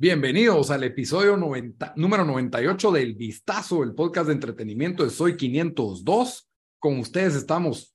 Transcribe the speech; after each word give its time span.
Bienvenidos 0.00 0.70
al 0.70 0.82
episodio 0.84 1.36
90, 1.36 1.92
número 1.96 2.24
98 2.24 2.90
del 2.90 3.14
Vistazo, 3.14 3.82
el 3.82 3.94
podcast 3.94 4.28
de 4.28 4.32
entretenimiento 4.32 5.04
de 5.04 5.10
Soy 5.10 5.36
502. 5.36 6.48
Con 6.78 6.98
ustedes 6.98 7.34
estamos 7.34 7.94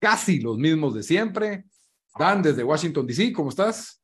casi 0.00 0.40
los 0.40 0.58
mismos 0.58 0.92
de 0.94 1.04
siempre. 1.04 1.66
Dan 2.18 2.42
desde 2.42 2.64
Washington, 2.64 3.06
D.C., 3.06 3.32
¿cómo 3.32 3.50
estás? 3.50 3.99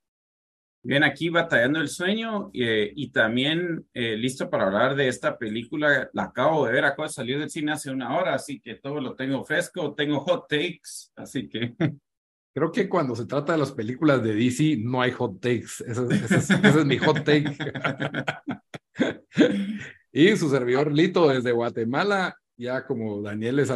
Bien, 0.86 1.02
aquí 1.02 1.30
batallando 1.30 1.80
el 1.80 1.88
sueño 1.88 2.52
eh, 2.54 2.92
y 2.94 3.08
también 3.08 3.88
eh, 3.92 4.16
listo 4.16 4.48
para 4.48 4.66
hablar 4.66 4.94
de 4.94 5.08
esta 5.08 5.36
película. 5.36 6.08
La 6.12 6.22
acabo 6.26 6.64
de 6.64 6.72
ver, 6.72 6.84
acabo 6.84 7.08
de 7.08 7.12
salir 7.12 7.40
del 7.40 7.50
cine 7.50 7.72
hace 7.72 7.90
una 7.90 8.16
hora, 8.16 8.34
así 8.34 8.60
que 8.60 8.76
todo 8.76 9.00
lo 9.00 9.16
tengo 9.16 9.44
fresco, 9.44 9.94
tengo 9.94 10.20
hot 10.20 10.46
takes, 10.48 11.10
así 11.16 11.48
que... 11.48 11.74
Creo 12.54 12.70
que 12.70 12.88
cuando 12.88 13.16
se 13.16 13.26
trata 13.26 13.54
de 13.54 13.58
las 13.58 13.72
películas 13.72 14.22
de 14.22 14.32
DC 14.32 14.76
no 14.78 15.02
hay 15.02 15.10
hot 15.10 15.40
takes. 15.40 15.82
Ese, 15.84 16.06
ese 16.36 16.54
es, 16.54 16.84
mi 16.86 16.98
hot 16.98 17.24
take. 17.24 17.56
y 20.12 20.36
su 20.36 20.48
servidor 20.48 20.92
Lito 20.92 21.28
desde 21.28 21.50
Guatemala, 21.50 22.36
ya 22.56 22.86
como 22.86 23.22
Daniel 23.22 23.58
es 23.58 23.72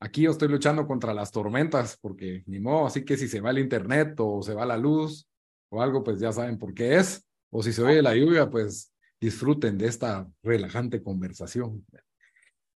aquí 0.00 0.22
yo 0.22 0.32
estoy 0.32 0.48
luchando 0.48 0.88
contra 0.88 1.14
las 1.14 1.30
tormentas 1.30 1.96
porque 2.02 2.42
ni 2.46 2.58
modo, 2.58 2.88
así 2.88 3.04
que 3.04 3.16
si 3.16 3.28
se 3.28 3.40
va 3.40 3.50
el 3.50 3.60
internet 3.60 4.16
o 4.18 4.42
se 4.42 4.54
va 4.54 4.66
la 4.66 4.76
luz 4.76 5.28
o 5.70 5.82
algo, 5.82 6.02
pues 6.02 6.20
ya 6.20 6.32
saben 6.32 6.58
por 6.58 6.74
qué 6.74 6.96
es. 6.96 7.26
O 7.50 7.62
si 7.62 7.72
se 7.72 7.82
oye 7.82 8.02
la 8.02 8.14
lluvia, 8.14 8.50
pues 8.50 8.92
disfruten 9.20 9.78
de 9.78 9.86
esta 9.86 10.28
relajante 10.42 11.02
conversación. 11.02 11.84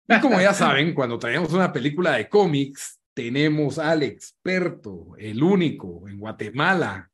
Y 0.07 0.19
como 0.19 0.39
ya 0.41 0.53
saben, 0.53 0.93
cuando 0.93 1.19
traemos 1.19 1.53
una 1.53 1.71
película 1.71 2.13
de 2.13 2.27
cómics, 2.27 2.99
tenemos 3.13 3.77
al 3.77 4.03
experto, 4.03 5.15
el 5.17 5.43
único 5.43 6.07
en 6.07 6.19
Guatemala, 6.19 7.09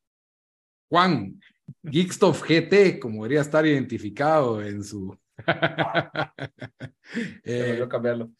Juan, 0.89 1.39
Geekstuff 1.83 2.43
GT, 2.43 2.99
como 2.99 3.23
debería 3.23 3.41
estar 3.41 3.65
identificado 3.65 4.63
en 4.63 4.83
su... 4.83 5.17
eh, 7.43 7.85
cambiarlo. 7.89 8.31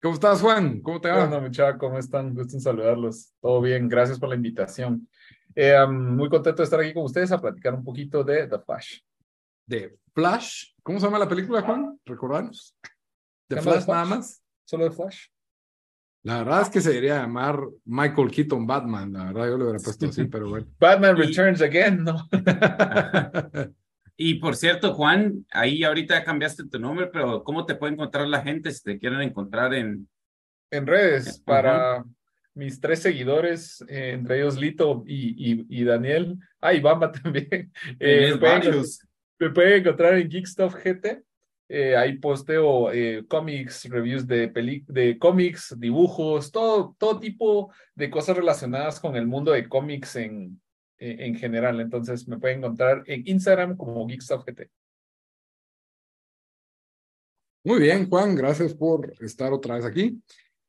¿Cómo 0.00 0.14
estás, 0.14 0.40
Juan? 0.40 0.80
¿Cómo 0.80 1.00
te 1.00 1.08
va? 1.08 1.26
Bueno, 1.26 1.40
muchachos, 1.40 1.80
¿cómo 1.80 1.98
están? 1.98 2.34
Gusto 2.34 2.56
en 2.56 2.60
saludarlos. 2.60 3.32
Todo 3.40 3.60
bien, 3.62 3.88
gracias 3.88 4.18
por 4.18 4.28
la 4.28 4.34
invitación. 4.34 5.08
Eh, 5.54 5.80
um, 5.82 6.16
muy 6.16 6.28
contento 6.28 6.62
de 6.62 6.64
estar 6.64 6.80
aquí 6.80 6.92
con 6.92 7.04
ustedes 7.04 7.30
a 7.30 7.40
platicar 7.40 7.74
un 7.74 7.84
poquito 7.84 8.24
de 8.24 8.48
The 8.48 8.58
Flash. 8.58 8.98
¿De 9.66 9.96
Flash? 10.12 10.72
¿Cómo 10.82 10.98
se 10.98 11.06
llama 11.06 11.18
la 11.18 11.28
película, 11.28 11.62
Juan? 11.62 11.98
¿Recordarnos? 12.04 12.76
¿De 13.48 13.60
Flash, 13.60 13.84
Flash 13.84 13.88
nada 13.88 14.04
más? 14.04 14.42
¿Solo 14.64 14.84
de 14.84 14.90
Flash? 14.90 15.26
La 16.24 16.38
verdad 16.38 16.62
es 16.62 16.70
que 16.70 16.80
se 16.80 16.88
debería 16.88 17.16
llamar 17.16 17.60
Michael 17.84 18.30
Keaton 18.30 18.66
Batman, 18.66 19.12
la 19.12 19.24
verdad 19.26 19.46
yo 19.46 19.58
le 19.58 19.64
hubiera 19.64 19.78
puesto 19.78 20.06
así, 20.06 20.24
pero 20.30 20.48
bueno. 20.48 20.66
Batman 20.80 21.16
Returns 21.16 21.60
Again, 21.60 22.02
¿no? 22.02 22.28
y 24.16 24.34
por 24.34 24.56
cierto, 24.56 24.94
Juan, 24.94 25.44
ahí 25.52 25.84
ahorita 25.84 26.24
cambiaste 26.24 26.66
tu 26.66 26.78
nombre, 26.78 27.08
pero 27.08 27.44
¿cómo 27.44 27.66
te 27.66 27.74
puede 27.74 27.92
encontrar 27.92 28.26
la 28.26 28.40
gente 28.40 28.72
si 28.72 28.82
te 28.82 28.98
quieren 28.98 29.20
encontrar 29.20 29.74
en... 29.74 30.08
En 30.70 30.86
redes, 30.86 31.38
para 31.40 32.04
mis 32.54 32.80
tres 32.80 33.00
seguidores, 33.00 33.84
eh, 33.88 34.12
entre 34.12 34.36
ellos 34.36 34.56
Lito 34.56 35.04
y, 35.06 35.52
y, 35.52 35.66
y 35.68 35.84
Daniel. 35.84 36.38
Ah, 36.60 36.72
y 36.72 36.80
Bamba 36.80 37.12
también. 37.22 37.72
Eh, 37.98 38.30
me, 38.32 38.38
pueden, 38.38 38.82
me 39.38 39.50
pueden 39.50 39.80
encontrar 39.80 40.14
en 40.14 40.30
Geekstuff 40.30 40.74
GT. 40.74 41.22
Eh, 41.68 41.96
ahí 41.96 42.18
posteo 42.18 42.92
eh, 42.92 43.24
cómics, 43.26 43.88
reviews 43.88 44.26
de, 44.26 44.48
de 44.86 45.18
cómics, 45.18 45.74
dibujos, 45.78 46.52
todo, 46.52 46.94
todo 46.98 47.18
tipo 47.18 47.72
de 47.94 48.10
cosas 48.10 48.36
relacionadas 48.36 49.00
con 49.00 49.16
el 49.16 49.26
mundo 49.26 49.52
de 49.52 49.68
cómics 49.68 50.16
en, 50.16 50.60
en 50.98 51.34
general. 51.36 51.80
Entonces 51.80 52.28
me 52.28 52.38
pueden 52.38 52.58
encontrar 52.58 53.02
en 53.06 53.26
Instagram 53.26 53.76
como 53.76 54.06
GeekStuffGT. 54.06 54.70
Muy 57.66 57.80
bien, 57.80 58.10
Juan, 58.10 58.34
gracias 58.36 58.74
por 58.74 59.14
estar 59.20 59.54
otra 59.54 59.76
vez 59.76 59.86
aquí. 59.86 60.22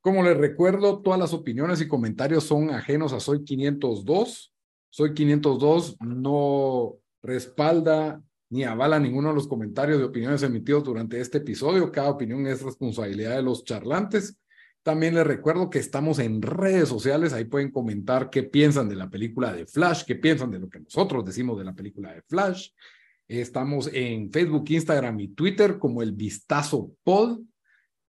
Como 0.05 0.21
les 0.21 0.37
recuerdo, 0.37 1.01
todas 1.01 1.19
las 1.19 1.33
opiniones 1.33 1.81
y 1.81 1.87
comentarios 1.87 2.43
son 2.43 2.69
ajenos 2.69 3.11
a 3.11 3.19
Soy 3.19 3.43
502. 3.43 4.53
Soy 4.91 5.15
502 5.15 5.97
no 5.99 6.97
respalda 7.23 8.21
ni 8.51 8.65
avala 8.65 8.99
ninguno 8.99 9.29
de 9.29 9.33
los 9.33 9.47
comentarios 9.47 9.97
de 9.97 10.03
opiniones 10.03 10.43
emitidos 10.43 10.83
durante 10.83 11.19
este 11.19 11.39
episodio. 11.39 11.91
Cada 11.91 12.11
opinión 12.11 12.45
es 12.45 12.61
responsabilidad 12.61 13.35
de 13.35 13.41
los 13.41 13.63
charlantes. 13.63 14.37
También 14.83 15.15
les 15.15 15.25
recuerdo 15.25 15.71
que 15.71 15.79
estamos 15.79 16.19
en 16.19 16.39
redes 16.43 16.87
sociales, 16.87 17.33
ahí 17.33 17.45
pueden 17.45 17.71
comentar 17.71 18.29
qué 18.29 18.43
piensan 18.43 18.87
de 18.87 18.97
la 18.97 19.09
película 19.09 19.53
de 19.53 19.65
Flash, 19.65 20.03
qué 20.05 20.13
piensan 20.13 20.51
de 20.51 20.59
lo 20.59 20.69
que 20.69 20.81
nosotros 20.81 21.25
decimos 21.25 21.57
de 21.57 21.63
la 21.63 21.73
película 21.73 22.13
de 22.13 22.21
Flash. 22.21 22.69
Estamos 23.27 23.89
en 23.91 24.31
Facebook, 24.31 24.65
Instagram 24.69 25.19
y 25.19 25.29
Twitter 25.29 25.79
como 25.79 26.03
el 26.03 26.11
Vistazo 26.11 26.91
Pod. 27.03 27.39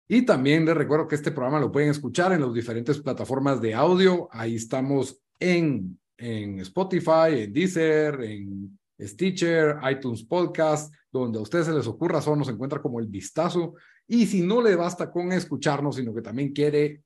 Y 0.09 0.23
también 0.23 0.65
les 0.65 0.77
recuerdo 0.77 1.09
que 1.09 1.17
este 1.17 1.33
programa 1.33 1.59
lo 1.59 1.73
pueden 1.73 1.91
escuchar 1.91 2.33
en 2.33 2.41
las 2.41 2.55
diferentes 2.55 2.99
plataformas 2.99 3.61
de 3.61 3.75
audio. 3.75 4.29
Ahí 4.31 4.55
estamos 4.55 5.21
en, 5.41 5.99
en 6.17 6.61
Spotify, 6.61 7.41
en 7.41 7.53
Deezer, 7.53 8.23
en 8.23 8.79
Stitcher, 9.01 9.79
iTunes 9.91 10.23
Podcast, 10.23 10.95
donde 11.11 11.39
a 11.39 11.43
ustedes 11.43 11.67
se 11.67 11.73
les 11.73 11.89
ocurra, 11.89 12.23
solo 12.23 12.37
nos 12.37 12.49
encuentra 12.49 12.81
como 12.81 13.01
el 13.01 13.09
vistazo. 13.09 13.75
Y 14.07 14.27
si 14.27 14.43
no 14.43 14.63
le 14.63 14.77
basta 14.77 15.11
con 15.11 15.33
escucharnos, 15.33 15.97
sino 15.97 16.15
que 16.15 16.23
también 16.23 16.53
quiere 16.53 17.03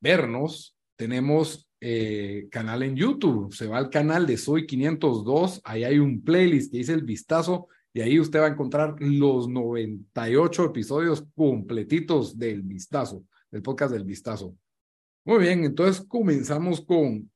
vernos, 0.00 0.76
tenemos 0.96 1.70
eh, 1.80 2.48
canal 2.50 2.82
en 2.82 2.96
YouTube. 2.96 3.54
Se 3.54 3.68
va 3.68 3.78
al 3.78 3.88
canal 3.88 4.26
de 4.26 4.36
Soy 4.36 4.66
502, 4.66 5.60
ahí 5.62 5.84
hay 5.84 6.00
un 6.00 6.22
playlist 6.22 6.72
que 6.72 6.78
dice 6.78 6.92
el 6.92 7.04
vistazo 7.04 7.68
y 7.96 8.02
ahí 8.02 8.20
usted 8.20 8.40
va 8.40 8.44
a 8.44 8.50
encontrar 8.50 8.94
los 8.98 9.48
98 9.48 10.66
episodios 10.66 11.24
completitos 11.34 12.38
del 12.38 12.60
vistazo, 12.60 13.24
del 13.50 13.62
podcast 13.62 13.92
del 13.92 14.04
vistazo. 14.04 14.54
Muy 15.24 15.38
bien, 15.38 15.64
entonces 15.64 16.04
comenzamos 16.06 16.84
con 16.84 17.30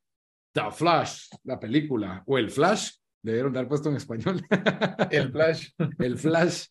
The 0.53 0.69
Flash, 0.71 1.29
la 1.45 1.59
película, 1.59 2.21
o 2.27 2.37
el 2.37 2.51
Flash, 2.51 2.91
Debieron 3.23 3.53
dar 3.53 3.67
puesto 3.67 3.89
en 3.89 3.95
español. 3.95 4.41
El 5.11 5.31
Flash. 5.31 5.69
El 5.99 6.17
Flash. 6.17 6.65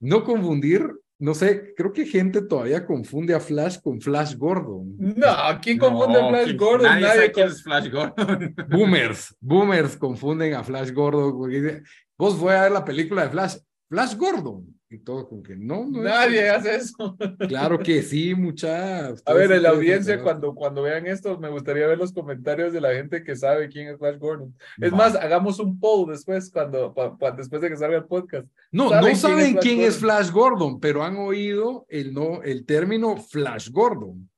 No 0.00 0.22
confundir, 0.22 0.86
no 1.18 1.34
sé, 1.34 1.72
creo 1.76 1.92
que 1.92 2.04
gente 2.04 2.42
todavía 2.42 2.84
confunde 2.84 3.34
a 3.34 3.40
Flash 3.40 3.78
con 3.80 4.00
Flash 4.00 4.34
Gordon. 4.36 4.96
No, 4.98 5.26
¿quién 5.62 5.78
confunde 5.78 6.20
a 6.20 6.28
Flash 6.28 6.56
Gordon? 6.56 7.00
Nadie, 7.00 7.06
sabe 7.06 7.32
quién 7.32 7.48
es 7.48 7.62
Flash 7.62 7.90
Gordon. 7.90 8.54
Boomers, 8.68 9.36
boomers 9.40 9.96
confunden 9.96 10.54
a 10.54 10.64
Flash 10.64 10.90
Gordon. 10.90 11.84
Vos 12.18 12.38
voy 12.38 12.52
a 12.54 12.62
ver 12.62 12.72
la 12.72 12.84
película 12.84 13.24
de 13.24 13.30
Flash. 13.30 13.56
Flash 13.88 14.16
Gordon. 14.16 14.72
Y 14.92 14.98
todo 14.98 15.26
como 15.26 15.42
que 15.42 15.56
no, 15.56 15.86
no 15.86 16.02
nadie 16.02 16.50
hace 16.50 16.74
eso. 16.74 17.16
Claro 17.48 17.78
que 17.78 18.02
sí 18.02 18.34
mucha 18.36 19.08
a 19.08 19.32
ver 19.32 19.50
en 19.52 19.62
la 19.62 19.70
audiencia 19.70 20.22
cuando 20.22 20.54
cuando 20.54 20.82
vean 20.82 21.06
esto 21.06 21.38
me 21.38 21.48
gustaría 21.48 21.86
ver 21.86 21.96
los 21.96 22.12
comentarios 22.12 22.74
de 22.74 22.80
la 22.82 22.92
gente 22.92 23.24
que 23.24 23.34
sabe 23.34 23.70
quién 23.70 23.88
es 23.88 23.96
Flash 23.96 24.18
Gordon. 24.18 24.54
Es 24.78 24.92
más 24.92 25.14
hagamos 25.14 25.58
un 25.60 25.80
poll 25.80 26.10
después 26.10 26.50
cuando 26.50 26.94
después 27.38 27.62
de 27.62 27.70
que 27.70 27.76
salga 27.76 27.96
el 27.96 28.04
podcast. 28.04 28.46
No 28.70 28.90
no 28.90 29.14
saben 29.14 29.56
quién, 29.56 29.80
es, 29.80 29.96
Flash 29.96 30.30
Gordon 30.30 30.78
pero 30.78 31.02
han 31.02 31.16
oído 31.16 31.86
el 31.88 32.12
no 32.12 32.42
el 32.42 32.66
término 32.66 33.16
Flash 33.16 33.70
Gordon. 33.70 34.28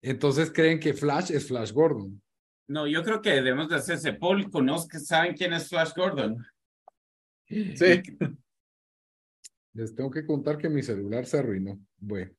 Entonces 0.00 0.52
creen 0.52 0.78
que 0.78 0.94
Flash 0.94 1.32
es 1.32 1.48
Flash 1.48 1.72
Gordon 1.72 2.22
no 2.68 2.86
yo 2.86 3.02
creo 3.02 3.20
que 3.20 3.30
debemos 3.30 3.68
de 3.68 3.74
hacer 3.74 3.96
ese 3.96 4.12
poll 4.12 4.48
conozcan 4.48 5.00
saben 5.00 5.34
quién 5.34 5.52
es 5.52 5.68
Flash 5.68 5.90
Gordon 5.96 6.46
sí 7.50 8.02
les 9.72 9.94
tengo 9.94 10.10
que 10.10 10.26
contar 10.26 10.58
que 10.58 10.68
mi 10.68 10.82
celular 10.82 11.26
se 11.26 11.38
arruinó. 11.38 11.78
Bueno. 11.98 12.32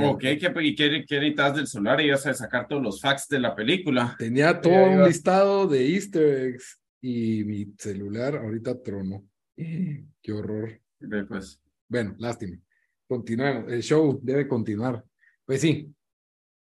Ok, 0.00 0.20
¿qué, 0.20 0.52
¿y 0.62 0.74
qué, 0.74 0.90
necesitas 0.90 1.54
del 1.54 1.66
celular? 1.66 2.00
Y 2.00 2.10
vas 2.10 2.26
a 2.26 2.34
sacar 2.34 2.66
todos 2.66 2.82
los 2.82 3.00
facts 3.00 3.28
de 3.28 3.38
la 3.38 3.54
película. 3.54 4.16
Tenía 4.18 4.60
todo 4.60 4.90
un 4.90 5.04
listado 5.04 5.68
de 5.68 5.86
easter 5.94 6.48
eggs 6.48 6.80
y 7.00 7.44
mi 7.44 7.72
celular 7.78 8.36
ahorita 8.36 8.82
trono. 8.82 9.24
Qué 9.56 10.32
horror. 10.32 10.80
Pues. 11.28 11.60
Bueno, 11.88 12.16
lástima. 12.18 12.58
Continuemos. 13.06 13.72
El 13.72 13.82
show 13.82 14.18
debe 14.22 14.48
continuar. 14.48 15.04
Pues 15.44 15.60
sí. 15.60 15.92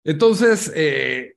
Entonces, 0.03 0.73
eh, 0.75 1.37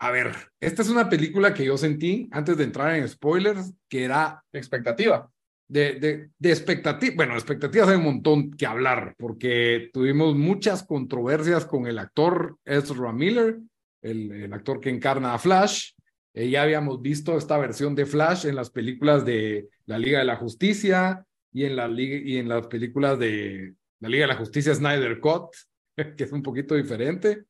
A 0.00 0.10
ver, 0.10 0.32
esta 0.60 0.82
es 0.82 0.90
una 0.90 1.08
película 1.08 1.52
que 1.52 1.64
yo 1.64 1.76
sentí 1.76 2.28
antes 2.30 2.56
de 2.56 2.64
entrar 2.64 2.94
en 2.94 3.08
spoilers, 3.08 3.72
que 3.88 4.04
era 4.04 4.44
expectativa. 4.52 5.28
De, 5.70 5.94
de, 6.00 6.30
de 6.38 6.50
expectativa, 6.50 7.14
bueno, 7.14 7.34
expectativas 7.34 7.88
hay 7.88 7.96
un 7.96 8.04
montón 8.04 8.50
que 8.52 8.64
hablar, 8.64 9.14
porque 9.18 9.90
tuvimos 9.92 10.34
muchas 10.34 10.82
controversias 10.82 11.66
con 11.66 11.86
el 11.86 11.98
actor 11.98 12.56
Ezra 12.64 13.12
Miller, 13.12 13.58
el, 14.00 14.32
el 14.32 14.52
actor 14.52 14.80
que 14.80 14.88
encarna 14.88 15.34
a 15.34 15.38
Flash. 15.38 15.92
Eh, 16.32 16.48
ya 16.48 16.62
habíamos 16.62 17.02
visto 17.02 17.36
esta 17.36 17.58
versión 17.58 17.94
de 17.94 18.06
Flash 18.06 18.46
en 18.46 18.56
las 18.56 18.70
películas 18.70 19.24
de 19.24 19.68
la 19.86 19.98
Liga 19.98 20.20
de 20.20 20.24
la 20.24 20.36
Justicia 20.36 21.24
y 21.52 21.64
en, 21.64 21.76
la 21.76 21.88
liga, 21.88 22.16
y 22.16 22.36
en 22.36 22.48
las 22.48 22.66
películas 22.66 23.18
de 23.18 23.74
la 24.00 24.08
Liga 24.08 24.22
de 24.22 24.28
la 24.28 24.38
Justicia 24.38 24.74
Snyder 24.74 25.20
Cut, 25.20 25.48
que 26.16 26.24
es 26.24 26.32
un 26.32 26.42
poquito 26.42 26.74
diferente. 26.74 27.44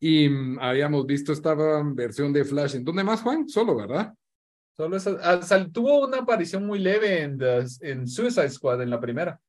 Y 0.00 0.28
mm, 0.28 0.58
habíamos 0.60 1.06
visto 1.06 1.32
esta 1.32 1.54
versión 1.82 2.32
de 2.32 2.44
Flash. 2.44 2.76
¿En 2.76 2.84
dónde 2.84 3.04
más, 3.04 3.22
Juan? 3.22 3.48
Solo, 3.48 3.76
¿verdad? 3.76 4.14
Solo 4.76 4.96
esa, 4.96 5.16
ah, 5.22 5.66
tuvo 5.70 6.06
una 6.06 6.18
aparición 6.18 6.66
muy 6.66 6.78
leve 6.78 7.22
en, 7.22 7.38
en 7.80 8.08
Suicide 8.08 8.50
Squad 8.50 8.82
en 8.82 8.90
la 8.90 9.00
primera. 9.00 9.40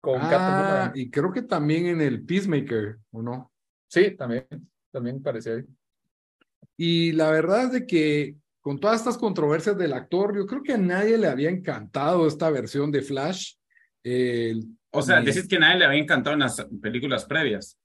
Con 0.00 0.20
ah, 0.20 0.92
y 0.94 1.10
creo 1.10 1.32
que 1.32 1.42
también 1.42 1.86
en 1.86 2.00
el 2.00 2.24
Peacemaker, 2.24 2.98
¿o 3.10 3.22
no? 3.22 3.52
Sí, 3.88 4.10
también, 4.10 4.46
también 4.90 5.22
parecía 5.22 5.54
ahí. 5.54 5.64
Y 6.76 7.12
la 7.12 7.30
verdad 7.30 7.64
es 7.64 7.72
de 7.72 7.86
que 7.86 8.36
con 8.60 8.78
todas 8.78 8.96
estas 8.96 9.18
controversias 9.18 9.76
del 9.76 9.92
actor, 9.92 10.36
yo 10.36 10.46
creo 10.46 10.62
que 10.62 10.72
a 10.72 10.78
nadie 10.78 11.18
le 11.18 11.26
había 11.26 11.50
encantado 11.50 12.26
esta 12.26 12.50
versión 12.50 12.90
de 12.90 13.02
Flash. 13.02 13.56
o 14.90 15.02
sea, 15.02 15.20
decís 15.20 15.46
que 15.46 15.56
a 15.56 15.60
nadie 15.60 15.80
le 15.80 15.84
había 15.84 16.02
encantado 16.02 16.34
en 16.34 16.40
las 16.40 16.66
películas 16.80 17.26
previas. 17.26 17.78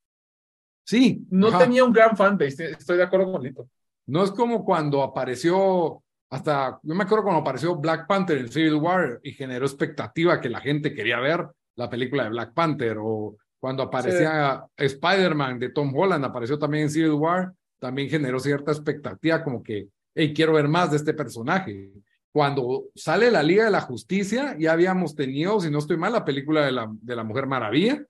Sí. 0.86 1.26
No 1.30 1.58
tenía 1.58 1.84
un 1.84 1.94
gran 1.94 2.18
fanbase, 2.18 2.72
estoy 2.72 2.98
de 2.98 3.04
acuerdo 3.04 3.32
con 3.32 3.44
Lito. 3.44 3.70
No 4.08 4.24
es 4.24 4.32
como 4.32 4.66
cuando 4.66 5.04
apareció, 5.04 6.02
hasta, 6.30 6.80
yo 6.84 6.96
me 6.96 7.04
acuerdo 7.04 7.24
cuando 7.24 7.42
apareció 7.42 7.76
Black 7.76 8.08
Panther 8.08 8.38
en 8.38 8.52
Civil 8.52 8.76
War 8.76 9.20
y 9.24 9.32
generó 9.32 9.66
expectativa 9.66 10.40
que 10.40 10.50
la 10.50 10.62
gente 10.62 10.94
quería 10.94 11.20
ver 11.20 11.48
la 11.76 11.90
película 11.90 12.24
de 12.24 12.30
Black 12.30 12.54
Panther, 12.54 12.98
o 13.00 13.38
cuando 13.58 13.84
aparecía 13.84 14.66
Spider-Man 14.76 15.60
de 15.60 15.70
Tom 15.70 15.94
Holland, 15.96 16.26
apareció 16.26 16.60
también 16.60 16.84
en 16.84 16.90
Civil 16.90 17.14
War, 17.14 17.54
también 17.80 18.10
generó 18.10 18.40
cierta 18.40 18.72
expectativa 18.72 19.44
como 19.44 19.64
que, 19.64 19.88
hey, 20.14 20.34
quiero 20.34 20.54
ver 20.54 20.68
más 20.68 20.92
de 20.92 20.98
este 20.98 21.14
personaje. 21.14 21.92
Cuando 22.32 22.86
sale 22.94 23.32
la 23.32 23.42
Liga 23.42 23.66
de 23.66 23.72
la 23.72 23.82
Justicia, 23.82 24.56
ya 24.60 24.74
habíamos 24.74 25.16
tenido, 25.16 25.60
si 25.60 25.72
no 25.72 25.80
estoy 25.80 25.98
mal, 25.98 26.14
la 26.14 26.26
película 26.26 26.66
de 26.66 26.72
la, 26.74 26.88
de 26.92 27.16
la 27.16 27.24
Mujer 27.24 27.48
Maravilla, 27.48 28.04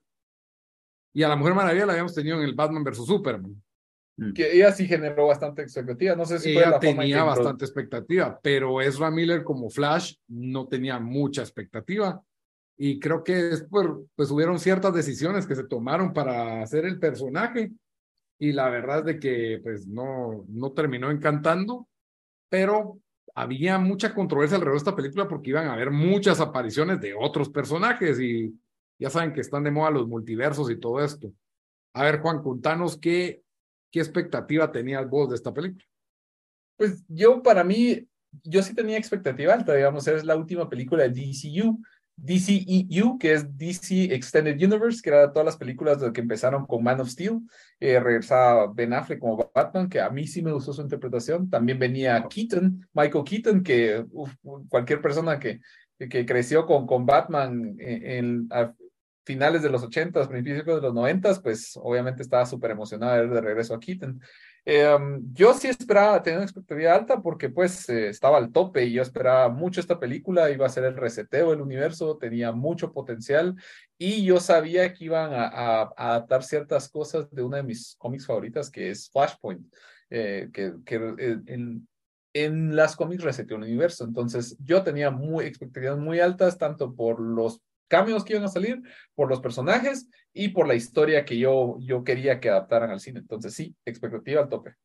y 1.12 1.22
a 1.22 1.28
la 1.28 1.36
Mujer 1.36 1.54
Maravilla 1.54 1.86
la 1.86 1.92
habíamos 1.92 2.14
tenido 2.14 2.38
en 2.38 2.44
el 2.44 2.54
Batman 2.54 2.84
vs. 2.84 3.06
Superman. 3.06 3.62
Mm. 4.20 4.34
Que 4.34 4.52
ella 4.52 4.70
sí 4.70 4.86
generó 4.86 5.28
bastante 5.28 5.62
expectativa. 5.62 6.14
No 6.14 6.26
sé 6.26 6.38
si 6.38 6.50
ella 6.50 6.78
tenía 6.78 7.24
bastante 7.24 7.64
expectativa, 7.64 8.38
pero 8.42 8.82
Ezra 8.82 9.10
Miller 9.10 9.42
como 9.42 9.70
Flash 9.70 10.16
no 10.28 10.68
tenía 10.68 10.98
mucha 10.98 11.40
expectativa. 11.40 12.22
Y 12.76 13.00
creo 13.00 13.24
que 13.24 13.34
después, 13.34 13.86
pues 14.14 14.30
hubieron 14.30 14.58
ciertas 14.58 14.92
decisiones 14.92 15.46
que 15.46 15.54
se 15.54 15.64
tomaron 15.64 16.12
para 16.12 16.60
hacer 16.62 16.84
el 16.84 16.98
personaje. 16.98 17.72
Y 18.38 18.52
la 18.52 18.68
verdad 18.68 18.98
es 19.00 19.04
de 19.06 19.18
que 19.18 19.60
pues 19.62 19.86
no, 19.86 20.44
no 20.48 20.72
terminó 20.72 21.10
encantando, 21.10 21.88
pero 22.50 22.98
había 23.34 23.78
mucha 23.78 24.14
controversia 24.14 24.56
alrededor 24.56 24.74
de 24.74 24.78
esta 24.78 24.96
película 24.96 25.28
porque 25.28 25.50
iban 25.50 25.66
a 25.68 25.72
haber 25.72 25.90
muchas 25.90 26.40
apariciones 26.40 27.00
de 27.00 27.14
otros 27.14 27.48
personajes 27.48 28.20
y 28.20 28.54
ya 28.98 29.08
saben 29.08 29.32
que 29.32 29.40
están 29.40 29.64
de 29.64 29.70
moda 29.70 29.90
los 29.90 30.06
multiversos 30.06 30.70
y 30.70 30.78
todo 30.78 31.02
esto. 31.02 31.32
A 31.94 32.04
ver, 32.04 32.20
Juan, 32.20 32.42
contanos 32.42 32.98
qué, 32.98 33.42
qué 33.90 34.00
expectativa 34.00 34.70
tenías 34.70 35.08
vos 35.08 35.30
de 35.30 35.36
esta 35.36 35.52
película. 35.52 35.84
Pues 36.76 37.04
yo, 37.08 37.42
para 37.42 37.64
mí, 37.64 38.06
yo 38.44 38.62
sí 38.62 38.74
tenía 38.74 38.96
expectativa 38.96 39.52
alta, 39.52 39.74
digamos, 39.74 40.06
es 40.08 40.24
la 40.24 40.36
última 40.36 40.68
película 40.68 41.02
de 41.02 41.10
DCU, 41.10 41.80
DCEU, 42.22 43.18
que 43.18 43.32
es 43.32 43.56
DC 43.56 44.14
Extended 44.14 44.54
Universe, 44.54 45.00
que 45.02 45.10
era 45.10 45.32
todas 45.32 45.46
las 45.46 45.56
películas 45.56 45.98
que 46.12 46.20
empezaron 46.20 46.66
con 46.66 46.82
Man 46.82 47.00
of 47.00 47.08
Steel. 47.08 47.40
Eh, 47.78 47.98
regresaba 47.98 48.70
Ben 48.72 48.92
Affleck 48.92 49.20
como 49.20 49.50
Batman, 49.54 49.88
que 49.88 50.00
a 50.00 50.10
mí 50.10 50.26
sí 50.26 50.42
me 50.42 50.52
gustó 50.52 50.72
su 50.72 50.82
interpretación. 50.82 51.48
También 51.48 51.78
venía 51.78 52.26
Keaton, 52.28 52.86
Michael 52.92 53.24
Keaton, 53.24 53.62
que 53.62 54.04
cualquier 54.68 55.00
persona 55.00 55.38
que, 55.38 55.60
que 55.98 56.26
creció 56.26 56.66
con, 56.66 56.86
con 56.86 57.06
Batman 57.06 57.76
en, 57.78 58.48
finales 59.30 59.62
de 59.62 59.70
los 59.70 59.84
80, 59.84 60.28
principios 60.28 60.66
de 60.66 60.82
los 60.82 60.92
90, 60.92 61.40
pues 61.40 61.78
obviamente 61.80 62.22
estaba 62.22 62.44
súper 62.44 62.72
emocionada 62.72 63.24
de 63.24 63.40
regreso 63.40 63.72
a 63.74 63.78
Keaton. 63.78 64.20
Em, 64.64 65.22
yo 65.32 65.54
sí 65.54 65.68
esperaba 65.68 66.20
tener 66.20 66.38
una 66.38 66.46
expectativa 66.46 66.92
alta 66.92 67.22
porque 67.22 67.48
pues 67.48 67.88
eh, 67.88 68.08
estaba 68.08 68.38
al 68.38 68.50
tope 68.50 68.84
y 68.84 68.92
yo 68.92 69.02
esperaba 69.02 69.48
mucho 69.48 69.80
esta 69.80 70.00
película, 70.00 70.50
iba 70.50 70.66
a 70.66 70.68
ser 70.68 70.82
el 70.82 70.96
reseteo 70.96 71.50
del 71.50 71.60
universo, 71.60 72.18
tenía 72.18 72.50
mucho 72.50 72.92
potencial 72.92 73.54
y 73.96 74.24
yo 74.24 74.40
sabía 74.40 74.92
que 74.92 75.04
iban 75.04 75.30
a, 75.32 75.82
adaptar 75.96 76.42
ciertas 76.42 76.88
cosas 76.88 77.30
de 77.30 77.42
una 77.44 77.58
de 77.58 77.62
mis 77.62 77.94
cómics 77.98 78.26
favoritas 78.26 78.68
que 78.68 78.90
es 78.90 79.08
Flashpoint, 79.10 79.64
eh, 80.10 80.50
que, 80.52 80.74
que 80.84 80.96
eh, 80.96 81.38
en, 81.46 81.86
en 82.34 82.74
las 82.74 82.96
cómics 82.96 83.22
reseteó 83.22 83.58
el 83.58 83.62
universo. 83.62 84.02
Entonces 84.04 84.56
yo 84.64 84.82
tenía 84.82 85.12
muy, 85.12 85.44
expectativas 85.44 85.98
muy 85.98 86.18
altas 86.18 86.58
tanto 86.58 86.96
por 86.96 87.20
los 87.20 87.62
cambios 87.90 88.24
que 88.24 88.34
iban 88.34 88.44
a 88.44 88.48
salir, 88.48 88.80
por 89.14 89.28
los 89.28 89.40
personajes 89.40 90.08
y 90.32 90.48
por 90.48 90.66
la 90.66 90.76
historia 90.76 91.24
que 91.24 91.36
yo, 91.36 91.76
yo 91.80 92.04
quería 92.04 92.38
que 92.40 92.48
adaptaran 92.48 92.90
al 92.90 93.00
cine. 93.00 93.18
Entonces, 93.18 93.52
sí, 93.52 93.74
expectativa 93.84 94.40
al 94.40 94.48
tope. 94.48 94.76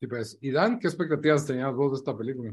Y 0.00 0.08
pues, 0.08 0.36
¿y 0.42 0.50
Dan, 0.50 0.80
qué 0.80 0.88
expectativas 0.88 1.46
tenías 1.46 1.72
vos 1.72 1.92
de 1.92 1.98
esta 1.98 2.18
película? 2.18 2.52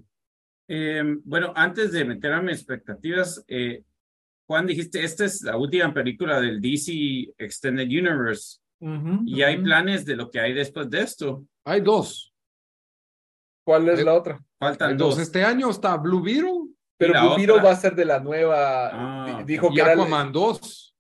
Em, 0.68 1.20
bueno, 1.26 1.52
antes 1.56 1.92
de 1.92 2.06
meter 2.06 2.32
a 2.32 2.42
mis 2.44 2.58
expectativas, 2.58 3.44
eh, 3.48 3.84
Juan, 4.48 4.68
dijiste, 4.68 5.04
esta 5.04 5.26
es 5.26 5.42
la 5.42 5.58
última 5.58 5.92
película 5.92 6.40
del 6.40 6.62
DC 6.62 7.34
Extended 7.38 7.88
Universe. 7.88 8.60
y 9.26 9.42
hay 9.42 9.58
planes 9.58 10.06
de 10.06 10.16
lo 10.16 10.32
que 10.32 10.40
hay 10.40 10.54
después 10.54 10.90
de 10.90 11.02
esto. 11.02 11.46
Hay 11.66 11.82
dos. 11.82 12.34
¿Cuál 13.66 13.90
es 13.90 14.04
la 14.06 14.14
otra? 14.14 14.40
Faltan 14.58 14.98
dos. 14.98 15.20
Este 15.20 15.44
año 15.44 15.70
está 15.70 15.98
Blue 15.98 16.24
Beetle 16.24 16.59
pero 17.00 17.36
Blue 17.38 17.62
va 17.64 17.72
a 17.72 17.76
ser 17.78 17.96
de 17.96 18.04
la 18.04 18.20
nueva. 18.20 18.90
Ah, 18.92 19.44
dijo 19.46 19.74
que 19.74 19.82
Aquaman 19.82 20.34
2. 20.34 20.96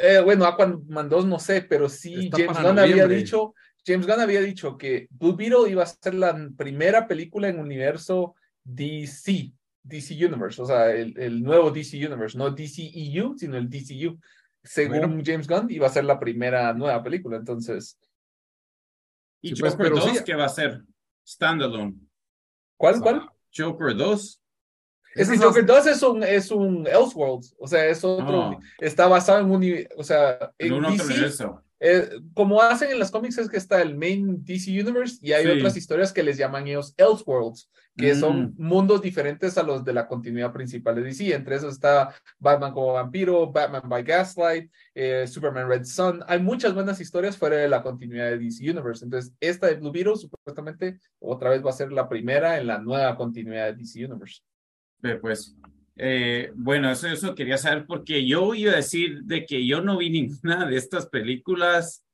Eh, 0.00 0.20
bueno, 0.24 0.44
Aquaman 0.44 1.08
2 1.08 1.26
no 1.26 1.38
sé, 1.38 1.62
pero 1.62 1.88
sí, 1.88 2.28
James 2.32 2.60
Gunn 2.60 2.80
había 2.80 3.06
dicho. 3.06 3.54
James 3.86 4.04
Gunn 4.04 4.20
había 4.20 4.40
dicho 4.40 4.76
que 4.76 5.06
Blue 5.10 5.36
Beetle 5.36 5.70
iba 5.70 5.84
a 5.84 5.86
ser 5.86 6.14
la 6.14 6.36
primera 6.56 7.06
película 7.06 7.48
en 7.48 7.60
universo 7.60 8.34
DC, 8.64 9.52
DC 9.84 10.14
Universe, 10.14 10.60
o 10.60 10.66
sea, 10.66 10.90
el, 10.90 11.16
el 11.16 11.40
nuevo 11.40 11.70
DC 11.70 12.04
Universe, 12.04 12.36
no 12.36 12.50
DCEU, 12.50 13.38
sino 13.38 13.56
el 13.56 13.70
DCU. 13.70 14.18
Según 14.64 15.24
James 15.24 15.46
Gunn, 15.46 15.70
iba 15.70 15.86
a 15.86 15.90
ser 15.90 16.04
la 16.04 16.18
primera 16.18 16.72
nueva 16.74 17.00
película, 17.00 17.36
entonces. 17.36 17.96
¿Y 19.40 19.54
pues, 19.54 19.72
Joker 19.72 19.90
2 19.90 20.22
qué 20.22 20.34
va 20.34 20.46
a 20.46 20.48
ser? 20.48 20.82
Standalone. 21.24 21.94
¿Cuál, 22.76 23.00
cuál? 23.00 23.28
Joker 23.56 23.96
2. 23.96 24.41
Es 25.14 25.28
que 25.28 25.38
Joker 25.38 25.66
2 25.66 25.86
es 25.86 26.02
un, 26.02 26.22
es 26.22 26.50
un 26.50 26.86
Elseworlds, 26.86 27.54
o 27.58 27.66
sea, 27.66 27.86
es 27.86 28.02
otro, 28.04 28.58
está 28.78 29.06
basado 29.06 29.40
en 29.40 29.50
un, 29.50 29.86
o 29.96 30.04
sea, 30.04 30.52
en, 30.58 30.72
un 30.72 30.96
DC, 30.96 31.44
eh, 31.84 32.08
como 32.32 32.62
hacen 32.62 32.92
en 32.92 33.00
las 33.00 33.10
cómics 33.10 33.38
es 33.38 33.48
que 33.48 33.56
está 33.56 33.82
el 33.82 33.96
main 33.96 34.44
DC 34.44 34.70
Universe 34.70 35.18
y 35.20 35.32
hay 35.32 35.44
otras 35.48 35.76
historias 35.76 36.12
que 36.12 36.22
les 36.22 36.38
llaman 36.38 36.68
ellos 36.68 36.94
Elseworlds, 36.96 37.68
que 37.96 38.14
son 38.14 38.44
mm. 38.44 38.54
mundos 38.56 39.02
diferentes 39.02 39.58
a 39.58 39.64
los 39.64 39.84
de 39.84 39.92
la 39.92 40.06
continuidad 40.06 40.52
principal 40.52 40.94
de 40.94 41.02
DC. 41.02 41.34
Entre 41.34 41.56
esos 41.56 41.74
está 41.74 42.14
Batman 42.38 42.72
como 42.72 42.92
vampiro, 42.92 43.50
Batman 43.50 43.82
by 43.88 44.04
Gaslight, 44.04 44.70
eh, 44.94 45.26
Superman 45.26 45.68
Red 45.68 45.84
Sun. 45.84 46.22
Hay 46.28 46.38
muchas 46.38 46.72
buenas 46.72 47.00
historias 47.00 47.36
fuera 47.36 47.56
de 47.56 47.68
la 47.68 47.82
continuidad 47.82 48.26
de 48.26 48.38
DC 48.38 48.70
Universe. 48.70 49.04
Entonces, 49.04 49.32
esta 49.40 49.66
de 49.66 49.74
Blue 49.74 49.90
Beetle 49.90 50.14
supuestamente 50.14 51.00
otra 51.18 51.50
vez 51.50 51.66
va 51.66 51.70
a 51.70 51.74
ser 51.74 51.90
la 51.90 52.08
primera 52.08 52.60
en 52.60 52.68
la 52.68 52.78
nueva 52.78 53.16
continuidad 53.16 53.66
de 53.66 53.74
DC 53.74 54.04
Universe. 54.04 54.40
Pues, 55.20 55.56
eh, 55.96 56.50
bueno, 56.54 56.90
eso, 56.90 57.08
eso 57.08 57.34
quería 57.34 57.58
saber 57.58 57.86
porque 57.86 58.26
yo 58.26 58.54
iba 58.54 58.72
a 58.72 58.76
decir 58.76 59.22
de 59.24 59.44
que 59.44 59.66
yo 59.66 59.80
no 59.82 59.98
vi 59.98 60.10
ninguna 60.10 60.66
de 60.66 60.76
estas 60.76 61.06
películas. 61.06 62.04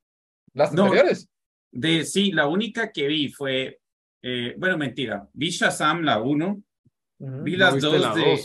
¿Las 0.53 0.71
anteriores? 0.71 1.29
De, 1.71 2.03
sí, 2.03 2.31
la 2.31 2.47
única 2.47 2.91
que 2.91 3.07
vi 3.07 3.29
fue, 3.29 3.79
eh, 4.23 4.55
bueno, 4.57 4.77
mentira, 4.77 5.27
vi 5.33 5.49
Shazam 5.49 6.01
la 6.01 6.19
1, 6.19 6.63
vi 7.43 7.55
las 7.55 7.79
dos 7.79 8.15
de... 8.15 8.39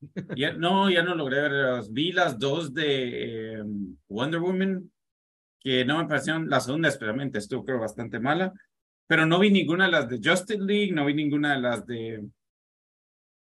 no, 0.58 0.90
ya 0.90 1.02
no 1.02 1.14
logré 1.14 1.42
verlas. 1.42 1.92
Vi 1.92 2.12
las 2.12 2.38
dos 2.38 2.74
de 2.74 3.52
em, 3.54 3.96
Wonder 4.08 4.40
Woman, 4.40 4.90
que 5.60 5.84
no 5.84 5.98
me 5.98 6.06
parecieron, 6.06 6.48
la 6.48 6.60
segunda 6.60 6.88
especialmente 6.88 7.38
estuvo 7.38 7.64
creo 7.64 7.78
bastante 7.78 8.18
mala, 8.18 8.52
pero 9.06 9.26
no 9.26 9.38
vi 9.38 9.50
ninguna 9.50 9.86
de 9.86 9.92
las 9.92 10.08
de 10.08 10.20
Justice 10.22 10.62
League, 10.62 10.92
no 10.92 11.06
vi 11.06 11.14
ninguna 11.14 11.54
de 11.54 11.60
las 11.60 11.86
de 11.86 12.24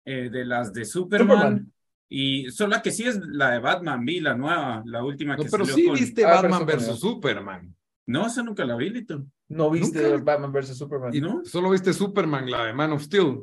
eh, 0.05 0.29
de 0.29 0.45
las 0.45 0.73
de 0.73 0.85
Superman. 0.85 1.71
Y 2.11 2.49
solo 2.49 2.71
la 2.71 2.81
que 2.81 2.91
sí 2.91 3.03
es 3.03 3.19
la 3.27 3.51
de 3.51 3.59
Batman, 3.59 4.03
vi 4.03 4.19
la 4.19 4.35
nueva, 4.35 4.81
la 4.85 5.03
última 5.03 5.37
que 5.37 5.43
no, 5.43 5.49
pero 5.51 5.65
sí 5.65 5.89
viste 5.91 6.25
Batman 6.25 6.65
versus 6.65 6.99
Superman. 6.99 7.75
No, 8.07 8.25
esa 8.25 8.41
nunca 8.41 8.65
la 8.65 8.75
vi, 8.75 8.89
Lito. 8.89 9.23
¿No 9.49 9.69
viste 9.69 10.17
Batman 10.17 10.51
vs. 10.51 10.75
Superman? 10.75 11.13
¿Y 11.13 11.21
no? 11.21 11.45
Solo 11.45 11.69
viste 11.69 11.93
Superman, 11.93 12.49
la 12.49 12.65
de 12.65 12.73
Man 12.73 12.91
of 12.91 13.03
Steel. 13.03 13.39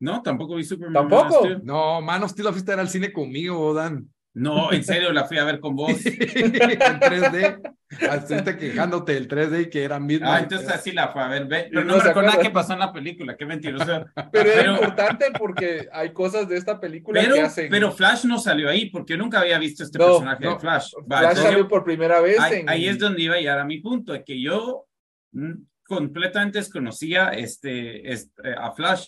No, 0.00 0.22
tampoco 0.22 0.56
vi 0.56 0.64
Superman. 0.64 1.06
¿Tampoco? 1.08 1.46
No, 1.62 2.00
Man 2.00 2.22
of 2.22 2.30
Steel 2.30 2.46
la 2.46 2.52
fuiste 2.52 2.72
a 2.72 2.80
al 2.80 2.88
cine 2.88 3.12
conmigo, 3.12 3.74
Dan. 3.74 4.08
No, 4.36 4.70
en 4.70 4.84
serio, 4.84 5.14
la 5.14 5.24
fui 5.24 5.38
a 5.38 5.44
ver 5.44 5.60
con 5.60 5.74
vos. 5.74 5.88
en 6.04 6.52
3D. 6.52 7.74
Estuviste 7.88 8.58
quejándote 8.58 9.14
del 9.14 9.28
3D 9.28 9.62
y 9.62 9.70
que 9.70 9.82
era 9.82 9.98
mismo. 9.98 10.30
Ah, 10.30 10.40
entonces 10.40 10.68
así 10.68 10.92
la 10.92 11.08
fue 11.08 11.22
a 11.22 11.28
ver. 11.28 11.48
Pero 11.48 11.84
no, 11.84 11.96
me 11.96 12.02
recuerdo 12.02 12.38
qué 12.42 12.50
pasó 12.50 12.74
en 12.74 12.80
la 12.80 12.92
película. 12.92 13.34
Qué 13.34 13.46
mentiroso. 13.46 14.04
Pero 14.32 14.50
es 14.50 14.66
importante 14.66 15.26
porque 15.38 15.88
hay 15.90 16.12
cosas 16.12 16.46
de 16.50 16.58
esta 16.58 16.78
película 16.78 17.18
pero, 17.18 17.34
que 17.34 17.40
hacen. 17.40 17.70
Pero 17.70 17.90
Flash 17.92 18.26
no 18.26 18.38
salió 18.38 18.68
ahí 18.68 18.90
porque 18.90 19.14
yo 19.14 19.16
nunca 19.16 19.40
había 19.40 19.58
visto 19.58 19.84
este 19.84 19.98
personaje 19.98 20.46
de 20.46 20.58
Flash. 20.58 20.92
Flash 21.06 21.36
salió 21.36 21.66
por 21.66 21.82
primera 21.82 22.20
vez. 22.20 22.38
Ahí, 22.38 22.60
en... 22.60 22.68
ahí 22.68 22.88
es 22.88 22.98
donde 22.98 23.22
iba 23.22 23.36
a 23.36 23.38
llegar 23.38 23.58
a 23.58 23.64
mi 23.64 23.80
punto, 23.80 24.12
de 24.12 24.22
que 24.22 24.38
yo 24.38 24.84
mm, 25.32 25.52
completamente 25.86 26.58
desconocía 26.58 27.30
este, 27.30 28.12
este, 28.12 28.52
a 28.54 28.70
Flash. 28.72 29.06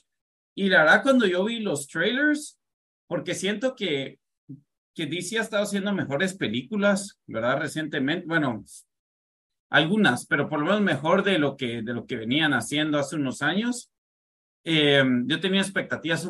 Y 0.54 0.70
la 0.70 0.85
verdad, 0.85 1.02
cuando 1.02 1.26
yo 1.26 1.44
vi 1.44 1.61
los 1.61 1.87
trailers, 1.87 2.58
porque 3.06 3.35
siento 3.35 3.76
que 3.76 4.18
que 4.99 5.07
DC 5.07 5.38
ha 5.38 5.43
estado 5.43 5.62
haciendo 5.62 5.93
mejores 5.93 6.35
películas, 6.35 7.21
¿verdad? 7.28 7.61
Recientemente, 7.61 8.26
bueno, 8.26 8.64
algunas, 9.71 10.26
pero 10.26 10.49
por 10.49 10.59
lo 10.59 10.64
menos 10.64 10.81
mejor 10.81 11.23
de 11.23 11.38
lo 11.38 11.57
que, 11.57 11.83
de 11.83 11.95
lo 11.95 12.05
que 12.05 12.17
venían 12.17 12.52
haciendo 12.52 12.99
hace 12.99 13.14
unos 13.14 13.40
años. 13.40 13.93
Eh, 14.64 15.05
yo 15.26 15.38
tenía 15.38 15.61
expectativas, 15.61 16.28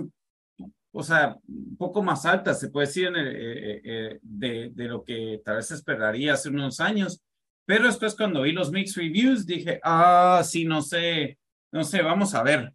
o 0.92 1.02
sea, 1.02 1.38
un 1.48 1.78
poco 1.78 2.02
más 2.02 2.26
altas, 2.26 2.60
se 2.60 2.68
puede 2.68 2.88
decir, 2.88 3.06
en 3.06 3.16
el, 3.16 3.28
eh, 3.28 3.80
eh, 3.84 4.18
de, 4.20 4.70
de 4.74 4.84
lo 4.84 5.02
que 5.02 5.40
tal 5.42 5.56
vez 5.56 5.70
esperaría 5.70 6.34
hace 6.34 6.50
unos 6.50 6.78
años. 6.78 7.22
Pero 7.64 7.86
después 7.86 8.14
cuando 8.14 8.42
vi 8.42 8.52
los 8.52 8.70
mixed 8.70 9.00
reviews 9.00 9.46
dije, 9.46 9.80
ah, 9.82 10.42
sí, 10.44 10.66
no 10.66 10.82
sé, 10.82 11.38
no 11.72 11.84
sé, 11.84 12.02
vamos 12.02 12.34
a 12.34 12.42
ver. 12.42 12.74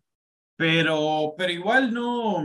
Pero, 0.55 1.35
pero 1.37 1.51
igual 1.51 1.93
no, 1.93 2.43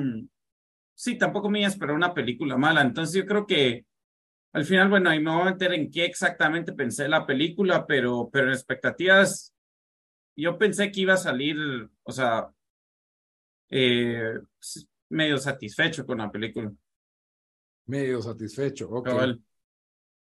sí, 0.99 1.17
tampoco 1.17 1.49
me 1.49 1.61
iba 1.61 1.69
a 1.69 1.71
esperar 1.71 1.95
una 1.95 2.13
película 2.13 2.57
mala. 2.57 2.83
Entonces 2.83 3.15
yo 3.15 3.25
creo 3.25 3.47
que 3.47 3.87
al 4.53 4.65
final, 4.65 4.89
bueno, 4.89 5.11
ahí 5.11 5.21
me 5.21 5.31
voy 5.31 5.43
a 5.43 5.53
meter 5.53 5.73
en 5.73 5.91
qué 5.91 6.05
exactamente 6.05 6.73
pensé 6.73 7.09
la 7.09 7.25
película, 7.25 7.87
pero, 7.87 8.29
pero 8.33 8.49
en 8.49 8.53
expectativas, 8.53 9.55
yo 10.37 10.59
pensé 10.59 10.91
que 10.91 11.03
iba 11.03 11.15
a 11.15 11.19
salir, 11.19 11.57
o 12.03 12.11
sea, 12.11 12.51
eh, 13.71 14.41
medio 15.11 15.39
satisfecho 15.39 16.05
con 16.05 16.19
la 16.19 16.33
película. 16.33 16.73
Medio 17.87 18.21
satisfecho, 18.21 18.91
ok. 18.91 19.09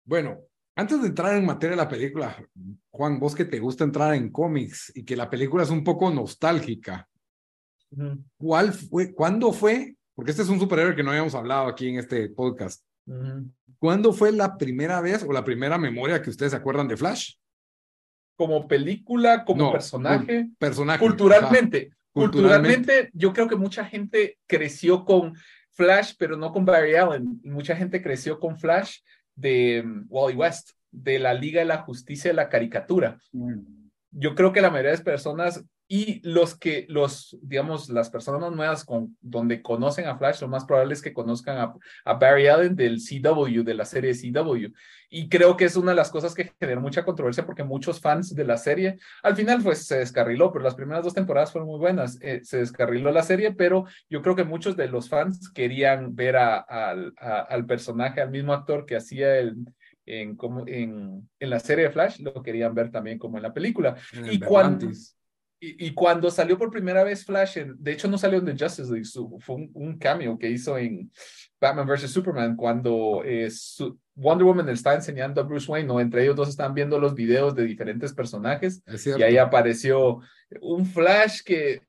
Bueno, 0.04 0.38
antes 0.76 1.02
de 1.02 1.08
entrar 1.08 1.36
en 1.36 1.44
materia 1.44 1.76
de 1.76 1.82
la 1.82 1.88
película, 1.88 2.36
Juan, 2.90 3.18
vos 3.18 3.34
que 3.34 3.46
te 3.46 3.58
gusta 3.58 3.82
entrar 3.82 4.14
en 4.14 4.30
cómics 4.30 4.92
y 4.94 5.04
que 5.04 5.16
la 5.16 5.28
película 5.28 5.64
es 5.64 5.70
un 5.70 5.82
poco 5.82 6.08
nostálgica, 6.08 7.08
¿cuál 8.36 8.72
fue, 8.72 9.12
cuándo 9.12 9.52
fue 9.52 9.97
porque 10.18 10.32
este 10.32 10.42
es 10.42 10.48
un 10.48 10.58
superhéroe 10.58 10.96
que 10.96 11.04
no 11.04 11.10
habíamos 11.10 11.36
hablado 11.36 11.68
aquí 11.68 11.90
en 11.90 12.00
este 12.00 12.28
podcast. 12.28 12.84
¿Cuándo 13.78 14.12
fue 14.12 14.32
la 14.32 14.58
primera 14.58 15.00
vez 15.00 15.22
o 15.22 15.32
la 15.32 15.44
primera 15.44 15.78
memoria 15.78 16.20
que 16.20 16.30
ustedes 16.30 16.50
se 16.50 16.56
acuerdan 16.56 16.88
de 16.88 16.96
Flash? 16.96 17.36
Como 18.36 18.66
película, 18.66 19.44
como 19.44 19.70
personaje. 19.70 20.48
Personaje. 20.58 20.98
Culturalmente, 20.98 21.92
culturalmente. 22.10 23.10
yo 23.12 23.32
creo 23.32 23.46
que 23.46 23.54
mucha 23.54 23.84
gente 23.84 24.40
creció 24.48 25.04
con 25.04 25.36
Flash, 25.70 26.14
pero 26.18 26.36
no 26.36 26.50
con 26.50 26.64
Barry 26.64 26.96
Allen. 26.96 27.40
Mucha 27.44 27.76
gente 27.76 28.02
creció 28.02 28.40
con 28.40 28.58
Flash 28.58 28.96
de 29.36 29.84
um, 29.84 30.04
Wally 30.08 30.36
West, 30.36 30.70
de 30.90 31.20
la 31.20 31.32
Liga 31.32 31.60
de 31.60 31.66
la 31.66 31.82
Justicia 31.82 32.32
de 32.32 32.34
la 32.34 32.48
Caricatura. 32.48 33.20
Mm. 33.30 33.60
Yo 34.10 34.34
creo 34.34 34.52
que 34.52 34.62
la 34.62 34.70
mayoría 34.70 34.90
de 34.90 34.96
las 34.96 35.04
personas 35.04 35.64
y 35.90 36.20
los 36.22 36.54
que, 36.54 36.84
los, 36.90 37.38
digamos, 37.40 37.88
las 37.88 38.10
personas 38.10 38.42
más 38.42 38.52
nuevas 38.52 38.84
con, 38.84 39.16
donde 39.22 39.62
conocen 39.62 40.06
a 40.06 40.18
Flash, 40.18 40.42
lo 40.42 40.48
más 40.48 40.66
probable 40.66 40.92
es 40.92 41.00
que 41.00 41.14
conozcan 41.14 41.74
a, 42.04 42.12
Barry 42.12 42.46
Allen 42.46 42.76
del 42.76 42.98
CW, 42.98 43.62
de 43.62 43.72
la 43.72 43.86
serie 43.86 44.12
CW. 44.12 44.70
Y 45.08 45.30
creo 45.30 45.56
que 45.56 45.64
es 45.64 45.76
una 45.76 45.92
de 45.92 45.96
las 45.96 46.10
cosas 46.10 46.34
que 46.34 46.52
genera 46.60 46.78
mucha 46.78 47.06
controversia 47.06 47.46
porque 47.46 47.64
muchos 47.64 48.02
fans 48.02 48.34
de 48.34 48.44
la 48.44 48.58
serie, 48.58 48.98
al 49.22 49.34
final 49.34 49.62
pues 49.62 49.86
se 49.86 49.98
descarriló, 49.98 50.52
pero 50.52 50.62
las 50.62 50.74
primeras 50.74 51.02
dos 51.02 51.14
temporadas 51.14 51.52
fueron 51.52 51.68
muy 51.68 51.78
buenas. 51.78 52.18
Eh, 52.20 52.40
se 52.44 52.58
descarriló 52.58 53.10
la 53.10 53.22
serie, 53.22 53.54
pero 53.54 53.86
yo 54.10 54.20
creo 54.20 54.36
que 54.36 54.44
muchos 54.44 54.76
de 54.76 54.88
los 54.88 55.08
fans 55.08 55.50
querían 55.50 56.14
ver 56.14 56.36
a, 56.36 56.58
al 56.58 57.64
personaje, 57.64 58.20
al 58.20 58.30
mismo 58.30 58.52
actor 58.52 58.84
que 58.84 58.96
hacía 58.96 59.38
el, 59.38 59.56
en, 60.04 60.36
como, 60.36 60.66
en, 60.66 61.28
en, 61.38 61.50
la 61.50 61.60
serie 61.60 61.84
de 61.84 61.90
Flash, 61.90 62.20
lo 62.20 62.42
querían 62.42 62.74
ver 62.74 62.90
también 62.90 63.18
como 63.18 63.38
en 63.38 63.42
la 63.42 63.54
película. 63.54 63.96
y 64.30 64.38
cuando, 64.38 64.90
y, 65.60 65.92
cuando 65.92 66.30
salió 66.30 66.56
por 66.56 66.70
primera 66.70 67.02
vez 67.02 67.24
Flash, 67.24 67.58
de 67.58 67.92
hecho 67.92 68.06
no 68.06 68.16
salió 68.16 68.38
en 68.38 68.44
The 68.44 68.64
Justice 68.64 68.92
League, 68.92 69.08
fue 69.40 69.68
un, 69.72 69.98
cameo 69.98 70.38
que 70.38 70.48
hizo 70.48 70.78
en 70.78 71.10
Batman 71.60 71.86
vs. 71.86 72.10
Superman 72.10 72.54
cuando 72.54 73.22
eh, 73.24 73.48
Wonder 74.14 74.44
Woman 74.44 74.66
le 74.66 74.72
está 74.72 74.94
enseñando 74.94 75.40
a 75.40 75.44
Bruce 75.44 75.70
Wayne, 75.70 75.88
¿no? 75.88 75.98
entre 76.00 76.22
ellos 76.22 76.36
dos 76.36 76.48
están 76.48 76.74
viendo 76.74 77.00
los 77.00 77.14
videos 77.14 77.56
de 77.56 77.64
diferentes 77.64 78.12
personajes 78.12 78.82
y 79.16 79.22
ahí 79.22 79.36
apareció 79.36 80.20
un 80.60 80.86
Flash 80.86 81.40
que, 81.44 81.82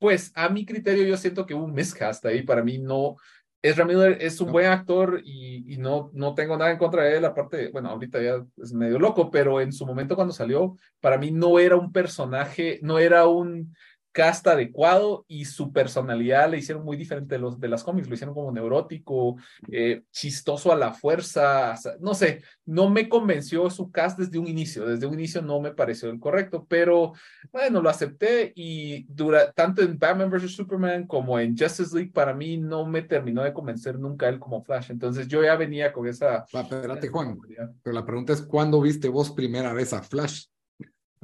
pues 0.00 0.32
a 0.34 0.48
mi 0.48 0.66
criterio 0.66 1.04
yo 1.04 1.16
siento 1.16 1.46
que 1.46 1.54
hubo 1.54 1.64
un 1.64 1.74
miscast 1.74 2.26
ahí, 2.26 2.42
para 2.42 2.64
mí 2.64 2.78
no, 2.78 3.16
es 3.62 3.84
Miller 3.84 4.18
es 4.20 4.40
un 4.40 4.52
buen 4.52 4.66
actor 4.66 5.20
y, 5.24 5.76
no, 5.78 6.10
no 6.12 6.34
tengo 6.34 6.56
nada 6.56 6.70
en 6.70 6.78
contra 6.78 7.04
de 7.04 7.16
él, 7.16 7.24
aparte, 7.24 7.68
bueno, 7.68 7.90
ahorita 7.90 8.22
ya 8.22 8.44
es 8.62 8.72
medio 8.72 8.98
loco, 8.98 9.30
pero 9.30 9.60
en 9.60 9.72
su 9.72 9.84
momento 9.84 10.14
cuando 10.14 10.32
salió, 10.32 10.76
para 11.00 11.18
mí 11.18 11.30
no 11.30 11.58
era 11.58 11.76
un 11.76 11.92
personaje, 11.92 12.78
no 12.82 12.98
era 12.98 13.26
un 13.26 13.74
cast 14.16 14.46
adecuado 14.46 15.26
y 15.28 15.44
su 15.44 15.74
personalidad 15.74 16.50
le 16.50 16.56
hicieron 16.56 16.82
muy 16.82 16.96
diferente 16.96 17.34
de, 17.34 17.38
los, 17.38 17.60
de 17.60 17.68
las 17.68 17.84
cómics, 17.84 18.08
lo 18.08 18.14
hicieron 18.14 18.34
como 18.34 18.50
neurótico, 18.50 19.36
eh, 19.70 20.04
chistoso 20.10 20.72
a 20.72 20.76
la 20.76 20.94
fuerza, 20.94 21.74
no 22.00 22.14
sé, 22.14 22.42
no 22.64 22.88
me 22.88 23.10
convenció 23.10 23.68
su 23.68 23.90
cast 23.90 24.18
desde 24.18 24.38
un 24.38 24.46
inicio, 24.46 24.86
desde 24.86 25.04
un 25.04 25.12
inicio 25.12 25.42
no 25.42 25.60
me 25.60 25.74
pareció 25.74 26.08
el 26.08 26.18
correcto, 26.18 26.64
pero 26.66 27.12
bueno, 27.52 27.82
lo 27.82 27.90
acepté 27.90 28.54
y 28.56 29.04
dura, 29.04 29.52
tanto 29.52 29.82
en 29.82 29.98
Batman 29.98 30.30
vs. 30.30 30.56
Superman 30.56 31.06
como 31.06 31.38
en 31.38 31.54
Justice 31.54 31.94
League 31.94 32.12
para 32.14 32.32
mí 32.32 32.56
no 32.56 32.86
me 32.86 33.02
terminó 33.02 33.42
de 33.42 33.52
convencer 33.52 33.98
nunca 33.98 34.30
él 34.30 34.38
como 34.38 34.64
Flash, 34.64 34.92
entonces 34.92 35.28
yo 35.28 35.44
ya 35.44 35.56
venía 35.56 35.92
con 35.92 36.08
esa... 36.08 36.46
espérate 36.50 37.08
Juan, 37.08 37.38
pero 37.82 37.92
la 37.92 38.06
pregunta 38.06 38.32
es, 38.32 38.40
¿cuándo 38.40 38.80
viste 38.80 39.10
vos 39.10 39.30
primera 39.30 39.74
vez 39.74 39.92
a 39.92 40.02
Flash? 40.02 40.46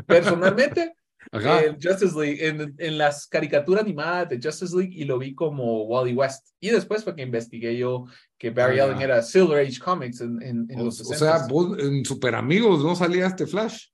Personalmente, 0.06 0.94
en 1.32 1.80
Justice 1.80 2.14
League, 2.18 2.46
en, 2.46 2.74
en, 2.76 2.98
las 2.98 3.26
caricaturas 3.26 3.82
animadas 3.82 4.28
de 4.28 4.40
Justice 4.42 4.76
League 4.76 4.92
y 4.94 5.04
lo 5.04 5.18
vi 5.18 5.34
como 5.34 5.84
Wally 5.84 6.14
West. 6.14 6.48
Y 6.60 6.68
después 6.68 7.02
fue 7.02 7.16
que 7.16 7.22
investigué 7.22 7.76
yo 7.76 8.04
que 8.36 8.50
Barry 8.50 8.80
Allen 8.80 9.00
era 9.00 9.22
Silver 9.22 9.66
Age 9.66 9.78
Comics 9.78 10.20
en, 10.20 10.42
en, 10.42 10.66
en 10.68 10.80
o, 10.80 10.84
los 10.84 11.00
O 11.00 11.14
sea, 11.14 11.46
vos 11.48 11.78
en 11.78 12.04
Super 12.04 12.34
Amigos 12.34 12.84
no 12.84 12.94
salía 12.94 13.26
este 13.26 13.46
Flash. 13.46 13.86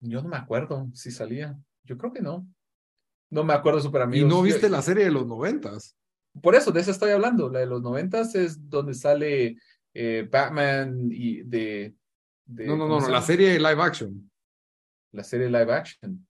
Yo 0.00 0.20
no 0.22 0.28
me 0.28 0.36
acuerdo 0.36 0.90
si 0.92 1.10
salía. 1.10 1.56
Yo 1.84 1.96
creo 1.96 2.12
que 2.12 2.20
no. 2.20 2.46
No 3.30 3.44
me 3.44 3.54
acuerdo 3.54 3.80
Super 3.80 4.02
Amigos. 4.02 4.30
¿Y 4.30 4.34
no 4.34 4.42
viste 4.42 4.68
la 4.68 4.82
serie 4.82 5.04
de 5.04 5.10
los 5.10 5.26
noventas? 5.26 5.96
Por 6.42 6.54
eso, 6.54 6.70
de 6.70 6.80
eso 6.80 6.90
estoy 6.90 7.12
hablando. 7.12 7.48
La 7.48 7.60
de 7.60 7.66
los 7.66 7.80
noventas 7.80 8.34
es 8.34 8.68
donde 8.68 8.92
sale 8.92 9.56
eh, 9.94 10.28
Batman 10.30 11.08
y 11.10 11.42
de, 11.44 11.94
de 12.44 12.66
No, 12.66 12.76
no, 12.76 12.86
no, 12.88 13.00
no 13.00 13.08
la 13.08 13.22
serie 13.22 13.58
live 13.58 13.80
action. 13.82 14.30
La 15.12 15.24
serie 15.24 15.46
live 15.46 15.72
action. 15.72 16.26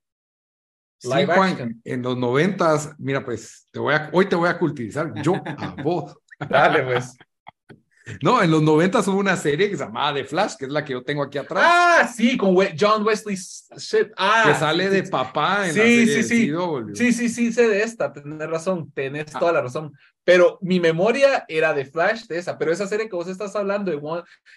Live 1.04 1.34
Juan, 1.34 1.80
en 1.84 2.02
los 2.02 2.16
noventas, 2.16 2.94
mira, 2.98 3.24
pues 3.24 3.68
te 3.70 3.78
voy 3.78 3.94
a, 3.94 4.10
hoy 4.12 4.26
te 4.26 4.36
voy 4.36 4.48
a 4.48 4.58
cultivizar 4.58 5.12
yo 5.22 5.34
a 5.44 5.74
vos. 5.82 6.16
Dale, 6.48 6.82
pues. 6.82 7.16
No, 8.20 8.42
en 8.42 8.50
los 8.50 8.62
noventas 8.62 9.08
hubo 9.08 9.18
una 9.18 9.36
serie 9.36 9.70
que 9.70 9.76
se 9.76 9.84
llamaba 9.84 10.12
The 10.14 10.24
Flash, 10.24 10.56
que 10.58 10.66
es 10.66 10.70
la 10.70 10.84
que 10.84 10.92
yo 10.92 11.02
tengo 11.02 11.22
aquí 11.22 11.38
atrás. 11.38 11.64
Ah, 11.66 12.12
sí, 12.14 12.36
con 12.36 12.54
John 12.78 13.04
Wesley 13.04 13.36
Ah, 14.16 14.44
que 14.46 14.54
sale 14.54 14.90
de 14.90 15.04
papá 15.04 15.66
en 15.66 15.72
sí, 15.72 15.78
la 15.78 15.84
serie 15.84 16.22
sí, 16.22 16.22
sí. 16.22 16.52
Sí, 16.94 17.12
sí, 17.12 17.28
sí, 17.30 17.52
sé 17.52 17.66
de 17.66 17.82
esta, 17.82 18.12
tenés 18.12 18.48
razón, 18.48 18.92
tenés 18.92 19.34
ah. 19.34 19.38
toda 19.38 19.52
la 19.52 19.62
razón. 19.62 19.92
Pero 20.22 20.58
mi 20.60 20.80
memoria 20.80 21.44
era 21.48 21.72
de 21.72 21.86
Flash 21.86 22.26
de 22.26 22.38
esa, 22.38 22.58
pero 22.58 22.72
esa 22.72 22.86
serie 22.86 23.08
que 23.08 23.16
vos 23.16 23.28
estás 23.28 23.56
hablando, 23.56 23.90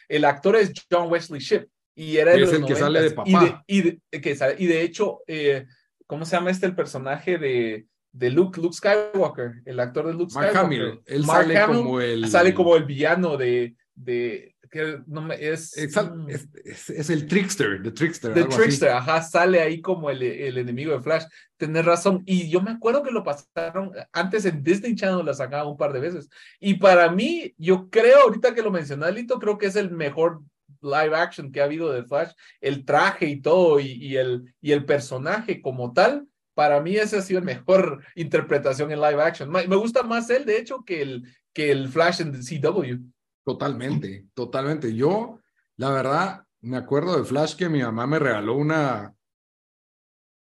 el 0.09 0.25
actor 0.25 0.57
es 0.57 0.73
John 0.91 1.09
Wesley 1.09 1.39
Ship 1.39 1.67
y 1.95 2.17
era 2.17 2.33
es 2.33 2.51
el 2.51 2.65
que 2.65 2.75
sale 2.75 3.01
de 3.01 3.11
papá. 3.11 3.63
Y 3.65 3.81
de, 3.81 4.01
que 4.11 4.55
y 4.59 4.67
de 4.67 4.81
hecho, 4.81 5.21
eh, 5.25 5.65
¿cómo 6.07 6.25
se 6.25 6.35
llama 6.35 6.49
este 6.49 6.65
el 6.65 6.75
personaje 6.75 7.37
de, 7.37 7.85
de 8.11 8.29
Luke, 8.31 8.59
Luke 8.59 8.75
Skywalker, 8.75 9.61
el 9.65 9.79
actor 9.79 10.07
de 10.07 10.13
Luke 10.13 10.33
Mark 10.33 10.49
Skywalker? 10.49 11.01
Él 11.05 11.25
sale 11.25 11.65
como 11.65 12.01
el 12.01 12.27
sale 12.27 12.53
como 12.53 12.75
el 12.75 12.85
villano 12.85 13.37
de, 13.37 13.75
de 13.93 14.55
que 14.69 14.99
no 15.07 15.31
es, 15.31 15.77
es, 15.77 16.89
es, 16.89 17.09
el 17.09 17.27
trickster, 17.27 17.81
the 17.81 17.91
trickster. 17.91 18.33
The 18.33 18.45
trickster, 18.45 18.89
ajá, 18.89 19.21
sale 19.21 19.61
ahí 19.61 19.81
como 19.81 20.09
el, 20.09 20.21
el, 20.21 20.57
enemigo 20.57 20.91
de 20.91 21.01
Flash. 21.01 21.23
Tienes 21.57 21.85
razón. 21.85 22.23
Y 22.25 22.49
yo 22.49 22.61
me 22.61 22.71
acuerdo 22.71 23.03
que 23.03 23.11
lo 23.11 23.23
pasaron 23.23 23.91
antes 24.11 24.45
en 24.45 24.63
Disney 24.63 24.95
Channel, 24.95 25.25
la 25.25 25.33
sacaba 25.33 25.69
un 25.69 25.77
par 25.77 25.93
de 25.93 25.99
veces. 25.99 26.29
Y 26.59 26.75
para 26.75 27.09
mí, 27.11 27.53
yo 27.57 27.89
creo, 27.89 28.23
ahorita 28.23 28.53
que 28.53 28.61
lo 28.61 28.71
mencioné, 28.71 29.11
Lito, 29.11 29.39
creo 29.39 29.57
que 29.57 29.67
es 29.67 29.75
el 29.75 29.91
mejor 29.91 30.41
live 30.88 31.15
action 31.15 31.51
que 31.51 31.62
ha 31.62 31.65
habido 31.65 31.91
de 31.91 32.03
Flash, 32.03 32.32
el 32.62 32.86
traje 32.86 33.27
y 33.27 33.41
todo, 33.41 33.79
y, 33.79 34.15
el, 34.17 34.56
y 34.62 34.72
el 34.72 34.86
personaje 34.86 35.62
como 35.62 35.94
tal, 35.94 36.27
para 36.53 36.82
mí 36.82 36.96
esa 36.96 37.17
ha 37.17 37.22
sido 37.22 37.39
la 37.41 37.46
mejor 37.46 38.03
interpretación 38.15 38.91
en 38.91 39.01
live 39.01 39.22
action. 39.22 39.51
Me 39.51 39.75
gusta 39.75 40.03
más 40.03 40.29
él, 40.29 40.46
de 40.46 40.58
hecho, 40.58 40.84
que 40.84 41.01
el, 41.01 41.24
que 41.53 41.72
el 41.72 41.89
Flash 41.89 42.22
en 42.22 42.32
CW. 42.34 43.03
Totalmente, 43.46 44.25
totalmente. 44.34 44.94
Yo, 44.94 45.39
la 45.75 45.91
verdad, 45.91 46.44
me 46.62 46.77
acuerdo 46.77 47.17
de 47.17 47.24
Flash 47.24 47.56
que 47.56 47.70
mi 47.70 47.82
mamá 47.82 48.08
me 48.08 48.20
regaló 48.20 48.56
una. 48.56 49.13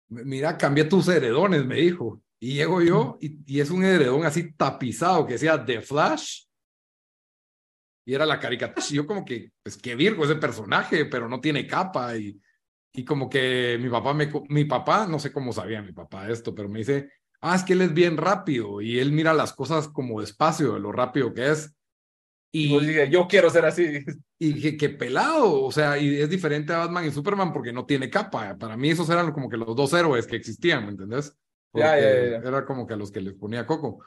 Mira, 0.10 0.58
cambié 0.58 0.86
tus 0.86 1.08
heredones, 1.08 1.66
me 1.66 1.76
dijo. 1.76 2.22
Y 2.40 2.56
llego 2.56 2.82
yo 2.82 3.18
y, 3.22 3.40
y, 3.46 3.60
es 3.60 3.70
un 3.70 3.84
heredón 3.84 4.26
así 4.26 4.54
tapizado 4.54 5.26
que 5.26 5.34
decía 5.34 5.64
The 5.64 5.82
Flash. 5.82 6.46
Y 8.10 8.16
era 8.16 8.26
la 8.26 8.40
caricatura. 8.40 8.84
Y 8.90 8.96
yo 8.96 9.06
como 9.06 9.24
que, 9.24 9.52
pues 9.62 9.78
qué 9.78 9.94
virgo 9.94 10.26
ese 10.26 10.36
personaje, 10.36 11.06
pero 11.06 11.30
no 11.30 11.40
tiene 11.40 11.68
capa. 11.68 12.18
Y, 12.18 12.42
y 12.92 13.06
como 13.06 13.30
que 13.30 13.78
mi 13.80 13.88
papá, 13.88 14.16
me, 14.16 14.32
mi 14.50 14.66
papá, 14.66 15.06
no 15.06 15.20
sé 15.20 15.32
cómo 15.32 15.54
sabía 15.54 15.84
mi 15.84 15.92
papá 15.92 16.28
esto, 16.28 16.56
pero 16.56 16.68
me 16.68 16.80
dice, 16.80 17.12
ah, 17.40 17.56
es 17.56 17.64
que 17.64 17.74
él 17.74 17.84
es 17.84 17.94
bien 17.94 18.18
rápido 18.18 18.82
y 18.82 18.98
él 18.98 19.12
mira 19.12 19.32
las 19.32 19.54
cosas 19.54 19.88
como 19.90 20.22
despacio, 20.22 20.74
de 20.74 20.80
lo 20.80 20.92
rápido 20.92 21.36
que 21.36 21.52
es. 21.52 21.72
Y 22.52 23.12
yo 23.12 23.28
quiero 23.28 23.52
ser 23.52 23.66
así. 23.66 24.04
Y 24.40 24.60
que, 24.60 24.76
que, 24.76 24.90
pelado, 24.90 25.62
o 25.62 25.72
sea, 25.72 26.00
y 26.00 26.20
es 26.20 26.32
diferente 26.32 26.74
a 26.74 26.80
Batman 26.80 27.06
y 27.06 27.12
Superman 27.12 27.54
porque 27.54 27.72
no 27.72 27.86
tiene 27.86 28.10
capa. 28.10 28.58
Para 28.58 28.76
mí 28.76 28.90
esos 28.90 29.08
eran 29.12 29.32
como 29.34 29.50
que 29.50 29.58
los 29.58 29.76
dos 29.76 29.94
héroes 29.94 30.26
que 30.26 30.36
existían, 30.36 30.84
¿me 30.86 30.92
entendés? 30.94 31.38
Ya, 31.74 31.96
ya, 31.96 32.10
ya. 32.10 32.38
Era 32.38 32.66
como 32.66 32.88
que 32.88 32.96
a 32.96 32.98
los 32.98 33.12
que 33.12 33.22
les 33.22 33.36
ponía 33.36 33.68
coco. 33.68 34.04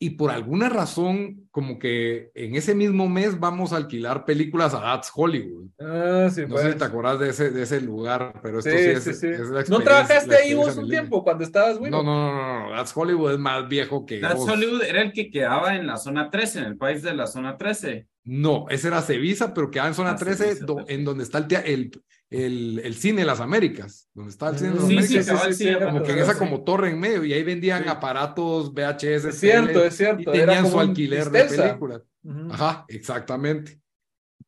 Y 0.00 0.10
por 0.10 0.30
alguna 0.30 0.68
razón, 0.68 1.48
como 1.50 1.80
que 1.80 2.30
en 2.34 2.54
ese 2.54 2.72
mismo 2.72 3.08
mes 3.08 3.40
vamos 3.40 3.72
a 3.72 3.76
alquilar 3.78 4.24
películas 4.24 4.72
a 4.72 4.80
That's 4.80 5.10
Hollywood. 5.12 5.70
Ah, 5.80 6.28
sí, 6.32 6.42
no 6.42 6.50
pues. 6.50 6.62
sé 6.62 6.72
si 6.72 6.78
te 6.78 6.84
acordás 6.84 7.18
de 7.18 7.30
ese, 7.30 7.50
de 7.50 7.62
ese 7.64 7.80
lugar, 7.80 8.38
pero 8.40 8.60
esto 8.60 8.70
Sí, 8.70 8.78
sí, 8.78 8.84
es, 8.90 9.02
sí, 9.02 9.14
sí. 9.14 9.26
es 9.26 9.48
la 9.48 9.64
¿No 9.64 9.80
trabajaste 9.80 10.30
la 10.30 10.36
ahí 10.36 10.54
vos 10.54 10.76
un 10.76 10.88
tiempo 10.88 11.24
cuando 11.24 11.42
estabas, 11.42 11.78
güey? 11.78 11.90
No, 11.90 12.04
no, 12.04 12.32
no, 12.32 12.36
no, 12.36 12.68
no, 12.70 12.76
That's 12.76 12.92
Hollywood 12.96 13.32
es 13.32 13.38
más 13.40 13.68
viejo 13.68 14.06
que 14.06 14.20
That's 14.20 14.36
vos. 14.36 14.48
Hollywood 14.50 14.82
era 14.82 15.02
el 15.02 15.12
que 15.12 15.30
quedaba 15.30 15.74
en 15.74 15.88
la 15.88 15.96
zona 15.96 16.30
13, 16.30 16.60
en 16.60 16.64
el 16.66 16.76
país 16.76 17.02
de 17.02 17.14
la 17.14 17.26
zona 17.26 17.56
13. 17.56 18.06
No, 18.22 18.66
ese 18.68 18.86
era 18.88 19.02
Cevisa, 19.02 19.52
pero 19.52 19.68
quedaba 19.68 19.88
en 19.88 19.94
zona 19.94 20.10
Ah, 20.10 20.16
13, 20.16 20.44
Cevisa, 20.44 20.64
do- 20.64 20.76
perfecto. 20.76 20.94
en 20.94 21.04
donde 21.04 21.24
está 21.24 21.38
el, 21.38 21.90
el, 22.30 22.80
el 22.84 22.94
cine 22.94 23.20
de 23.22 23.26
las 23.26 23.40
Américas, 23.40 24.10
donde 24.12 24.30
está 24.30 24.50
el 24.50 24.58
cine 24.58 24.70
de 24.70 24.74
las 24.76 24.84
Mm, 24.84 24.88
Sí, 24.88 24.96
Américas. 24.98 25.24
sí, 25.24 25.30
cabal, 25.32 25.54
sí, 25.54 25.68
como 25.82 26.02
que 26.02 26.12
en 26.12 26.18
esa 26.18 26.38
como 26.38 26.62
torre 26.62 26.90
en 26.90 27.00
medio 27.00 27.24
y 27.24 27.32
ahí 27.32 27.42
vendían 27.42 27.84
Sí. 27.84 27.88
aparatos 27.88 28.72
VHS 28.74 29.28
Es 29.28 29.40
cierto, 29.40 29.72
tele, 29.72 29.86
es 29.86 29.96
cierto. 29.96 30.20
y 30.34 30.38
tenían 30.38 30.66
su 30.70 30.78
alquiler 30.78 31.30
de 31.30 31.44
películas 31.44 32.02
ajá 32.50 32.84
exactamente 32.88 33.80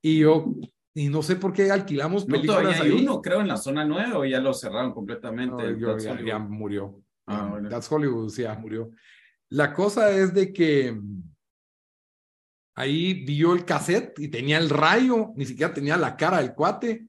y 0.03 0.19
yo 0.21 0.53
y 0.93 1.09
no 1.09 1.23
sé 1.23 1.37
por 1.37 1.53
qué 1.53 1.71
alquilamos 1.71 2.27
No, 2.29 2.33
películas 2.35 2.63
todavía 2.63 2.83
hay 2.83 2.91
ahí 2.91 3.03
uno, 3.05 3.23
creo, 3.23 3.41
en 3.41 3.49
la 3.49 3.57
zona 3.57 3.85
9 3.85 4.13
o 4.15 4.25
ya 4.25 4.41
lo 4.41 4.53
cerraron 4.53 4.93
completamente. 4.93 5.73
No, 5.73 5.79
yo- 5.79 5.97
ya, 6.25 6.39
murió 6.39 7.01
Ah, 7.27 7.45
Ya, 7.45 7.51
bueno. 7.51 7.69
That's 7.71 7.91
Hollywood 7.91 8.29
sí, 8.31 8.43
ya 8.43 8.55
murió 8.57 8.91
la 9.51 9.73
cosa 9.73 10.11
es 10.11 10.35
de 10.35 10.53
que 10.53 10.93
mm, 10.93 11.23
ahí 12.77 13.25
vio 13.25 13.53
el 13.55 13.65
cassette 13.65 14.19
y 14.19 14.29
tenía 14.29 14.59
el 14.59 14.69
rayo, 14.71 15.33
ni 15.37 15.45
siquiera 15.47 15.73
tenía 15.73 15.97
la 15.97 16.17
cara 16.17 16.39
del 16.39 16.55
cuate. 16.55 17.07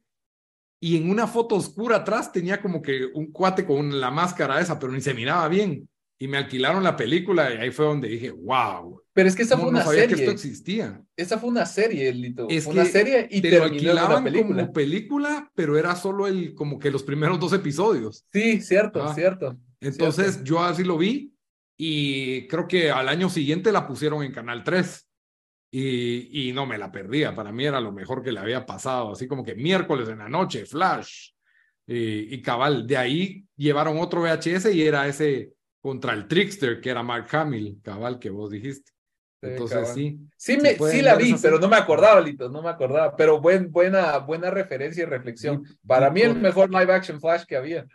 Y 0.84 0.98
en 0.98 1.10
una 1.10 1.28
foto 1.28 1.56
oscura 1.56 1.98
atrás 1.98 2.32
tenía 2.32 2.60
como 2.62 2.82
que 2.82 3.06
un 3.14 3.32
cuate 3.32 3.66
con 3.66 4.02
la 4.02 4.10
máscara 4.12 4.60
esa, 4.60 4.80
pero 4.80 4.92
ni 4.92 5.00
se 5.00 5.14
miraba 5.14 5.48
bien. 5.48 5.88
Y 6.20 6.28
me 6.28 6.38
alquilaron 6.38 6.84
la 6.84 6.96
película 6.98 7.52
y 7.54 7.58
ahí 7.58 7.72
fue 7.72 7.86
donde 7.86 8.08
dije, 8.10 8.32
wow, 8.32 9.02
Pero 9.14 9.28
es 9.30 9.36
que 9.36 9.42
esa 9.44 9.56
no, 9.56 9.62
fue 9.64 9.72
no 9.72 9.78
una 9.78 9.86
sabía 9.86 10.04
que 10.04 10.10
serie. 10.10 10.24
esto 10.26 10.32
existía. 10.36 11.02
Esa 11.16 11.38
fue 11.40 11.50
una 11.50 11.66
serie, 11.66 12.12
Lito. 12.14 12.48
Es 12.50 12.64
Fue 12.66 12.74
una 12.74 12.84
que 12.84 12.90
serie 12.90 13.28
y 13.32 13.42
Te 13.42 13.50
lo 13.52 13.62
terminó 13.62 13.92
una 13.92 14.02
alquilaban 14.02 14.24
película. 14.24 14.62
como 14.64 14.74
película, 14.74 15.52
pero 15.56 15.78
era 15.78 15.96
solo 15.96 16.28
el, 16.28 16.54
como 16.56 16.78
que 16.80 16.92
los 16.92 17.02
primeros 17.04 17.40
dos 17.40 17.54
episodios. 17.54 18.26
Sí, 18.34 18.60
cierto, 18.62 19.04
Ah. 19.04 19.14
cierto. 19.16 19.58
Entonces 19.80 20.26
Cierto. 20.34 20.44
yo 20.44 20.64
así 20.64 20.84
lo 20.84 20.98
vi 20.98 21.34
y 21.77 22.48
creo 22.48 22.68
que 22.68 22.92
al 22.92 23.08
año 23.10 23.29
siguiente 23.29 23.72
la 23.72 23.88
pusieron 23.88 24.24
en 24.24 24.32
Canal 24.32 24.64
3 24.64 25.08
y, 25.72 26.50
y 26.50 26.53
no 26.53 26.66
me 26.66 26.77
la 26.77 26.92
perdía. 26.92 27.34
Para 27.34 27.51
mí 27.51 27.66
era 27.66 27.79
lo 27.79 27.94
mejor 27.94 28.22
que 28.22 28.31
le 28.31 28.40
había 28.40 28.66
pasado, 28.66 29.14
así 29.14 29.27
como 29.27 29.44
que 29.44 29.55
miércoles 29.55 30.10
en 30.10 30.20
la 30.20 30.29
noche, 30.29 30.66
Flash. 30.66 31.29
Y, 31.88 32.36
y 32.36 32.42
cabal, 32.42 32.86
de 32.86 32.98
ahí 32.98 33.46
llevaron 33.55 33.98
otro 33.98 34.22
VHS 34.22 34.74
y 34.74 34.84
era 34.84 35.07
ese 35.07 35.53
contra 35.79 36.14
el 36.14 36.27
Trickster, 36.27 36.79
que 36.79 36.90
era 36.90 37.01
Mark 37.01 37.27
Hamill, 37.31 37.79
cabal, 37.81 38.20
que 38.20 38.29
vos 38.29 38.51
dijiste. 38.51 38.92
Entonces 39.42 39.90
sí. 39.90 40.20
Sí, 40.38 40.57
me, 40.57 40.75
sí 40.75 41.01
la 41.01 41.16
vi, 41.16 41.34
pero 41.42 41.57
no 41.57 41.68
me 41.68 41.75
acordaba, 41.75 42.22
Lito, 42.22 42.48
no 42.50 42.62
me 42.62 42.70
acordaba. 42.70 43.16
Pero 43.16 43.42
buen, 43.42 43.72
buena, 43.72 44.20
buena 44.20 44.51
referencia 44.51 45.01
y 45.01 45.05
reflexión. 45.05 45.64
Para 45.88 46.12
mí 46.12 46.22
el 46.22 46.36
mejor 46.36 46.70
live 46.70 46.94
action 46.94 47.20
Flash 47.20 47.46
que 47.46 47.55
había. 47.55 47.88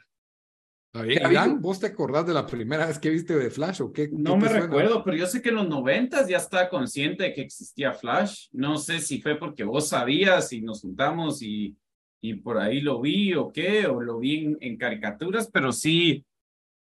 Está 1.04 1.06
bien. 1.06 1.22
Ya 1.22 1.30
Irán, 1.30 1.60
¿vos 1.62 1.78
te 1.80 1.86
acordás 1.86 2.26
de 2.26 2.34
la 2.34 2.46
primera 2.46 2.86
vez 2.86 2.98
que 2.98 3.10
viste 3.10 3.36
de 3.36 3.50
Flash 3.50 3.82
o 3.82 3.92
qué? 3.92 4.08
No 4.12 4.34
qué 4.38 4.44
me 4.44 4.48
recuerdo, 4.48 5.02
pero 5.04 5.16
yo 5.16 5.26
sé 5.26 5.40
que 5.42 5.50
en 5.50 5.56
los 5.56 5.68
noventas 5.68 6.28
ya 6.28 6.38
estaba 6.38 6.68
consciente 6.68 7.24
de 7.24 7.32
que 7.34 7.42
existía 7.42 7.92
Flash. 7.92 8.48
No 8.52 8.76
sé 8.78 9.00
si 9.00 9.20
fue 9.20 9.36
porque 9.38 9.64
vos 9.64 9.88
sabías 9.88 10.52
y 10.52 10.60
nos 10.62 10.80
juntamos 10.80 11.42
y, 11.42 11.76
y 12.20 12.34
por 12.34 12.58
ahí 12.58 12.80
lo 12.80 13.00
vi 13.00 13.34
o 13.34 13.52
qué, 13.52 13.86
o 13.86 14.00
lo 14.00 14.18
vi 14.18 14.44
en, 14.46 14.58
en 14.60 14.76
caricaturas, 14.76 15.50
pero 15.52 15.72
sí, 15.72 16.24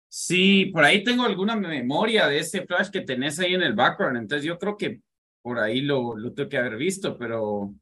sí, 0.10 0.66
por 0.68 0.84
ahí 0.84 1.04
tengo 1.04 1.24
alguna 1.24 1.56
memoria 1.56 2.28
de 2.28 2.40
ese 2.40 2.66
Flash 2.66 2.90
que 2.90 3.02
tenés 3.02 3.40
ahí 3.40 3.54
en 3.54 3.62
el 3.64 3.74
background. 3.74 4.18
Entonces 4.18 4.46
yo 4.46 4.58
creo 4.58 4.78
que 4.78 5.02
por 5.42 5.60
ahí 5.60 5.82
lo, 5.82 6.16
lo 6.16 6.34
tengo 6.34 6.50
que 6.50 6.58
haber 6.58 6.78
visto, 6.78 7.18
pero... 7.18 7.74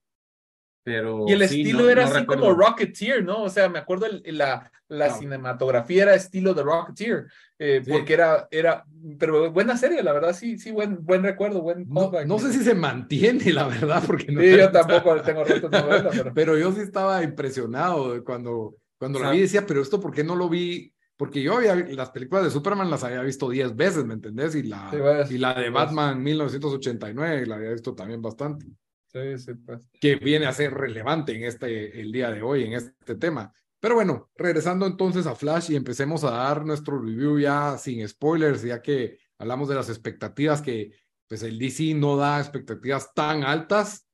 pero 0.83 1.25
Y 1.27 1.33
el 1.33 1.47
sí, 1.47 1.61
estilo 1.61 1.83
no- 1.83 1.89
era 1.89 2.03
no 2.03 2.07
así 2.09 2.19
recuerdo. 2.21 2.43
como 2.43 2.55
Rocketeer, 2.55 3.23
¿no? 3.23 3.43
O 3.43 3.49
sea, 3.49 3.67
me 3.69 3.79
acuerdo 3.79 4.05
el- 4.05 4.37
la, 4.37 4.71
la 4.89 5.05
Claro. 5.05 5.19
cinematografía 5.21 6.03
era 6.03 6.15
estilo 6.15 6.53
de 6.53 6.63
Rocketeer, 6.63 7.27
eh, 7.57 7.81
Sí. 7.85 7.91
porque 7.91 8.13
era, 8.13 8.47
era, 8.51 8.85
pero 9.17 9.51
buena 9.51 9.77
serie, 9.77 10.03
la 10.03 10.11
verdad, 10.13 10.33
sí, 10.33 10.57
sí, 10.57 10.71
buen, 10.71 11.05
buen 11.05 11.23
recuerdo, 11.23 11.61
buen 11.61 11.87
No, 11.87 12.11
no 12.25 12.39
sé 12.39 12.51
si 12.51 12.63
se 12.63 12.73
mantiene, 12.75 13.53
la 13.53 13.67
verdad, 13.67 14.03
porque 14.05 14.31
no 14.31 14.41
Sí, 14.41 14.57
yo 14.57 14.71
tampoco 14.71 15.21
tengo 15.21 15.43
no 15.45 15.87
verla, 15.87 16.09
pero... 16.11 16.33
Pero 16.33 16.57
yo 16.57 16.71
sí 16.71 16.81
estaba 16.81 17.23
impresionado 17.23 18.13
de 18.13 18.23
cuando, 18.23 18.75
cuando 18.97 19.19
la 19.19 19.31
vi. 19.31 19.41
Decía, 19.41 19.65
pero 19.65 19.81
esto, 19.81 19.99
¿por 20.01 20.11
qué 20.13 20.23
no 20.23 20.35
lo 20.35 20.49
vi? 20.49 20.93
Porque 21.15 21.41
yo 21.43 21.57
había, 21.57 21.75
las 21.75 22.11
películas 22.11 22.45
de 22.45 22.49
Superman 22.49 22.89
las 22.89 23.03
había 23.03 23.21
visto 23.21 23.49
10 23.49 23.75
veces, 23.75 24.05
¿me 24.05 24.13
entendés? 24.13 24.55
Y 24.55 24.63
la, 24.63 24.89
Sí, 24.89 24.97
varias- 24.97 25.31
y 25.31 25.37
la 25.37 25.49
de 25.49 25.69
varias. 25.69 25.73
Batman 25.73 26.23
1989 26.23 27.45
la 27.45 27.55
había 27.57 27.71
visto 27.71 27.93
también 27.93 28.21
bastante. 28.21 28.65
Sí, 29.11 29.37
sí, 29.37 29.53
pues. 29.53 29.81
Que 29.99 30.15
viene 30.15 30.45
a 30.45 30.53
ser 30.53 30.73
relevante 30.73 31.35
en 31.35 31.43
este, 31.43 31.99
el 31.99 32.11
día 32.11 32.31
de 32.31 32.41
hoy, 32.41 32.63
en 32.63 32.73
este 32.73 33.15
tema. 33.15 33.51
Pero 33.79 33.95
bueno, 33.95 34.29
regresando 34.35 34.85
entonces 34.85 35.25
a 35.25 35.35
Flash 35.35 35.71
y 35.71 35.75
empecemos 35.75 36.23
a 36.23 36.31
dar 36.31 36.65
nuestro 36.65 36.99
review 37.01 37.39
ya 37.39 37.77
sin 37.77 38.05
spoilers, 38.07 38.61
ya 38.63 38.81
que 38.81 39.17
hablamos 39.37 39.69
de 39.69 39.75
las 39.75 39.89
expectativas 39.89 40.61
que 40.61 40.91
pues 41.27 41.43
el 41.43 41.57
DC 41.59 41.93
no 41.93 42.17
da 42.17 42.39
expectativas 42.39 43.13
tan 43.13 43.43
altas. 43.43 44.07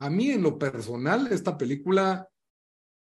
A 0.00 0.10
mí 0.10 0.30
en 0.30 0.42
lo 0.42 0.58
personal 0.58 1.28
esta 1.32 1.56
película 1.56 2.28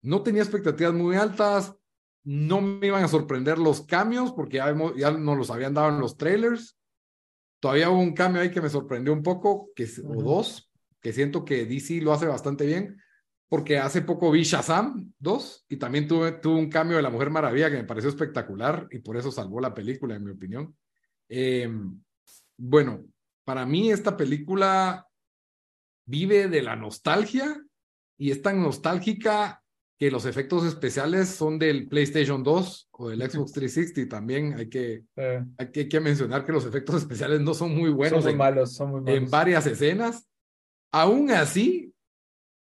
no 0.03 0.21
tenía 0.21 0.43
expectativas 0.43 0.93
muy 0.93 1.15
altas, 1.15 1.75
no 2.23 2.61
me 2.61 2.87
iban 2.87 3.03
a 3.03 3.07
sorprender 3.07 3.57
los 3.57 3.85
cambios 3.85 4.33
porque 4.33 4.57
ya, 4.57 4.69
hemos- 4.69 4.95
ya 4.95 5.11
nos 5.11 5.37
los 5.37 5.49
habían 5.49 5.73
dado 5.73 5.89
en 5.89 5.99
los 5.99 6.17
trailers. 6.17 6.77
Todavía 7.59 7.89
hubo 7.89 7.99
un 7.99 8.13
cambio 8.13 8.41
ahí 8.41 8.51
que 8.51 8.61
me 8.61 8.69
sorprendió 8.69 9.13
un 9.13 9.23
poco, 9.23 9.69
que, 9.75 9.87
o 10.05 10.21
dos, 10.21 10.71
que 11.01 11.11
siento 11.13 11.43
que 11.43 11.65
DC 11.65 12.01
lo 12.01 12.13
hace 12.13 12.27
bastante 12.27 12.65
bien, 12.65 13.01
porque 13.49 13.79
hace 13.79 14.03
poco 14.03 14.31
vi 14.31 14.43
Shazam 14.43 15.11
2 15.17 15.65
y 15.69 15.77
también 15.77 16.07
tuve, 16.07 16.33
tuve 16.33 16.59
un 16.59 16.69
cambio 16.69 16.97
de 16.97 17.03
la 17.03 17.09
Mujer 17.09 17.31
Maravilla 17.31 17.71
que 17.71 17.77
me 17.77 17.83
pareció 17.83 18.09
espectacular 18.09 18.87
y 18.91 18.99
por 18.99 19.17
eso 19.17 19.31
salvó 19.31 19.59
la 19.59 19.73
película, 19.73 20.15
en 20.15 20.23
mi 20.23 20.31
opinión. 20.31 20.77
Eh, 21.27 21.67
bueno, 22.57 23.03
para 23.43 23.65
mí 23.65 23.91
esta 23.91 24.15
película 24.15 25.07
vive 26.05 26.47
de 26.47 26.61
la 26.61 26.75
nostalgia 26.75 27.59
y 28.17 28.29
es 28.29 28.41
tan 28.41 28.61
nostálgica 28.61 29.63
que 29.97 30.11
los 30.11 30.25
efectos 30.25 30.63
especiales 30.65 31.29
son 31.29 31.59
del 31.59 31.87
PlayStation 31.87 32.43
2 32.43 32.89
o 32.91 33.09
del 33.09 33.29
Xbox 33.29 33.51
360 33.51 34.15
también 34.15 34.53
hay 34.57 34.69
que, 34.69 35.03
Eh, 35.15 35.43
hay 35.57 35.71
que, 35.71 35.79
hay 35.81 35.89
que 35.89 35.99
mencionar 35.99 36.45
que 36.45 36.53
los 36.53 36.65
efectos 36.65 36.95
especiales 36.97 37.41
no 37.41 37.53
son 37.53 37.75
muy 37.75 37.89
son 37.89 37.97
buenos 37.97 38.23
muy 38.23 38.31
en, 38.31 38.37
malos, 38.37 38.75
son 38.75 38.91
muy 38.91 39.01
malos. 39.01 39.17
en 39.17 39.29
varias 39.29 39.65
escenas. 39.65 40.27
Aún 40.91 41.31
así, 41.31 41.93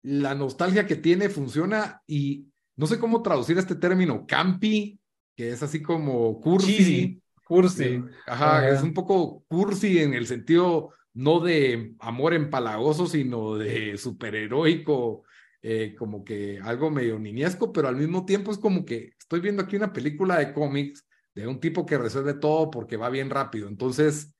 la 0.03 0.35
nostalgia 0.35 0.87
que 0.87 0.97
tiene 0.97 1.29
funciona 1.29 2.03
y 2.07 2.49
no 2.77 2.87
sé 2.87 2.99
cómo 2.99 3.23
traducir 3.23 3.59
este 3.59 3.77
término 3.77 4.27
campi, 4.27 4.99
que 5.37 5.51
es 5.51 5.63
así 5.63 5.83
como 5.83 6.41
cursi. 6.41 7.21
Cursi. 7.45 8.03
Ajá, 8.27 8.59
Ajá. 8.59 8.69
es 8.71 8.83
un 8.83 8.95
poco 8.95 9.45
cursi 9.49 9.99
en 9.99 10.15
el 10.15 10.27
sentido 10.27 10.91
no 11.15 11.41
de 11.41 11.95
amor 11.99 12.35
empalagoso, 12.35 13.07
sino 13.07 13.57
de 13.57 13.99
superheroico, 13.99 15.25
eh, 15.61 15.95
como 15.99 16.25
que 16.25 16.59
algo 16.61 16.91
medio 16.91 17.19
niñesco, 17.19 17.73
pero 17.73 17.89
al 17.89 17.97
mismo 17.97 18.25
tiempo 18.25 18.51
es 18.51 18.59
como 18.59 18.85
que 18.85 19.13
estoy 19.19 19.41
viendo 19.41 19.63
aquí 19.63 19.77
una 19.77 19.93
película 19.93 20.39
de 20.39 20.53
cómics 20.53 21.07
de 21.35 21.47
un 21.47 21.61
tipo 21.61 21.87
que 21.87 21.99
resuelve 21.99 22.35
todo 22.35 22.71
porque 22.71 22.97
va 22.97 23.11
bien 23.11 23.31
rápido. 23.31 23.69
Entonces, 23.69 24.35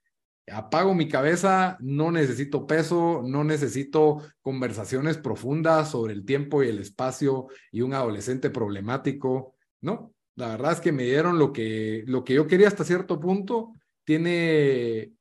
apago 0.51 0.95
mi 0.95 1.09
cabeza, 1.09 1.77
no 1.81 2.11
necesito 2.11 2.67
peso, 2.67 3.23
no 3.25 3.45
necesito 3.45 4.23
conversaciones 4.41 5.19
profundas 5.19 5.91
sobre 5.91 6.13
el 6.13 6.25
tiempo 6.25 6.63
y 6.63 6.69
el 6.69 6.79
espacio 6.79 7.49
y 7.71 7.83
un 7.83 7.95
adolescente 7.95 8.51
problemático. 8.51 9.55
No, 9.81 10.15
la 10.35 10.49
verdad 10.49 10.73
es 10.73 10.81
que 10.81 10.93
me 10.93 11.05
dieron 11.05 11.39
lo 11.39 11.53
que, 11.53 12.05
lo 12.07 12.25
que 12.25 12.35
yo 12.35 12.47
quería 12.47 12.69
hasta 12.69 12.85
cierto 12.85 13.21
punto. 13.21 13.73
Tiene, 14.05 15.13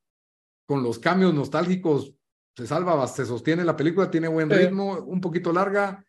con 0.66 0.82
los 0.82 0.98
cambios 0.98 1.34
nostálgicos, 1.34 2.16
se 2.56 2.66
salva, 2.66 3.08
se 3.08 3.26
sostiene 3.26 3.64
la 3.64 3.78
película, 3.78 4.10
tiene 4.10 4.28
buen 4.28 4.50
ritmo, 4.50 5.00
un 5.02 5.22
poquito 5.22 5.54
larga. 5.54 6.04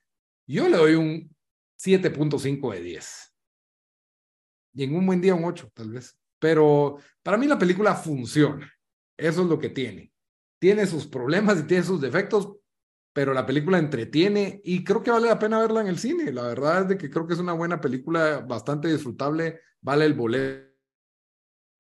Yo 0.47 0.69
le 0.69 0.77
doy 0.77 0.95
un 0.95 1.37
7.5 1.79 2.73
de 2.73 2.81
10. 2.81 3.35
Y 4.75 4.85
en 4.85 4.97
un 4.97 5.07
buen 5.07 5.21
día 5.21 5.35
un 5.35 5.45
8, 5.45 5.71
tal 5.75 5.91
vez. 5.91 6.17
Pero 6.39 6.97
para 7.23 7.37
mí 7.37 7.47
la 7.47 7.59
película 7.59 7.95
funciona. 7.95 8.73
Eso 9.23 9.43
es 9.43 9.49
lo 9.49 9.59
que 9.59 9.69
tiene. 9.69 10.13
Tiene 10.59 10.87
sus 10.87 11.07
problemas 11.07 11.61
y 11.61 11.67
tiene 11.67 11.85
sus 11.85 12.01
defectos, 12.01 12.57
pero 13.13 13.33
la 13.33 13.47
película 13.47 13.79
entretiene 13.79 14.61
y 14.65 14.83
creo 14.83 15.03
que 15.03 15.11
vale 15.13 15.29
la 15.29 15.39
pena 15.39 15.61
verla 15.61 15.81
en 15.81 15.87
el 15.87 15.99
cine. 15.99 16.33
La 16.33 16.43
verdad 16.43 16.83
es 16.83 16.89
de 16.89 16.99
que 16.99 17.09
creo 17.09 17.27
que 17.27 17.35
es 17.35 17.39
una 17.39 17.53
buena 17.53 17.81
película, 17.81 18.41
bastante 18.41 18.89
disfrutable, 18.89 19.61
vale 19.81 20.07
el 20.07 20.15
boleto. 20.15 20.73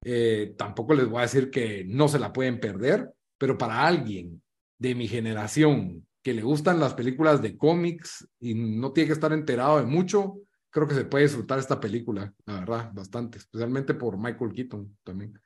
Eh, 0.05 0.55
tampoco 0.57 0.95
les 0.95 1.09
voy 1.09 1.19
a 1.19 1.23
decir 1.23 1.51
que 1.51 1.85
no 1.85 2.09
se 2.09 2.19
la 2.19 2.33
pueden 2.33 2.61
perder, 2.61 3.11
pero 3.39 3.59
para 3.59 3.87
alguien 3.87 4.43
de 4.79 4.95
mi 4.95 5.09
generación 5.09 6.07
que 6.23 6.35
le 6.35 6.43
gustan 6.43 6.79
las 6.79 6.95
películas 6.95 7.43
de 7.43 7.57
cómics 7.57 8.29
y 8.39 8.55
no 8.55 8.93
tiene 8.93 9.09
que 9.09 9.15
estar 9.15 9.33
enterado 9.33 9.79
de 9.79 9.87
mucho, 9.87 10.39
creo 10.71 10.87
que 10.87 10.95
se 10.95 11.05
puede 11.05 11.25
disfrutar 11.25 11.59
esta 11.59 11.81
película, 11.81 12.33
la 12.47 12.61
verdad, 12.61 12.91
bastante, 12.93 13.39
especialmente 13.39 13.95
por 13.95 14.17
Michael 14.17 14.53
Keaton 14.53 14.97
también. 15.03 15.41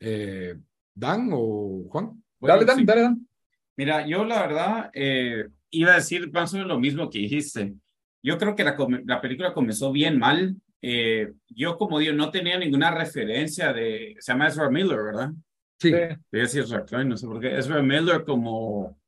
Eh, 0.00 0.54
¿Dan 0.94 1.28
o 1.32 1.84
Juan? 1.88 2.22
dale, 2.40 2.64
Dan, 2.64 2.86
dale, 2.86 3.00
Dan. 3.02 3.28
Mira, 3.76 4.06
yo 4.06 4.24
la 4.24 4.40
verdad 4.46 4.90
eh, 4.94 5.46
iba 5.70 5.92
a 5.92 5.96
decir 5.96 6.30
más 6.32 6.52
o 6.52 6.56
menos 6.56 6.68
lo 6.68 6.80
mismo 6.80 7.08
que 7.10 7.18
dijiste. 7.20 7.74
Yo 8.22 8.36
creo 8.38 8.56
que 8.56 8.64
la, 8.64 8.76
la 9.06 9.20
película 9.20 9.52
comenzó 9.52 9.92
bien 9.92 10.18
mal. 10.18 10.56
Eh, 10.82 11.32
yo, 11.48 11.76
como 11.76 11.98
digo, 11.98 12.14
no 12.14 12.30
tenía 12.30 12.58
ninguna 12.58 12.90
referencia 12.90 13.72
de. 13.72 14.16
Se 14.18 14.32
llama 14.32 14.48
Ezra 14.48 14.70
Miller, 14.70 15.02
¿verdad? 15.02 15.30
Sí. 15.78 15.92
Voy 15.92 16.00
a 16.02 16.42
decir 16.42 16.64
no 17.06 17.16
sé 17.16 17.26
por 17.26 17.40
qué. 17.40 17.56
Ezra 17.56 17.82
Miller 17.82 18.24
como, 18.24 18.98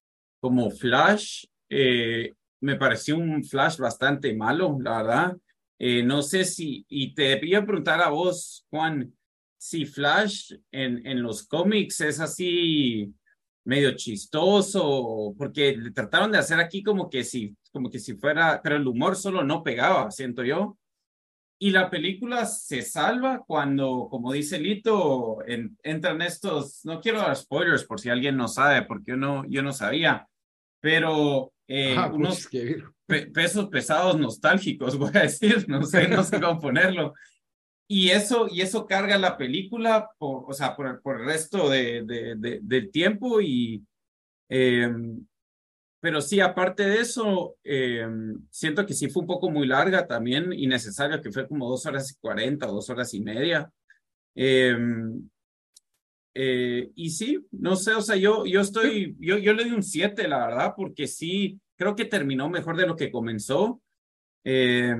como 0.41 0.71
Flash. 0.71 1.45
me 1.69 2.77
pareció 2.77 3.17
un 3.17 3.45
Flash 3.45 3.79
bastante 3.79 4.35
malo, 4.35 4.79
la 4.81 5.03
verdad. 5.03 5.37
no 6.05 6.23
sé 6.23 6.45
si. 6.45 6.85
Y 6.89 7.15
te 7.15 7.37
voy 7.37 7.55
a 7.55 7.65
preguntar 7.65 8.01
a 8.01 8.09
vos, 8.09 8.65
Juan 8.71 9.13
si 9.63 9.87
Flash 9.87 10.55
en, 10.73 11.07
en 11.07 11.23
los 11.23 11.47
cómics 11.47 12.01
es 12.01 12.19
así 12.19 13.15
medio 13.65 13.93
chistoso, 13.93 15.37
porque 15.39 15.77
le 15.77 15.93
trataron 15.93 16.33
de 16.33 16.39
hacer 16.39 16.59
aquí 16.59 16.83
como 16.83 17.09
que 17.09 17.23
si, 17.23 17.57
como 17.71 17.89
que 17.89 18.01
si 18.01 18.15
fuera, 18.15 18.61
pero 18.61 18.75
el 18.75 18.89
humor 18.89 19.15
solo 19.15 19.45
no 19.45 19.63
pegaba, 19.63 20.11
siento 20.11 20.43
yo. 20.43 20.77
Y 21.61 21.71
la 21.71 21.89
película 21.89 22.45
se 22.45 22.83
salva 22.83 23.45
cuando, 23.47 24.09
como 24.11 24.33
dice 24.33 24.59
Lito, 24.59 25.39
entran 25.47 26.23
estos, 26.23 26.85
no 26.85 27.01
quiero 27.01 27.21
dar 27.21 27.37
spoilers 27.37 27.85
por 27.85 28.01
si 28.01 28.11
alguien 28.11 28.37
no 28.37 28.49
sabe, 28.49 28.83
porque 28.83 29.13
yo 29.13 29.17
no, 29.17 29.45
yo 29.49 29.63
no 29.63 29.73
sabía, 29.73 30.27
pero 30.81 31.53
eh, 31.69 31.95
ah, 31.97 32.11
unos 32.13 32.49
pesos 33.07 33.69
pesados 33.69 34.19
nostálgicos, 34.19 34.99
voy 34.99 35.13
a 35.15 35.21
decir, 35.21 35.69
no 35.69 35.85
sé, 35.85 36.09
no 36.09 36.25
sé 36.25 36.41
cómo 36.41 36.59
ponerlo. 36.59 37.15
Y 37.95 38.09
eso, 38.09 38.47
y 38.51 38.63
eso 38.63 38.87
carga 38.87 39.19
la 39.19 39.37
película, 39.37 40.09
por, 40.17 40.45
o 40.49 40.55
sea, 40.55 40.75
por, 40.75 41.03
por 41.03 41.21
el 41.21 41.27
resto 41.27 41.69
de, 41.69 42.03
de, 42.07 42.59
del 42.63 42.91
tiempo. 42.91 43.43
Y, 43.43 43.85
em, 44.49 45.27
pero 46.01 46.23
sí, 46.23 46.41
aparte 46.41 46.85
de 46.85 47.01
eso, 47.01 47.57
em, 47.63 48.47
siento 48.51 48.87
que 48.87 48.95
sí 48.95 49.11
fue 49.11 49.21
un 49.21 49.27
poco 49.27 49.51
muy 49.51 49.67
larga 49.67 50.07
también, 50.07 50.55
innecesaria, 50.55 51.21
que 51.21 51.31
fue 51.31 51.47
como 51.47 51.69
dos 51.69 51.85
horas 51.85 52.11
y 52.11 52.15
cuarenta 52.15 52.67
o 52.67 52.73
dos 52.73 52.89
horas 52.89 53.13
y 53.13 53.21
media. 53.21 53.71
Em, 54.35 55.29
eh, 56.33 56.91
y 56.95 57.11
sí, 57.11 57.47
no 57.51 57.77
sé, 57.77 57.93
o 57.93 58.01
sea, 58.01 58.17
yo, 58.17 58.47
yo 58.47 58.63
estoy, 58.63 59.17
yo, 59.21 59.37
yo 59.37 59.53
le 59.53 59.65
di 59.65 59.71
un 59.71 59.83
siete, 59.83 60.29
la 60.29 60.47
verdad, 60.47 60.73
porque 60.75 61.07
sí, 61.07 61.61
creo 61.77 61.95
que 61.95 62.07
terminó 62.07 62.49
mejor 62.49 62.79
de 62.79 62.87
lo 62.87 62.97
que 62.97 63.13
comenzó. 63.13 63.83
Eh, 64.45 64.97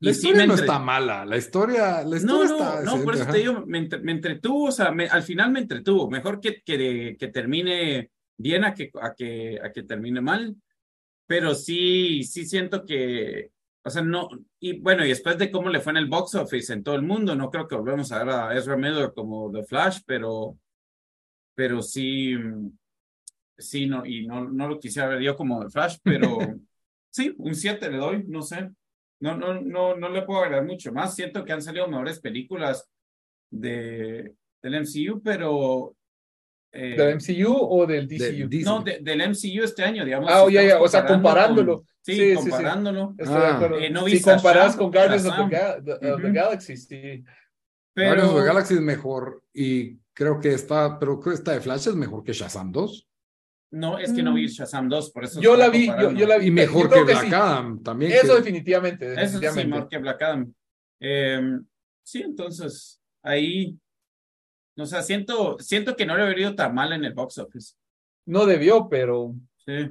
la 0.00 0.10
historia 0.10 0.46
no 0.46 0.54
está 0.54 0.78
mala, 0.78 1.24
la 1.24 1.36
historia, 1.36 2.04
la 2.04 2.16
historia 2.16 2.48
no, 2.48 2.56
está. 2.56 2.82
No, 2.82 3.02
por 3.02 3.14
eso 3.14 3.26
te 3.26 3.38
digo, 3.38 3.64
me, 3.66 3.78
entretuvo, 3.78 4.66
o 4.66 4.72
sea, 4.72 4.94
al 5.10 5.22
final 5.22 5.50
me 5.50 5.60
entretuvo. 5.60 6.08
Mejor 6.08 6.40
que, 6.40 6.62
que, 6.62 7.16
que 7.18 7.28
termine 7.28 8.10
bien 8.36 8.64
a 8.64 8.74
que, 8.74 8.90
a, 9.00 9.14
que, 9.14 9.58
a 9.62 9.72
que 9.72 9.82
termine 9.82 10.20
mal. 10.20 10.56
Pero 11.26 11.54
sí, 11.54 12.22
sí 12.22 12.46
siento 12.46 12.86
que, 12.86 13.50
o 13.84 13.90
sea, 13.90 14.02
no, 14.02 14.30
y 14.60 14.78
bueno, 14.80 15.04
y 15.04 15.08
después 15.08 15.36
de 15.36 15.50
cómo 15.50 15.68
le 15.68 15.80
fue 15.80 15.92
en 15.92 15.98
el 15.98 16.06
box 16.06 16.36
office 16.36 16.72
en 16.72 16.82
todo 16.82 16.94
el 16.94 17.02
mundo, 17.02 17.34
no 17.34 17.50
creo 17.50 17.68
que 17.68 17.74
volvemos 17.74 18.10
a 18.12 18.24
ver 18.24 18.34
a 18.34 18.56
Ezra 18.56 18.76
Miller 18.76 19.12
como 19.14 19.50
The 19.50 19.64
Flash, 19.64 20.00
pero, 20.06 20.58
pero 21.54 21.82
sí, 21.82 22.34
sí, 23.58 23.86
no, 23.86 24.06
y 24.06 24.26
no, 24.26 24.48
no 24.48 24.68
lo 24.68 24.78
quisiera 24.78 25.08
ver 25.08 25.20
yo 25.20 25.36
como 25.36 25.64
The 25.64 25.70
Flash, 25.70 25.98
pero 26.02 26.38
sí, 27.10 27.34
un 27.36 27.54
7 27.54 27.90
le 27.90 27.98
doy, 27.98 28.24
no 28.26 28.42
sé. 28.42 28.70
No, 29.20 29.36
no, 29.36 29.60
no, 29.60 29.96
no 29.96 30.08
le 30.08 30.22
puedo 30.22 30.40
agregar 30.40 30.64
mucho 30.64 30.92
más. 30.92 31.14
Siento 31.14 31.44
que 31.44 31.52
han 31.52 31.62
salido 31.62 31.88
mejores 31.88 32.20
películas 32.20 32.88
de, 33.50 34.34
del 34.62 34.80
MCU, 34.82 35.20
pero. 35.22 35.94
Eh, 36.70 36.96
¿Del 36.96 37.16
MCU 37.16 37.52
o 37.52 37.86
del 37.86 38.06
DCU? 38.06 38.48
no, 38.64 38.82
del 38.82 39.30
MCU 39.30 39.64
este 39.64 39.82
año, 39.82 40.04
digamos. 40.04 40.30
Ah, 40.30 40.46
ya, 40.50 40.62
ya, 40.62 40.80
o 40.80 40.86
sea, 40.86 41.06
comparándolo. 41.06 41.84
sí, 42.02 42.34
comparándolo. 42.34 43.14
Sí, 43.18 43.24
ah. 43.26 43.70
eh, 43.80 43.90
no 43.90 44.06
si 44.06 44.20
comparas 44.20 44.76
con 44.76 44.90
Guardians 44.90 45.24
of 45.24 45.50
the, 45.50 46.32
Galaxy, 46.32 46.76
sí. 46.76 47.24
Pero... 47.94 48.10
Guardians 48.10 48.30
of 48.30 48.40
the 48.40 48.46
Galaxy 48.46 48.74
es 48.74 48.80
mejor 48.80 49.42
y 49.52 49.96
creo 50.12 50.38
que 50.38 50.52
está, 50.52 50.98
pero 50.98 51.18
creo 51.18 51.32
que 51.32 51.38
esta 51.38 51.52
de 51.52 51.60
Flash 51.60 51.88
es 51.88 51.94
mejor 51.94 52.22
que 52.22 52.34
Shazam 52.34 52.70
2. 52.70 53.08
No, 53.70 53.98
es 53.98 54.12
que 54.12 54.22
no 54.22 54.32
vi 54.32 54.46
mm. 54.46 54.48
Shazam 54.48 54.88
2, 54.88 55.10
por 55.10 55.24
eso. 55.24 55.40
Yo 55.40 55.56
la 55.56 55.68
vi, 55.68 55.86
yo, 55.86 56.26
la 56.26 56.38
vi. 56.38 56.46
Y 56.46 56.50
mejor 56.50 56.90
que 56.90 57.02
Black 57.02 57.32
Adam, 57.32 57.82
también. 57.82 58.12
Eso 58.12 58.34
definitivamente, 58.34 59.12
Eso 59.22 59.38
sí, 59.38 59.66
mejor 59.66 59.88
que 59.88 59.98
Black 59.98 60.22
Adam. 60.22 60.54
Sí, 62.02 62.22
entonces, 62.22 63.02
ahí. 63.22 63.78
O 64.78 64.86
sea, 64.86 65.02
siento, 65.02 65.58
siento 65.58 65.94
que 65.96 66.06
no 66.06 66.16
le 66.16 66.22
habría 66.22 66.46
ido 66.46 66.54
tan 66.54 66.74
mal 66.74 66.92
en 66.92 67.04
el 67.04 67.12
box 67.12 67.38
office. 67.38 67.74
No 68.26 68.46
debió, 68.46 68.88
pero. 68.88 69.34
Sí. 69.66 69.90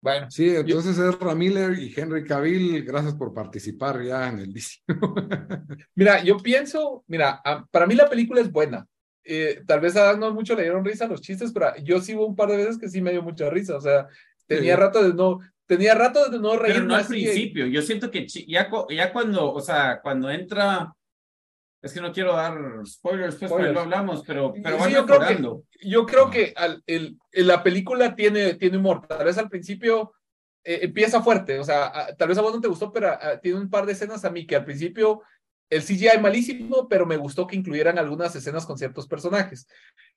Bueno. 0.00 0.30
Sí, 0.30 0.56
entonces 0.56 0.98
es 0.98 1.18
Ramiller 1.20 1.78
y 1.78 1.92
Henry 1.94 2.24
Cavill, 2.24 2.82
gracias 2.84 3.14
por 3.14 3.32
participar 3.32 4.02
ya 4.02 4.28
en 4.28 4.38
el 4.40 4.52
disco. 4.54 5.14
mira, 5.94 6.24
yo 6.24 6.38
pienso, 6.38 7.04
mira, 7.06 7.40
para 7.70 7.86
mí 7.86 7.94
la 7.94 8.08
película 8.08 8.40
es 8.40 8.50
buena. 8.50 8.86
Eh, 9.24 9.62
tal 9.66 9.80
vez 9.80 9.96
a 9.96 10.16
no 10.16 10.32
mucho 10.34 10.54
le 10.54 10.62
dieron 10.62 10.84
risa 10.84 11.06
los 11.06 11.20
chistes, 11.20 11.52
pero 11.52 11.76
yo 11.82 12.00
sí 12.00 12.14
hubo 12.14 12.26
un 12.26 12.36
par 12.36 12.48
de 12.48 12.56
veces 12.56 12.78
que 12.78 12.88
sí 12.88 13.00
me 13.00 13.12
dio 13.12 13.22
mucha 13.22 13.48
risa. 13.50 13.76
O 13.76 13.80
sea, 13.80 14.08
tenía 14.46 14.76
rato 14.76 15.02
de 15.02 15.14
no, 15.14 15.40
tenía 15.66 15.94
rato 15.94 16.28
de 16.28 16.38
no 16.38 16.56
reír. 16.56 16.74
Pero 16.74 16.86
no 16.86 16.96
al 16.96 17.06
principio. 17.06 17.66
Yo 17.66 17.82
siento 17.82 18.10
que 18.10 18.26
ya, 18.26 18.68
ya 18.90 19.12
cuando, 19.12 19.52
o 19.52 19.60
sea, 19.60 20.00
cuando 20.02 20.30
entra. 20.30 20.94
Es 21.80 21.92
que 21.92 22.00
no 22.00 22.12
quiero 22.12 22.36
dar 22.36 22.56
spoilers, 22.86 23.34
pues 23.34 23.72
lo 23.72 23.80
hablamos, 23.80 24.22
pero, 24.24 24.54
pero 24.62 24.88
yo 24.88 25.04
creo 25.04 25.18
que, 25.18 25.88
yo 25.88 26.06
creo 26.06 26.30
que 26.30 26.52
al, 26.54 26.80
el, 26.86 27.18
la 27.32 27.64
película 27.64 28.14
tiene, 28.14 28.54
tiene 28.54 28.76
humor. 28.76 29.04
Tal 29.08 29.24
vez 29.24 29.36
al 29.36 29.48
principio 29.48 30.12
eh, 30.62 30.78
empieza 30.82 31.24
fuerte, 31.24 31.58
o 31.58 31.64
sea, 31.64 32.14
tal 32.16 32.28
vez 32.28 32.38
a 32.38 32.42
vos 32.42 32.54
no 32.54 32.60
te 32.60 32.68
gustó, 32.68 32.92
pero 32.92 33.10
tiene 33.42 33.58
un 33.58 33.68
par 33.68 33.84
de 33.84 33.94
escenas 33.94 34.24
a 34.24 34.30
mí 34.30 34.46
que 34.46 34.54
al 34.54 34.64
principio 34.64 35.22
el 35.72 35.82
CGI 35.82 36.20
malísimo, 36.20 36.86
pero 36.86 37.06
me 37.06 37.16
gustó 37.16 37.46
que 37.46 37.56
incluyeran 37.56 37.98
algunas 37.98 38.36
escenas 38.36 38.66
con 38.66 38.76
ciertos 38.76 39.08
personajes. 39.08 39.66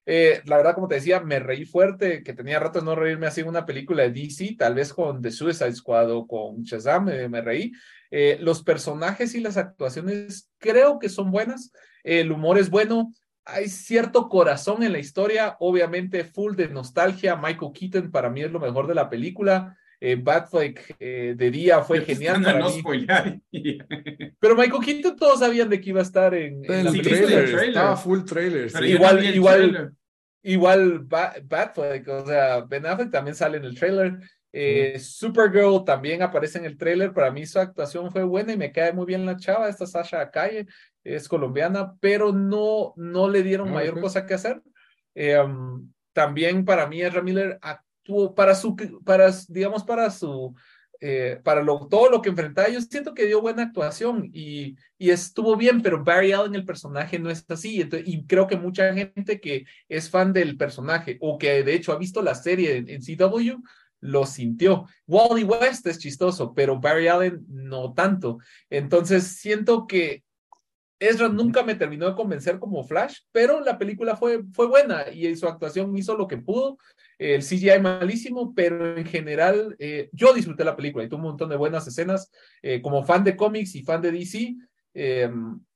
Eh, 0.05 0.41
la 0.45 0.57
verdad, 0.57 0.75
como 0.75 0.89
te 0.89 0.95
decía, 0.95 1.21
me 1.21 1.39
reí 1.39 1.63
fuerte, 1.63 2.23
que 2.23 2.33
tenía 2.33 2.59
ratos 2.59 2.83
no 2.83 2.93
reírme 2.93 3.25
así 3.25 3.39
en 3.39 3.47
una 3.47 3.65
película 3.65 4.03
de 4.03 4.11
DC, 4.11 4.57
tal 4.59 4.75
vez 4.75 4.93
con 4.93 5.21
The 5.21 5.31
Suicide 5.31 5.73
Squad 5.73 6.11
o 6.11 6.27
con 6.27 6.61
Shazam, 6.63 7.05
me 7.05 7.41
reí. 7.41 7.71
Eh, 8.11 8.37
los 8.41 8.63
personajes 8.63 9.33
y 9.33 9.39
las 9.39 9.55
actuaciones 9.55 10.49
creo 10.57 10.99
que 10.99 11.07
son 11.07 11.31
buenas, 11.31 11.71
el 12.03 12.33
humor 12.33 12.57
es 12.57 12.69
bueno, 12.69 13.13
hay 13.45 13.69
cierto 13.69 14.27
corazón 14.27 14.83
en 14.83 14.91
la 14.91 14.99
historia, 14.99 15.55
obviamente 15.59 16.25
full 16.25 16.55
de 16.55 16.67
nostalgia, 16.67 17.37
Michael 17.37 17.71
Keaton 17.73 18.11
para 18.11 18.29
mí 18.29 18.41
es 18.41 18.51
lo 18.51 18.59
mejor 18.59 18.87
de 18.87 18.95
la 18.95 19.09
película, 19.09 19.77
eh, 19.99 20.17
Batfleck 20.21 20.95
eh, 20.99 21.33
de 21.35 21.51
día 21.51 21.81
fue 21.81 22.01
genial 22.01 22.41
para 22.43 22.67
mí. 22.67 22.81
Pero 24.39 24.55
Michael 24.55 24.83
Keaton 24.83 25.15
todos 25.15 25.39
sabían 25.39 25.69
de 25.69 25.79
que 25.79 25.89
iba 25.89 25.99
a 25.99 26.03
estar 26.03 26.33
en, 26.33 26.63
el 26.65 27.01
trailer, 27.01 27.59
estaba 27.67 27.95
full 27.95 28.23
trailer. 28.23 28.71
Igual, 28.83 29.23
igual, 29.25 29.93
igual 30.43 30.99
Batfleck, 30.99 32.07
o 32.07 32.25
sea, 32.25 32.61
Ben 32.61 32.85
Affleck 32.85 33.11
también 33.11 33.35
sale 33.35 33.57
en 33.57 33.65
el 33.65 33.77
trailer. 33.77 34.19
Eh, 34.57 34.97
Supergirl 34.99 35.83
también 35.83 36.21
aparece 36.21 36.59
en 36.59 36.65
el 36.65 36.77
trailer. 36.77 37.13
Para 37.13 37.29
mí 37.29 37.45
su 37.45 37.59
actuación 37.59 38.09
fue 38.09 38.23
buena 38.23 38.53
y 38.53 38.57
me 38.57 38.71
cae 38.71 38.93
muy 38.93 39.05
bien 39.05 39.25
la 39.25 39.35
chava, 39.35 39.67
esta 39.67 39.85
Sasha 39.85 40.31
Calle. 40.31 40.65
es 41.03 41.27
colombiana, 41.27 41.93
pero 41.99 42.31
no, 42.31 42.93
no 42.95 43.29
le 43.29 43.43
dieron 43.43 43.69
ah, 43.69 43.73
mayor 43.73 43.99
cosa 43.99 44.25
que 44.25 44.33
hacer. 44.33 44.61
Eh, 45.13 45.37
um, 45.37 45.91
también 46.13 46.63
para 46.63 46.87
mí 46.87 47.01
Ezra 47.01 47.21
Miller 47.21 47.59
para 48.35 48.55
su, 48.55 48.75
para, 49.03 49.31
digamos, 49.47 49.83
para 49.83 50.09
su, 50.09 50.55
eh, 51.01 51.39
para 51.43 51.61
lo, 51.61 51.87
todo 51.87 52.09
lo 52.09 52.21
que 52.21 52.29
enfrentaba, 52.29 52.69
yo 52.69 52.81
siento 52.81 53.13
que 53.13 53.25
dio 53.25 53.41
buena 53.41 53.63
actuación 53.63 54.29
y, 54.33 54.75
y 54.97 55.09
estuvo 55.09 55.55
bien, 55.55 55.81
pero 55.81 56.03
Barry 56.03 56.31
Allen, 56.31 56.55
el 56.55 56.65
personaje, 56.65 57.19
no 57.19 57.29
es 57.29 57.45
así. 57.49 57.87
y 58.05 58.25
creo 58.25 58.47
que 58.47 58.57
mucha 58.57 58.93
gente 58.93 59.39
que 59.39 59.65
es 59.89 60.09
fan 60.09 60.33
del 60.33 60.57
personaje 60.57 61.17
o 61.21 61.37
que 61.37 61.63
de 61.63 61.75
hecho 61.75 61.91
ha 61.91 61.97
visto 61.97 62.21
la 62.21 62.35
serie 62.35 62.77
en, 62.77 62.89
en 62.89 63.01
CW, 63.01 63.61
lo 64.01 64.25
sintió. 64.25 64.87
Wally 65.07 65.43
West 65.43 65.85
es 65.87 65.99
chistoso, 65.99 66.53
pero 66.53 66.79
Barry 66.79 67.07
Allen 67.07 67.45
no 67.47 67.93
tanto. 67.93 68.39
Entonces 68.69 69.37
siento 69.37 69.87
que 69.87 70.24
Ezra 70.99 71.27
nunca 71.27 71.63
me 71.63 71.75
terminó 71.75 72.07
de 72.07 72.15
convencer 72.15 72.59
como 72.59 72.83
Flash, 72.83 73.19
pero 73.31 73.59
la 73.61 73.77
película 73.77 74.15
fue, 74.15 74.43
fue 74.53 74.67
buena 74.67 75.09
y 75.11 75.35
su 75.35 75.47
actuación 75.47 75.95
hizo 75.97 76.15
lo 76.15 76.27
que 76.27 76.37
pudo. 76.37 76.77
El 77.17 77.43
CGI 77.43 77.79
malísimo, 77.81 78.53
pero 78.53 78.97
en 78.97 79.05
general 79.05 79.75
eh, 79.79 80.09
yo 80.11 80.33
disfruté 80.33 80.63
la 80.63 80.75
película 80.75 81.03
y 81.03 81.09
tuvo 81.09 81.19
un 81.19 81.27
montón 81.27 81.49
de 81.49 81.57
buenas 81.57 81.87
escenas. 81.87 82.31
Eh, 82.61 82.81
como 82.81 83.03
fan 83.03 83.23
de 83.23 83.35
cómics 83.35 83.75
y 83.75 83.83
fan 83.83 84.01
de 84.01 84.11
DC, 84.11 84.55
eh, 84.93 85.29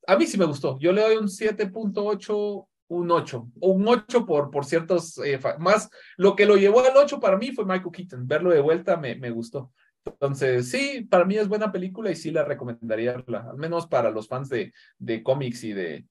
a 0.07 0.17
mí 0.17 0.25
sí 0.25 0.37
me 0.37 0.45
gustó. 0.45 0.77
Yo 0.79 0.91
le 0.91 1.01
doy 1.01 1.17
un 1.17 1.27
7.8, 1.27 2.67
un 2.87 3.11
8, 3.11 3.47
o 3.59 3.69
un 3.71 3.87
8 3.87 4.25
por, 4.25 4.49
por 4.51 4.65
ciertos 4.65 5.19
más. 5.59 5.89
Lo 6.17 6.35
que 6.35 6.45
lo 6.45 6.55
llevó 6.55 6.79
al 6.79 6.95
8 6.95 7.19
para 7.19 7.37
mí 7.37 7.51
fue 7.51 7.65
Michael 7.65 7.91
Keaton. 7.91 8.27
Verlo 8.27 8.51
de 8.51 8.61
vuelta 8.61 8.97
me, 8.97 9.15
me 9.15 9.31
gustó. 9.31 9.71
Entonces, 10.05 10.69
sí, 10.69 11.07
para 11.09 11.25
mí 11.25 11.37
es 11.37 11.47
buena 11.47 11.71
película 11.71 12.11
y 12.11 12.15
sí 12.15 12.31
la 12.31 12.43
recomendaría, 12.43 13.23
al 13.27 13.57
menos 13.57 13.87
para 13.87 14.11
los 14.11 14.27
fans 14.27 14.49
de, 14.49 14.73
de 14.97 15.23
cómics 15.23 15.63
y 15.63 15.73
de, 15.73 16.05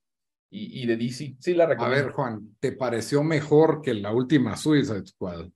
y, 0.50 0.86
de 0.86 0.96
DC. 0.96 1.36
Sí 1.38 1.54
la 1.54 1.66
recomiendo. 1.66 1.96
A 1.96 2.02
ver, 2.02 2.12
Juan, 2.12 2.56
¿te 2.60 2.72
pareció 2.72 3.22
mejor 3.22 3.82
que 3.82 3.94
la 3.94 4.12
última 4.12 4.56
Suicide 4.56 5.06
Squad? 5.06 5.48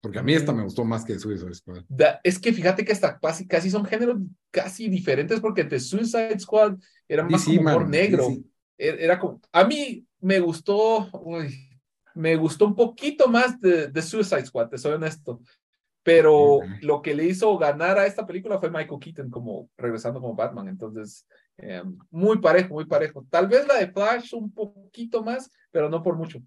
Porque 0.00 0.18
a 0.18 0.22
mí 0.22 0.34
esta 0.34 0.52
me 0.52 0.62
gustó 0.62 0.84
más 0.84 1.04
que 1.04 1.18
Suicide 1.18 1.54
Squad. 1.54 1.84
es 2.22 2.38
que 2.38 2.52
fíjate 2.52 2.84
que 2.84 2.92
hasta 2.92 3.18
casi, 3.18 3.46
casi 3.46 3.70
son 3.70 3.84
géneros 3.84 4.18
casi 4.50 4.88
diferentes 4.88 5.40
porque 5.40 5.64
The 5.64 5.80
Suicide 5.80 6.38
Squad 6.38 6.76
era 7.08 7.24
más 7.24 7.44
como 7.44 7.80
negro. 7.80 8.28
E, 8.78 9.04
era, 9.04 9.18
como, 9.18 9.40
a 9.52 9.64
mí 9.64 10.06
me 10.20 10.38
gustó, 10.38 11.10
me 12.14 12.36
gustó 12.36 12.66
un 12.66 12.76
poquito 12.76 13.28
más 13.28 13.58
de, 13.60 13.88
de 13.88 14.02
Suicide 14.02 14.46
Squad, 14.46 14.68
te 14.68 14.78
soy 14.78 14.92
honesto 14.92 15.40
pero 16.06 16.60
lo 16.82 17.02
que 17.02 17.16
le 17.16 17.24
hizo 17.24 17.58
ganar 17.58 17.98
a 17.98 18.06
esta 18.06 18.24
película 18.24 18.60
fue 18.60 18.70
Michael 18.70 19.00
Keaton 19.00 19.28
como 19.28 19.68
regresando 19.76 20.20
como 20.20 20.36
Batman, 20.36 20.68
entonces 20.68 21.26
eh, 21.58 21.82
muy 22.12 22.38
parejo, 22.38 22.74
muy 22.74 22.84
parejo. 22.84 23.26
Tal 23.28 23.48
vez 23.48 23.66
la 23.66 23.74
de 23.78 23.88
Flash 23.88 24.32
un 24.34 24.52
poquito 24.52 25.24
más, 25.24 25.50
pero 25.72 25.90
no 25.90 26.04
por 26.04 26.14
mucho. 26.14 26.38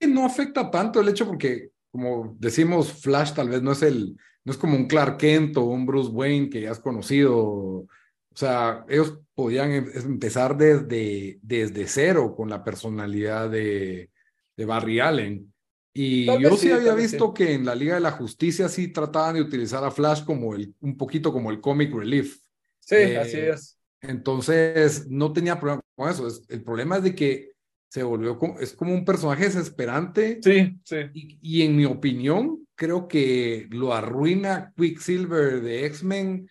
No 0.00 0.26
afecta 0.26 0.68
tanto 0.72 1.00
el 1.00 1.08
hecho 1.08 1.24
porque, 1.24 1.70
como 1.92 2.34
decimos, 2.40 2.92
Flash 2.94 3.32
tal 3.32 3.48
vez 3.48 3.62
no 3.62 3.70
es 3.70 3.82
el, 3.82 4.16
no 4.42 4.50
es 4.50 4.58
como 4.58 4.74
un 4.74 4.88
Clark 4.88 5.16
Kent 5.16 5.56
o 5.56 5.66
un 5.66 5.86
Bruce 5.86 6.10
Wayne 6.10 6.50
que 6.50 6.62
ya 6.62 6.72
has 6.72 6.80
conocido. 6.80 7.36
O 7.38 7.86
sea, 8.34 8.84
ellos 8.88 9.20
podían 9.36 9.70
em, 9.70 9.88
empezar 9.94 10.56
desde, 10.56 11.38
desde 11.42 11.86
cero 11.86 12.34
con 12.36 12.50
la 12.50 12.64
personalidad 12.64 13.48
de, 13.48 14.10
de 14.56 14.64
Barry 14.64 14.98
Allen. 14.98 15.52
Y 16.00 16.26
yo 16.40 16.56
sí, 16.56 16.70
había 16.70 16.94
visto 16.94 17.34
que 17.34 17.54
en 17.54 17.64
la 17.64 17.74
Liga 17.74 17.96
de 17.96 18.00
la 18.00 18.12
Justicia 18.12 18.68
sí 18.68 18.86
trataban 18.86 19.34
de 19.34 19.40
utilizar 19.40 19.82
a 19.82 19.90
Flash 19.90 20.22
como 20.24 20.54
el, 20.54 20.72
un 20.78 20.96
poquito 20.96 21.32
como 21.32 21.50
el 21.50 21.60
comic 21.60 21.92
relief. 21.92 22.38
Sí, 22.78 22.94
eh, 22.94 23.18
así 23.18 23.36
es. 23.38 23.80
Entonces, 24.00 25.08
no 25.08 25.32
tenía 25.32 25.58
problema 25.58 25.82
con 25.96 26.08
eso. 26.08 26.28
el 26.50 26.62
problema 26.62 26.98
es 26.98 27.02
de 27.02 27.16
que 27.16 27.50
se 27.88 28.04
volvió 28.04 28.38
como, 28.38 28.60
es 28.60 28.74
como 28.74 28.94
un 28.94 29.04
personaje 29.04 29.46
desesperante. 29.46 30.38
Sí, 30.40 30.78
sí. 30.84 30.96
Y, 31.14 31.38
y 31.42 31.62
en 31.62 31.74
mi 31.74 31.84
opinión, 31.84 32.64
creo 32.76 33.08
que 33.08 33.66
lo 33.70 33.92
arruina 33.92 34.72
Quicksilver 34.76 35.60
de 35.62 35.84
X-Men 35.86 36.48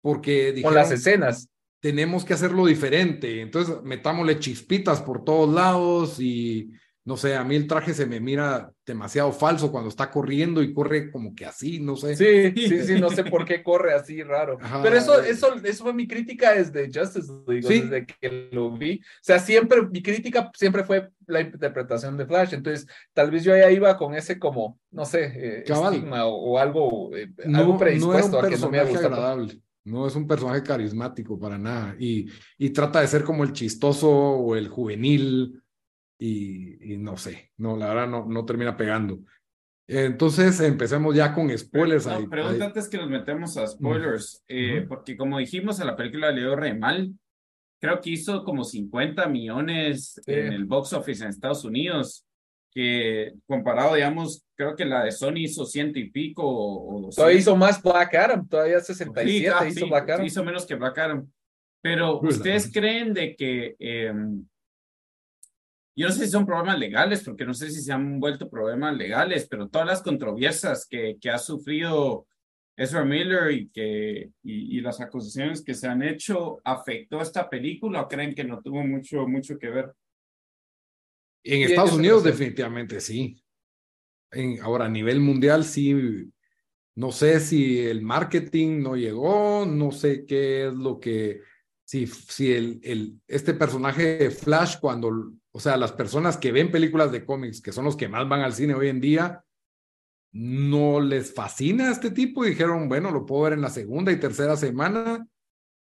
porque 0.00 0.52
dijeron, 0.52 0.70
con 0.70 0.74
las 0.74 0.90
escenas 0.90 1.50
tenemos 1.80 2.24
que 2.24 2.32
hacerlo 2.32 2.64
diferente. 2.64 3.42
Entonces, 3.42 3.82
metámosle 3.82 4.38
chispitas 4.38 5.02
por 5.02 5.22
todos 5.22 5.54
lados 5.54 6.18
y 6.18 6.72
no 7.06 7.18
sé, 7.18 7.36
a 7.36 7.44
mí 7.44 7.54
el 7.54 7.66
traje 7.66 7.92
se 7.92 8.06
me 8.06 8.18
mira 8.18 8.70
demasiado 8.86 9.30
falso 9.30 9.70
cuando 9.70 9.90
está 9.90 10.10
corriendo 10.10 10.62
y 10.62 10.72
corre 10.72 11.10
como 11.10 11.34
que 11.34 11.44
así, 11.44 11.78
no 11.78 11.96
sé. 11.96 12.16
Sí, 12.16 12.66
sí, 12.66 12.82
sí, 12.82 12.98
no 12.98 13.10
sé 13.10 13.24
por 13.24 13.44
qué 13.44 13.62
corre 13.62 13.92
así 13.92 14.22
raro. 14.22 14.56
Pero 14.82 14.96
eso, 14.96 15.20
eso, 15.20 15.54
eso 15.62 15.84
fue 15.84 15.92
mi 15.92 16.08
crítica 16.08 16.54
desde 16.54 16.86
Justice 16.86 17.30
League, 17.46 17.68
desde 17.68 18.06
que 18.06 18.48
lo 18.52 18.70
vi. 18.70 19.00
O 19.00 19.20
sea, 19.20 19.38
siempre, 19.38 19.82
mi 19.82 20.02
crítica 20.02 20.50
siempre 20.54 20.82
fue 20.82 21.10
la 21.26 21.42
interpretación 21.42 22.16
de 22.16 22.24
Flash. 22.24 22.54
Entonces, 22.54 22.86
tal 23.12 23.30
vez 23.30 23.44
yo 23.44 23.54
ya 23.54 23.70
iba 23.70 23.98
con 23.98 24.14
ese 24.14 24.38
como, 24.38 24.78
no 24.90 25.04
sé, 25.04 25.24
eh, 25.24 25.64
estigma 25.66 26.24
o, 26.24 26.58
algo, 26.58 27.14
eh, 27.14 27.28
algo 27.52 27.76
predispuesto 27.76 28.40
a 28.40 28.48
que 28.48 28.56
no 28.56 28.70
me 28.70 28.78
agradable. 28.78 29.60
No 29.84 30.06
es 30.06 30.16
un 30.16 30.26
personaje 30.26 30.62
carismático 30.62 31.38
para 31.38 31.58
nada. 31.58 31.94
Y, 31.98 32.26
y 32.56 32.70
trata 32.70 33.02
de 33.02 33.08
ser 33.08 33.24
como 33.24 33.44
el 33.44 33.52
chistoso 33.52 34.10
o 34.10 34.56
el 34.56 34.68
juvenil 34.68 35.60
y, 36.26 36.96
no 36.96 37.16
sé, 37.16 37.50
no, 37.58 37.76
la 37.76 37.88
verdad 37.88 38.08
no, 38.08 38.26
no 38.26 38.44
termina 38.44 38.76
pegando. 38.76 39.20
Entonces 39.86 40.58
empecemos 40.60 41.14
ya 41.14 41.34
con 41.34 41.56
spoilers. 41.56 42.06
No, 42.06 42.28
pregunta 42.30 42.66
antes 42.66 42.88
que 42.88 42.96
nos 42.96 43.10
metemos 43.10 43.56
a 43.58 43.66
spoilers, 43.66 44.42
eh, 44.48 44.86
porque 44.88 45.16
como 45.16 45.38
dijimos 45.38 45.78
en 45.80 45.86
la 45.88 45.96
película 45.96 46.28
de 46.28 46.40
Leo 46.40 46.56
re 46.56 46.72
mal, 46.72 47.12
creo 47.80 48.00
que 48.00 48.10
hizo 48.10 48.44
como 48.44 48.64
50 48.64 49.26
millones 49.28 50.20
en 50.26 50.52
el 50.54 50.64
box 50.64 50.94
office 50.94 51.22
en 51.22 51.30
Estados 51.30 51.64
Unidos, 51.64 52.24
que 52.72 53.34
comparado, 53.46 53.94
digamos, 53.94 54.46
creo 54.56 54.74
que 54.74 54.86
la 54.86 55.04
de 55.04 55.12
Sony 55.12 55.40
hizo 55.40 55.66
ciento 55.66 55.98
y 55.98 56.10
pico 56.10 56.42
o, 56.44 57.10
Todavía 57.14 57.38
hizo 57.38 57.54
más 57.54 57.82
Black 57.82 58.14
Adam, 58.14 58.48
todavía 58.48 58.80
67 58.80 59.54
ah, 59.54 59.68
hizo 59.68 59.86
Black 59.86 60.08
Adam. 60.08 60.24
Hizo 60.24 60.42
menos 60.42 60.64
que 60.64 60.74
Black 60.74 60.98
Adam. 60.98 61.30
Pero, 61.82 62.20
¿ustedes 62.20 62.72
creen 62.72 63.12
de 63.12 63.36
que 63.36 63.76
em, 63.78 64.46
yo 65.96 66.08
no 66.08 66.12
sé 66.12 66.24
si 66.24 66.30
son 66.30 66.46
problemas 66.46 66.78
legales, 66.78 67.22
porque 67.22 67.44
no 67.44 67.54
sé 67.54 67.70
si 67.70 67.80
se 67.80 67.92
han 67.92 68.18
vuelto 68.18 68.50
problemas 68.50 68.96
legales, 68.96 69.46
pero 69.48 69.68
todas 69.68 69.86
las 69.86 70.02
controversias 70.02 70.86
que, 70.86 71.16
que 71.20 71.30
ha 71.30 71.38
sufrido 71.38 72.26
Ezra 72.76 73.04
Miller 73.04 73.52
y, 73.52 73.68
que, 73.68 74.30
y, 74.42 74.80
las 74.80 75.00
acusaciones 75.00 75.62
que 75.62 75.74
se 75.74 75.86
han 75.86 76.02
hecho, 76.02 76.60
¿afectó 76.64 77.20
esta 77.20 77.48
película 77.48 78.02
o 78.02 78.08
creen 78.08 78.34
que 78.34 78.42
no 78.42 78.60
tuvo 78.60 78.84
mucho, 78.84 79.28
mucho 79.28 79.56
que 79.58 79.70
ver? 79.70 79.92
En 81.44 81.62
Estados 81.62 81.92
Unidos 81.92 82.24
definitivamente 82.24 83.00
sí. 83.00 83.40
En, 84.32 84.60
ahora, 84.60 84.86
a 84.86 84.90
nivel 84.90 85.20
mundial 85.20 85.64
sí, 85.64 85.94
no 86.96 87.12
sé 87.12 87.38
si 87.38 87.78
el 87.80 88.02
marketing 88.02 88.82
no 88.82 88.96
llegó, 88.96 89.64
no 89.64 89.92
sé 89.92 90.26
qué 90.26 90.66
es 90.66 90.74
lo 90.74 90.98
que, 90.98 91.42
si, 91.84 92.08
si 92.08 92.52
el, 92.52 92.80
el, 92.82 93.20
este 93.28 93.54
personaje 93.54 94.16
de 94.16 94.30
Flash 94.30 94.78
cuando 94.80 95.32
o 95.56 95.60
sea, 95.60 95.76
las 95.76 95.92
personas 95.92 96.36
que 96.36 96.50
ven 96.50 96.72
películas 96.72 97.12
de 97.12 97.24
cómics, 97.24 97.60
que 97.62 97.70
son 97.70 97.84
los 97.84 97.96
que 97.96 98.08
más 98.08 98.28
van 98.28 98.40
al 98.40 98.54
cine 98.54 98.74
hoy 98.74 98.88
en 98.88 99.00
día, 99.00 99.44
no 100.32 101.00
les 101.00 101.32
fascina 101.32 101.92
este 101.92 102.10
tipo 102.10 102.44
y 102.44 102.50
dijeron, 102.50 102.88
bueno, 102.88 103.12
lo 103.12 103.24
puedo 103.24 103.44
ver 103.44 103.52
en 103.52 103.60
la 103.60 103.70
segunda 103.70 104.10
y 104.10 104.18
tercera 104.18 104.56
semana. 104.56 105.28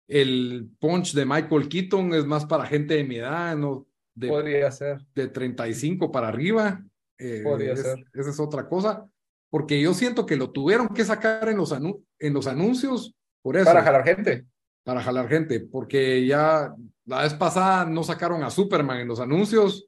El 0.08 0.72
punch 0.80 1.14
de 1.14 1.26
Michael 1.26 1.68
Keaton 1.68 2.14
es 2.14 2.26
más 2.26 2.46
para 2.46 2.68
gente 2.68 2.94
de 2.94 3.04
mi 3.04 3.18
edad, 3.18 3.58
¿no? 3.58 3.86
De, 4.16 4.30
Podría 4.30 4.72
ser. 4.72 5.06
De 5.14 5.28
35 5.28 6.10
para 6.10 6.30
arriba. 6.30 6.82
Eh, 7.18 7.42
Podría 7.44 7.76
ser. 7.76 8.06
Esa 8.14 8.30
es 8.30 8.40
otra 8.40 8.66
cosa. 8.70 9.10
Porque 9.50 9.82
yo 9.82 9.94
siento 9.94 10.26
que 10.26 10.38
lo 10.38 10.52
tuvieron 10.52 10.88
que 10.88 11.04
sacar 11.04 11.50
en 11.50 11.58
los, 11.58 11.74
en 11.74 12.34
los 12.34 12.48
anuncios 12.48 13.14
por 13.42 13.58
eso. 13.58 13.66
Para 13.66 13.84
jalar 13.84 14.06
gente. 14.06 14.46
Para 14.90 15.04
jalar 15.04 15.30
gente, 15.30 15.60
porque 15.60 16.26
ya 16.26 16.74
la 17.06 17.22
vez 17.22 17.36
pasada 17.36 17.86
no 17.86 18.02
sacaron 18.02 18.42
a 18.42 18.50
Superman 18.50 19.02
en 19.02 19.08
los 19.08 19.20
anuncios 19.20 19.88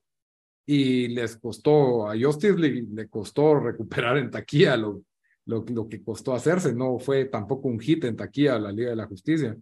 y 0.64 1.08
les 1.08 1.38
costó, 1.38 2.08
a 2.08 2.14
Justice 2.16 2.56
League 2.56 2.86
le 2.94 3.10
costó 3.10 3.60
recuperar 3.60 4.20
en 4.20 4.30
taquilla 4.30 4.78
lo, 4.78 5.02
lo, 5.46 5.66
lo, 5.68 5.90
que 5.90 6.04
costó 6.04 6.36
hacerse. 6.36 6.76
No 6.76 7.00
fue 7.00 7.26
tampoco 7.26 7.68
un 7.68 7.80
hit 7.80 8.04
en 8.04 8.16
taquilla 8.16 8.60
la 8.60 8.72
Liga 8.72 8.92
de 8.92 8.96
la 8.96 9.08
Justicia. 9.08 9.58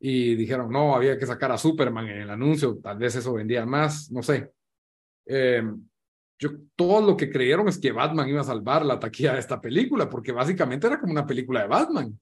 Y 0.00 0.34
dijeron, 0.34 0.72
no, 0.72 0.96
había 0.96 1.16
que 1.16 1.26
sacar 1.26 1.52
a 1.52 1.56
Superman 1.56 2.08
en 2.08 2.22
el 2.22 2.30
anuncio, 2.30 2.76
tal 2.82 2.98
vez 2.98 3.14
eso 3.14 3.32
vendía 3.32 3.64
más, 3.64 4.10
no 4.10 4.24
sé. 4.24 4.50
Eh, 5.24 5.62
yo, 6.36 6.50
todo 6.74 7.00
lo 7.00 7.16
que 7.16 7.30
creyeron 7.30 7.68
es 7.68 7.78
que 7.78 7.92
Batman 7.92 8.28
iba 8.28 8.40
a 8.40 8.44
salvar 8.44 8.84
la 8.84 8.98
taquilla 8.98 9.34
de 9.34 9.38
esta 9.38 9.60
película, 9.60 10.10
porque 10.10 10.32
básicamente 10.32 10.88
era 10.88 10.98
como 10.98 11.12
una 11.12 11.28
película 11.28 11.60
de 11.60 11.68
Batman. 11.68 12.18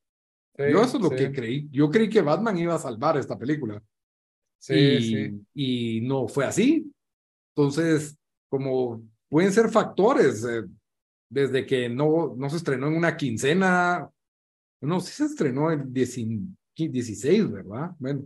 Yo 0.58 0.82
eso 0.82 0.96
es 0.96 1.02
lo 1.02 1.10
que 1.10 1.32
creí. 1.32 1.68
Yo 1.70 1.90
creí 1.90 2.08
que 2.08 2.22
Batman 2.22 2.58
iba 2.58 2.74
a 2.74 2.78
salvar 2.78 3.16
esta 3.16 3.38
película. 3.38 3.82
Sí, 4.58 4.74
y, 4.74 5.02
sí. 5.02 5.46
y 5.54 6.00
no 6.02 6.28
fue 6.28 6.44
así. 6.44 6.92
Entonces, 7.54 8.16
como 8.48 9.02
pueden 9.28 9.52
ser 9.52 9.70
factores, 9.70 10.44
eh, 10.44 10.64
desde 11.28 11.64
que 11.64 11.88
no, 11.88 12.34
no 12.36 12.50
se 12.50 12.56
estrenó 12.56 12.88
en 12.88 12.96
una 12.96 13.16
quincena, 13.16 14.08
no, 14.82 15.00
sí 15.00 15.12
se 15.12 15.24
estrenó 15.24 15.70
el 15.70 15.92
16, 15.92 17.50
¿verdad? 17.50 17.92
Bueno, 17.98 18.24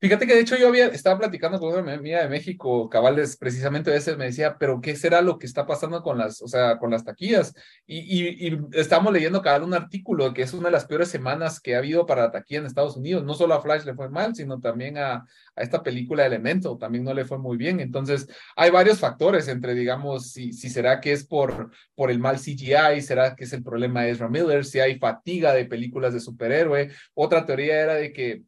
Fíjate 0.00 0.26
que 0.26 0.34
de 0.34 0.40
hecho 0.40 0.56
yo 0.56 0.68
había, 0.68 0.86
estaba 0.86 1.18
platicando 1.18 1.60
con 1.60 1.74
una 1.74 1.92
amiga 1.92 2.22
de 2.22 2.28
México, 2.30 2.88
cabales, 2.88 3.36
precisamente 3.36 3.90
a 3.90 3.92
veces 3.92 4.16
me 4.16 4.24
decía, 4.24 4.56
pero 4.58 4.80
¿qué 4.80 4.96
será 4.96 5.20
lo 5.20 5.38
que 5.38 5.44
está 5.44 5.66
pasando 5.66 6.02
con 6.02 6.16
las, 6.16 6.40
o 6.40 6.48
sea, 6.48 6.78
con 6.78 6.90
las 6.90 7.04
taquillas? 7.04 7.54
Y, 7.86 8.48
y, 8.48 8.58
estamos 8.72 9.12
leyendo 9.12 9.42
cabal 9.42 9.62
un 9.64 9.74
artículo 9.74 10.32
que 10.32 10.40
es 10.40 10.54
una 10.54 10.68
de 10.68 10.72
las 10.72 10.86
peores 10.86 11.08
semanas 11.08 11.60
que 11.60 11.74
ha 11.74 11.78
habido 11.78 12.06
para 12.06 12.22
la 12.22 12.30
taquilla 12.30 12.60
en 12.60 12.66
Estados 12.66 12.96
Unidos. 12.96 13.24
No 13.24 13.34
solo 13.34 13.52
a 13.52 13.60
Flash 13.60 13.84
le 13.84 13.94
fue 13.94 14.08
mal, 14.08 14.34
sino 14.34 14.58
también 14.58 14.96
a, 14.96 15.16
a 15.16 15.62
esta 15.62 15.82
película 15.82 16.24
Elemento, 16.24 16.78
también 16.78 17.04
no 17.04 17.12
le 17.12 17.26
fue 17.26 17.38
muy 17.38 17.58
bien. 17.58 17.78
Entonces, 17.80 18.26
hay 18.56 18.70
varios 18.70 19.00
factores 19.00 19.48
entre, 19.48 19.74
digamos, 19.74 20.32
si, 20.32 20.54
si 20.54 20.70
será 20.70 20.98
que 21.02 21.12
es 21.12 21.26
por, 21.26 21.72
por 21.94 22.10
el 22.10 22.18
mal 22.18 22.38
CGI, 22.38 23.02
será 23.02 23.36
que 23.36 23.44
es 23.44 23.52
el 23.52 23.62
problema 23.62 24.02
de 24.02 24.12
Ezra 24.12 24.30
Miller, 24.30 24.64
si 24.64 24.80
hay 24.80 24.98
fatiga 24.98 25.52
de 25.52 25.66
películas 25.66 26.14
de 26.14 26.20
superhéroe. 26.20 26.90
Otra 27.12 27.44
teoría 27.44 27.82
era 27.82 27.94
de 27.96 28.14
que 28.14 28.44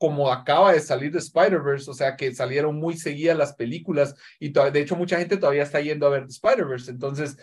como 0.00 0.32
acaba 0.32 0.72
de 0.72 0.80
salir 0.80 1.12
de 1.12 1.18
Spider-Verse, 1.18 1.90
o 1.90 1.92
sea 1.92 2.16
que 2.16 2.34
salieron 2.34 2.76
muy 2.76 2.96
seguidas 2.96 3.36
las 3.36 3.52
películas 3.52 4.14
y 4.38 4.48
de 4.48 4.80
hecho 4.80 4.96
mucha 4.96 5.18
gente 5.18 5.36
todavía 5.36 5.62
está 5.62 5.78
yendo 5.78 6.06
a 6.06 6.10
ver 6.10 6.24
Spider-Verse. 6.24 6.90
Entonces, 6.90 7.36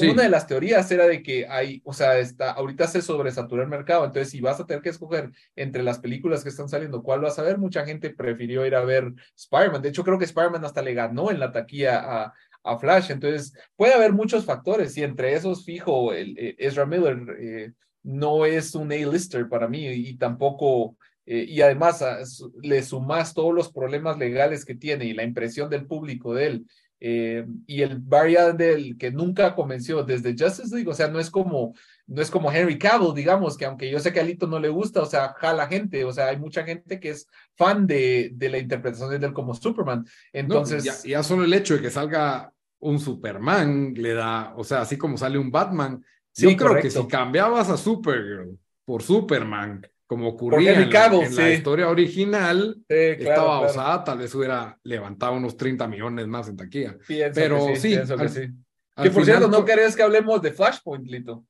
una 0.00 0.22
de 0.22 0.28
las 0.28 0.46
teorías 0.46 0.88
era 0.92 1.08
de 1.08 1.24
que 1.24 1.48
hay, 1.48 1.82
o 1.84 1.92
sea, 1.92 2.20
está, 2.20 2.52
ahorita 2.52 2.86
se 2.86 3.02
sobresaturó 3.02 3.62
el 3.62 3.68
mercado, 3.68 4.04
entonces 4.04 4.30
si 4.30 4.40
vas 4.40 4.60
a 4.60 4.64
tener 4.64 4.80
que 4.80 4.90
escoger 4.90 5.32
entre 5.56 5.82
las 5.82 5.98
películas 5.98 6.44
que 6.44 6.50
están 6.50 6.68
saliendo, 6.68 7.02
¿cuál 7.02 7.20
vas 7.20 7.36
a 7.40 7.42
ver? 7.42 7.58
Mucha 7.58 7.84
gente 7.84 8.10
prefirió 8.10 8.64
ir 8.64 8.76
a 8.76 8.84
ver 8.84 9.12
Spider-Man. 9.36 9.82
De 9.82 9.88
hecho, 9.88 10.04
creo 10.04 10.16
que 10.16 10.24
Spider-Man 10.26 10.64
hasta 10.64 10.82
le 10.82 10.94
ganó 10.94 11.32
en 11.32 11.40
la 11.40 11.50
taquilla 11.50 11.98
a, 11.98 12.34
a 12.62 12.78
Flash. 12.78 13.10
Entonces, 13.10 13.54
puede 13.74 13.94
haber 13.94 14.12
muchos 14.12 14.44
factores 14.44 14.96
y 14.96 15.02
entre 15.02 15.34
esos, 15.34 15.64
fijo, 15.64 16.12
el, 16.12 16.38
eh, 16.38 16.54
Ezra 16.58 16.86
Miller 16.86 17.18
eh, 17.40 17.72
no 18.04 18.46
es 18.46 18.76
un 18.76 18.92
A-lister 18.92 19.48
para 19.48 19.66
mí 19.66 19.84
y 19.84 20.16
tampoco 20.16 20.96
eh, 21.26 21.46
y 21.48 21.60
además 21.60 22.04
le 22.62 22.82
sumas 22.82 23.34
todos 23.34 23.54
los 23.54 23.72
problemas 23.72 24.18
legales 24.18 24.64
que 24.64 24.74
tiene 24.74 25.06
y 25.06 25.14
la 25.14 25.24
impresión 25.24 25.70
del 25.70 25.86
público 25.86 26.34
de 26.34 26.46
él 26.46 26.66
eh, 27.06 27.44
y 27.66 27.82
el 27.82 27.98
Barry 27.98 28.34
del 28.56 28.96
que 28.96 29.10
nunca 29.10 29.54
convenció 29.54 30.02
desde 30.04 30.34
Justice 30.38 30.74
League, 30.74 30.90
o 30.90 30.94
sea, 30.94 31.08
no 31.08 31.20
es 31.20 31.28
como 31.28 31.74
no 32.06 32.22
es 32.22 32.30
como 32.30 32.50
Henry 32.50 32.78
Cavill, 32.78 33.14
digamos, 33.14 33.58
que 33.58 33.66
aunque 33.66 33.90
yo 33.90 33.98
sé 33.98 34.10
que 34.10 34.20
a 34.20 34.22
Lito 34.22 34.46
no 34.46 34.58
le 34.58 34.70
gusta, 34.70 35.02
o 35.02 35.06
sea, 35.06 35.34
jala 35.34 35.66
gente, 35.66 36.02
o 36.04 36.12
sea, 36.12 36.28
hay 36.28 36.38
mucha 36.38 36.64
gente 36.64 37.00
que 37.00 37.10
es 37.10 37.28
fan 37.56 37.86
de, 37.86 38.30
de 38.34 38.48
la 38.48 38.56
interpretación 38.56 39.10
de 39.10 39.26
él 39.26 39.34
como 39.34 39.54
Superman. 39.54 40.06
Entonces, 40.32 40.84
ya, 40.84 40.94
ya, 41.04 41.22
solo 41.22 41.44
el 41.44 41.52
hecho 41.52 41.74
de 41.74 41.82
que 41.82 41.90
salga 41.90 42.50
un 42.78 42.98
Superman 42.98 43.92
le 43.94 44.14
da, 44.14 44.54
o 44.56 44.64
sea, 44.64 44.80
así 44.80 44.96
como 44.96 45.18
sale 45.18 45.38
un 45.38 45.50
Batman, 45.50 46.02
yo 46.34 46.56
creo 46.56 46.80
que 46.80 46.90
si 46.90 47.06
cambiabas 47.06 47.68
a 47.68 47.76
Supergirl 47.76 48.58
por 48.84 49.02
Superman, 49.02 49.86
como 50.14 50.28
ocurría 50.28 50.80
en, 50.80 50.90
la, 51.34 51.52
historia 51.52 51.88
original, 51.88 52.80
estaba 52.88 53.62
osada, 53.62 54.04
tal 54.04 54.18
vez 54.18 54.32
hubiera 54.32 54.78
levantado 54.84 55.32
unos 55.32 55.56
30 55.56 55.88
millones 55.88 56.28
más 56.28 56.48
en 56.48 56.56
taquilla. 56.56 56.96
Pero 57.34 57.74
sí, 57.74 57.98
que, 59.02 59.10
por 59.10 59.24
cierto, 59.24 59.48
¿no 59.48 59.64
querés 59.64 59.96
que 59.96 60.04
hablemos 60.04 60.40
de 60.40 60.52
Flashpoint, 60.52 61.04
Lito? 61.08 61.44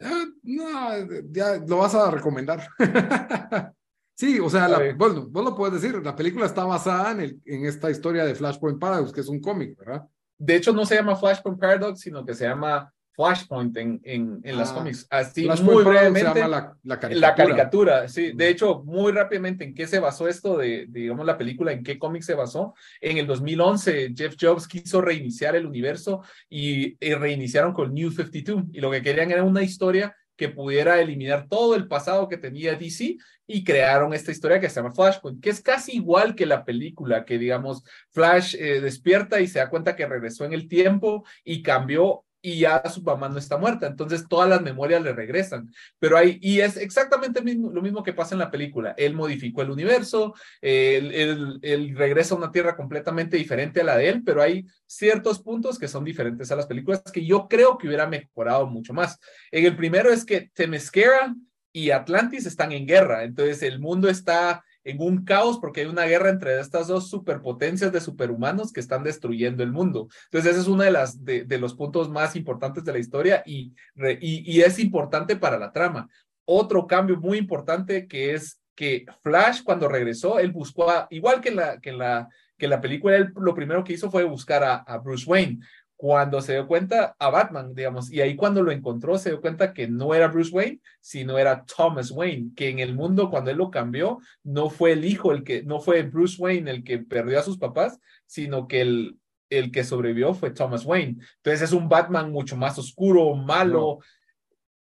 Ah, 0.00 0.24
no, 0.42 1.22
ya 1.30 1.58
lo 1.64 1.76
vas 1.76 1.94
a 1.94 2.10
recomendar. 2.10 2.66
sí, 4.16 4.40
o 4.40 4.50
sea, 4.50 4.66
bueno, 4.96 5.28
vos 5.28 5.44
lo 5.44 5.54
puedes 5.54 5.80
decir, 5.80 6.04
la 6.04 6.16
película 6.16 6.46
está 6.46 6.64
basada 6.64 7.12
en, 7.12 7.20
el, 7.20 7.40
en 7.44 7.64
esta 7.66 7.92
historia 7.92 8.24
de 8.24 8.34
Flashpoint 8.34 8.80
Paradox, 8.80 9.12
que 9.12 9.20
es 9.20 9.28
un 9.28 9.40
cómic, 9.40 9.78
¿verdad? 9.78 10.02
De 10.36 10.56
hecho, 10.56 10.72
no 10.72 10.84
se 10.84 10.96
llama 10.96 11.14
Flashpoint 11.14 11.60
Paradox, 11.60 12.00
sino 12.00 12.26
que 12.26 12.34
se 12.34 12.44
llama 12.44 12.92
Flashpoint 13.14 13.76
en, 13.76 14.00
en, 14.04 14.40
en 14.42 14.56
las 14.56 14.70
ah, 14.70 14.74
cómics. 14.74 15.06
Así 15.10 15.48
muy 15.62 15.84
brevemente. 15.84 16.40
la, 16.40 16.76
la, 16.82 16.98
caricatura. 16.98 17.28
La 17.28 17.34
caricatura, 17.34 18.08
sí. 18.08 18.32
De 18.34 18.48
hecho, 18.48 18.82
muy 18.84 19.12
rápidamente, 19.12 19.64
¿en 19.64 19.74
qué 19.74 19.86
se 19.86 20.00
basó 20.00 20.28
esto 20.28 20.56
de, 20.56 20.86
digamos, 20.88 21.26
la 21.26 21.36
película? 21.36 21.72
¿En 21.72 21.84
qué 21.84 21.98
cómic 21.98 22.22
se 22.22 22.34
basó? 22.34 22.74
En 23.00 23.18
el 23.18 23.26
2011, 23.26 24.14
Jeff 24.16 24.36
Jobs 24.40 24.66
quiso 24.66 25.00
reiniciar 25.00 25.54
el 25.56 25.66
universo 25.66 26.22
y, 26.48 26.96
y 27.04 27.14
reiniciaron 27.14 27.72
con 27.72 27.92
New 27.92 28.10
52. 28.10 28.64
Y 28.72 28.80
lo 28.80 28.90
que 28.90 29.02
querían 29.02 29.30
era 29.30 29.42
una 29.42 29.62
historia 29.62 30.16
que 30.36 30.48
pudiera 30.48 31.00
eliminar 31.00 31.46
todo 31.48 31.74
el 31.74 31.86
pasado 31.86 32.28
que 32.28 32.38
tenía 32.38 32.74
DC 32.74 33.16
y 33.46 33.64
crearon 33.64 34.14
esta 34.14 34.32
historia 34.32 34.58
que 34.58 34.68
se 34.68 34.76
llama 34.76 34.92
Flashpoint, 34.92 35.42
que 35.42 35.50
es 35.50 35.60
casi 35.60 35.92
igual 35.92 36.34
que 36.34 36.46
la 36.46 36.64
película, 36.64 37.24
que 37.24 37.38
digamos, 37.38 37.84
Flash 38.10 38.56
eh, 38.58 38.80
despierta 38.80 39.40
y 39.40 39.46
se 39.46 39.58
da 39.58 39.68
cuenta 39.68 39.94
que 39.94 40.06
regresó 40.06 40.44
en 40.44 40.54
el 40.54 40.68
tiempo 40.68 41.24
y 41.44 41.62
cambió 41.62 42.24
y 42.42 42.58
ya 42.58 42.82
su 42.90 43.02
mamá 43.02 43.28
no 43.28 43.38
está 43.38 43.56
muerta, 43.56 43.86
entonces 43.86 44.26
todas 44.28 44.48
las 44.48 44.60
memorias 44.60 45.00
le 45.00 45.12
regresan. 45.12 45.72
Pero 46.00 46.18
hay, 46.18 46.38
y 46.42 46.60
es 46.60 46.76
exactamente 46.76 47.40
lo 47.40 47.80
mismo 47.80 48.02
que 48.02 48.12
pasa 48.12 48.34
en 48.34 48.40
la 48.40 48.50
película. 48.50 48.94
Él 48.98 49.14
modificó 49.14 49.62
el 49.62 49.70
universo, 49.70 50.34
él, 50.60 51.60
él, 51.62 51.96
regresa 51.96 52.34
a 52.34 52.38
una 52.38 52.50
tierra 52.50 52.76
completamente 52.76 53.36
diferente 53.36 53.80
a 53.80 53.84
la 53.84 53.96
de 53.96 54.08
él, 54.08 54.22
pero 54.24 54.42
hay 54.42 54.66
ciertos 54.86 55.40
puntos 55.40 55.78
que 55.78 55.88
son 55.88 56.04
diferentes 56.04 56.50
a 56.50 56.56
las 56.56 56.66
películas 56.66 57.02
que 57.12 57.24
yo 57.24 57.46
creo 57.48 57.78
que 57.78 57.86
hubiera 57.86 58.08
mejorado 58.08 58.66
mucho 58.66 58.92
más. 58.92 59.18
En 59.52 59.64
el 59.64 59.76
primero 59.76 60.10
es 60.10 60.24
que 60.24 60.50
Temesquera 60.52 61.34
y 61.72 61.90
Atlantis 61.90 62.44
están 62.46 62.72
en 62.72 62.86
guerra, 62.86 63.22
entonces 63.22 63.62
el 63.62 63.78
mundo 63.78 64.08
está 64.08 64.64
en 64.84 65.00
un 65.00 65.24
caos 65.24 65.58
porque 65.58 65.82
hay 65.82 65.86
una 65.86 66.04
guerra 66.04 66.30
entre 66.30 66.60
estas 66.60 66.88
dos 66.88 67.08
superpotencias 67.08 67.92
de 67.92 68.00
superhumanos 68.00 68.72
que 68.72 68.80
están 68.80 69.04
destruyendo 69.04 69.62
el 69.62 69.72
mundo. 69.72 70.08
Entonces, 70.24 70.52
ese 70.52 70.60
es 70.60 70.68
uno 70.68 70.82
de, 70.82 70.90
las, 70.90 71.24
de, 71.24 71.58
los 71.58 71.74
puntos 71.74 72.10
más 72.10 72.36
importantes 72.36 72.84
de 72.84 72.92
la 72.92 72.98
historia 72.98 73.42
y, 73.46 73.72
y, 74.20 74.60
es 74.60 74.78
importante 74.78 75.36
para 75.36 75.58
la 75.58 75.72
trama. 75.72 76.08
Otro 76.44 76.86
cambio 76.86 77.16
muy 77.18 77.38
importante 77.38 78.06
que 78.06 78.34
es 78.34 78.60
que 78.74 79.04
Flash 79.22 79.62
cuando 79.62 79.88
regresó, 79.88 80.38
él 80.38 80.50
buscó, 80.50 80.86
igual 81.10 81.40
que 81.40 81.50
la, 81.50 81.78
que 81.78 81.92
la, 81.92 82.28
que 82.56 82.68
la 82.68 82.80
película, 82.80 83.16
él 83.16 83.32
lo 83.36 83.54
primero 83.54 83.84
que 83.84 83.92
hizo 83.92 84.10
fue 84.10 84.24
buscar 84.24 84.84
a 84.86 84.98
Bruce 84.98 85.24
Wayne 85.28 85.60
cuando 86.02 86.42
se 86.42 86.54
dio 86.54 86.66
cuenta 86.66 87.14
a 87.16 87.30
Batman, 87.30 87.76
digamos, 87.76 88.10
y 88.10 88.20
ahí 88.20 88.34
cuando 88.34 88.60
lo 88.60 88.72
encontró 88.72 89.16
se 89.18 89.30
dio 89.30 89.40
cuenta 89.40 89.72
que 89.72 89.86
no 89.86 90.16
era 90.16 90.26
Bruce 90.26 90.50
Wayne, 90.50 90.80
sino 91.00 91.38
era 91.38 91.64
Thomas 91.64 92.10
Wayne, 92.10 92.50
que 92.56 92.70
en 92.70 92.80
el 92.80 92.92
mundo 92.92 93.30
cuando 93.30 93.52
él 93.52 93.58
lo 93.58 93.70
cambió, 93.70 94.18
no 94.42 94.68
fue 94.68 94.94
el 94.94 95.04
hijo 95.04 95.30
el 95.30 95.44
que, 95.44 95.62
no 95.62 95.78
fue 95.78 96.02
Bruce 96.02 96.42
Wayne 96.42 96.68
el 96.68 96.82
que 96.82 96.98
perdió 96.98 97.38
a 97.38 97.44
sus 97.44 97.56
papás, 97.56 98.00
sino 98.26 98.66
que 98.66 98.80
el, 98.80 99.16
el 99.48 99.70
que 99.70 99.84
sobrevivió 99.84 100.34
fue 100.34 100.50
Thomas 100.50 100.84
Wayne. 100.84 101.18
Entonces 101.36 101.62
es 101.62 101.72
un 101.72 101.88
Batman 101.88 102.32
mucho 102.32 102.56
más 102.56 102.76
oscuro, 102.80 103.36
malo. 103.36 104.00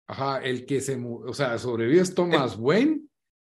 Ajá, 0.07 0.39
el 0.39 0.65
que 0.65 0.81
se, 0.81 0.99
o 0.99 1.33
sea, 1.35 1.59
sobrevivió 1.59 2.01
es 2.01 2.15
Thomas 2.15 2.57
Wayne 2.57 3.01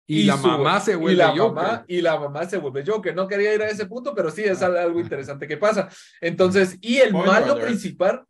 y, 0.07 0.23
la 0.23 0.37
mamá 0.37 0.79
se 0.79 0.95
vuelve 0.95 1.21
y 1.21 1.37
Joker. 1.37 1.83
y 1.87 2.01
la 2.01 2.17
mamá 2.17 2.45
se 2.45 2.57
vuelve 2.57 2.85
Joker. 2.85 3.13
No 3.13 3.27
quería 3.27 3.53
ir 3.53 3.61
a 3.61 3.69
ese 3.69 3.85
punto, 3.85 4.15
pero 4.15 4.31
sí 4.31 4.41
es 4.43 4.61
algo 4.61 5.01
interesante 5.01 5.47
que 5.47 5.57
pasa. 5.57 5.89
Entonces, 6.21 6.77
y 6.79 6.97
el 6.97 7.11
malo 7.11 7.59
principal, 7.59 8.25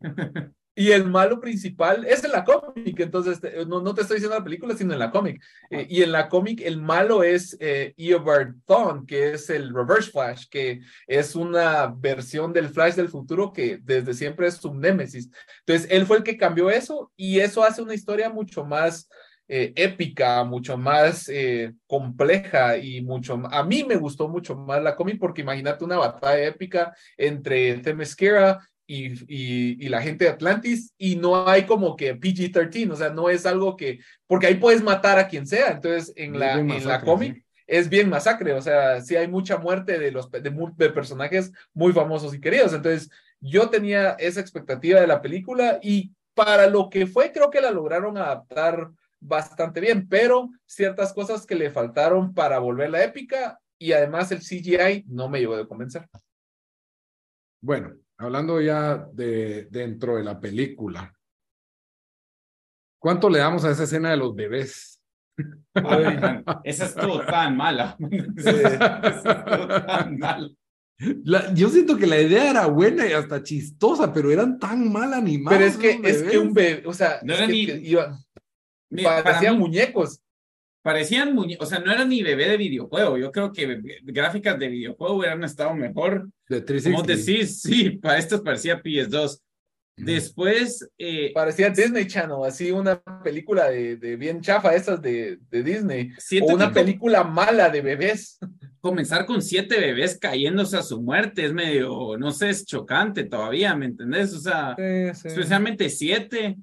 y 0.74 0.90
el 0.90 1.06
malo 1.06 1.40
principal 1.40 2.04
es 2.04 2.24
en 2.24 2.32
la 2.32 2.44
cómic. 2.44 2.98
Entonces, 2.98 3.40
no, 3.68 3.80
no 3.80 3.94
te 3.94 4.02
estoy 4.02 4.16
diciendo 4.16 4.36
la 4.36 4.44
película, 4.44 4.76
sino 4.76 4.92
en 4.92 4.98
la 4.98 5.12
cómic. 5.12 5.40
Eh, 5.70 5.86
y 5.88 6.02
en 6.02 6.10
la 6.10 6.28
cómic, 6.28 6.62
el 6.64 6.80
malo 6.80 7.22
es 7.22 7.56
eh, 7.60 7.94
Eobard 7.96 8.54
Thawne, 8.66 9.06
que 9.06 9.32
es 9.32 9.48
el 9.48 9.72
Reverse 9.72 10.10
Flash, 10.10 10.46
que 10.50 10.80
es 11.06 11.36
una 11.36 11.94
versión 11.96 12.52
del 12.52 12.70
Flash 12.70 12.94
del 12.94 13.08
futuro 13.08 13.52
que 13.52 13.78
desde 13.82 14.14
siempre 14.14 14.48
es 14.48 14.54
su 14.54 14.74
némesis. 14.74 15.30
Entonces, 15.60 15.88
él 15.90 16.06
fue 16.06 16.16
el 16.16 16.22
que 16.24 16.36
cambió 16.36 16.70
eso 16.70 17.12
y 17.16 17.38
eso 17.38 17.62
hace 17.62 17.82
una 17.82 17.94
historia 17.94 18.30
mucho 18.30 18.64
más 18.64 19.08
eh, 19.50 19.72
épica, 19.76 20.44
mucho 20.44 20.76
más 20.76 21.26
eh, 21.30 21.72
compleja 21.86 22.76
y 22.76 23.00
mucho 23.00 23.40
a 23.50 23.62
mí 23.62 23.82
me 23.82 23.96
gustó 23.96 24.28
mucho 24.28 24.54
más 24.54 24.82
la 24.82 24.94
cómic 24.94 25.18
porque 25.18 25.40
imagínate 25.40 25.84
una 25.84 25.96
batalla 25.96 26.44
épica 26.44 26.94
entre 27.16 27.78
Themyscira 27.78 28.60
y, 28.86 29.06
y, 29.26 29.86
y, 29.86 29.88
la 29.88 30.02
gente 30.02 30.26
de 30.26 30.30
Atlantis 30.32 30.92
y 30.98 31.16
no 31.16 31.48
hay 31.48 31.64
como 31.64 31.96
que 31.96 32.14
PG-13, 32.18 32.90
o 32.90 32.96
sea, 32.96 33.08
no 33.08 33.30
es 33.30 33.46
algo 33.46 33.74
que, 33.74 34.00
porque 34.26 34.48
ahí 34.48 34.56
puedes 34.56 34.82
matar 34.82 35.18
a 35.18 35.28
quien 35.28 35.46
sea, 35.46 35.70
entonces 35.70 36.12
en 36.16 36.38
la, 36.38 36.54
en 36.54 36.86
la 36.86 37.00
cómic 37.00 37.42
es 37.66 37.88
bien 37.88 38.10
masacre, 38.10 38.52
o 38.52 38.60
sea, 38.60 39.00
sí 39.00 39.16
hay 39.16 39.28
mucha 39.28 39.56
muerte 39.56 39.98
de 39.98 40.10
los 40.10 40.30
de, 40.30 40.40
de 40.40 40.90
personajes 40.90 41.52
muy 41.72 41.94
famosos 41.94 42.34
y 42.34 42.40
queridos, 42.40 42.74
entonces 42.74 43.10
yo 43.40 43.70
tenía 43.70 44.10
esa 44.18 44.40
expectativa 44.40 45.00
de 45.00 45.06
la 45.06 45.22
película 45.22 45.78
y 45.82 46.12
para 46.34 46.66
lo 46.66 46.88
que 46.88 47.06
fue, 47.06 47.32
creo 47.32 47.50
que 47.50 47.60
la 47.60 47.70
lograron 47.70 48.16
adaptar 48.16 48.90
bastante 49.20 49.80
bien, 49.80 50.08
pero 50.08 50.50
ciertas 50.66 51.12
cosas 51.12 51.46
que 51.46 51.54
le 51.54 51.70
faltaron 51.70 52.34
para 52.34 52.58
volver 52.58 52.90
la 52.90 53.04
épica 53.04 53.60
y 53.78 53.92
además 53.92 54.32
el 54.32 54.40
CGI 54.40 55.04
no 55.08 55.28
me 55.28 55.38
llegó 55.38 55.56
de 55.56 55.66
convencer. 55.66 56.08
Bueno, 57.60 57.96
hablando 58.16 58.60
ya 58.60 59.08
de 59.12 59.66
dentro 59.70 60.16
de 60.16 60.24
la 60.24 60.38
película, 60.40 61.14
¿cuánto 63.00 63.28
le 63.28 63.38
damos 63.38 63.64
a 63.64 63.70
esa 63.70 63.84
escena 63.84 64.10
de 64.10 64.16
los 64.16 64.34
bebés? 64.34 65.00
esa 66.64 66.86
estuvo 66.86 67.24
tan 67.24 67.56
mala. 67.56 67.96
tan 69.86 70.18
mala. 70.18 70.50
yo 71.54 71.68
siento 71.68 71.96
que 71.96 72.06
la 72.06 72.20
idea 72.20 72.50
era 72.50 72.66
buena 72.66 73.06
y 73.06 73.12
hasta 73.12 73.42
chistosa, 73.42 74.12
pero 74.12 74.32
eran 74.32 74.58
tan 74.58 74.90
mal 74.92 75.14
animados. 75.14 75.58
Pero 75.58 75.70
es 75.70 75.76
que, 75.76 76.00
es 76.08 76.22
que 76.24 76.38
un 76.38 76.52
bebé, 76.52 76.82
o 76.86 76.92
sea, 76.92 77.20
no 77.22 77.34
era 77.34 77.46
ni... 77.46 77.66
Parecían 78.90 79.58
muñecos. 79.58 80.20
parecían 80.82 81.34
muñecos, 81.34 81.66
o 81.66 81.70
sea, 81.70 81.80
no 81.80 81.92
era 81.92 82.04
ni 82.04 82.22
bebé 82.22 82.48
de 82.48 82.56
videojuego. 82.56 83.18
Yo 83.18 83.30
creo 83.30 83.52
que 83.52 84.00
gráficas 84.04 84.58
de 84.58 84.68
videojuego 84.68 85.16
hubieran 85.16 85.44
estado 85.44 85.74
mejor. 85.74 86.28
De 86.48 86.60
360. 86.62 86.90
Como 86.90 87.06
decís, 87.06 87.60
sí, 87.60 87.90
para 87.90 88.18
estos 88.18 88.40
parecía 88.40 88.82
PS2. 88.82 89.40
Después. 89.98 90.88
Eh, 90.96 91.32
Parecía 91.34 91.70
Disney 91.70 92.06
Channel, 92.06 92.38
así 92.46 92.70
una 92.70 93.02
película 93.22 93.68
de, 93.68 93.96
de 93.96 94.16
bien 94.16 94.40
chafa, 94.40 94.74
esas 94.74 95.02
de, 95.02 95.38
de 95.50 95.62
Disney. 95.62 96.12
O 96.42 96.54
una 96.54 96.72
película 96.72 97.24
mala 97.24 97.68
de 97.68 97.80
bebés. 97.80 98.38
Comenzar 98.80 99.26
con 99.26 99.42
siete 99.42 99.80
bebés 99.80 100.16
cayéndose 100.16 100.76
a 100.76 100.82
su 100.82 101.02
muerte 101.02 101.44
es 101.44 101.52
medio, 101.52 102.16
no 102.16 102.30
sé, 102.30 102.50
es 102.50 102.64
chocante 102.64 103.24
todavía, 103.24 103.74
¿me 103.74 103.86
entendés? 103.86 104.32
O 104.34 104.38
sea, 104.38 104.76
especialmente 104.78 105.90
siete. 105.90 106.56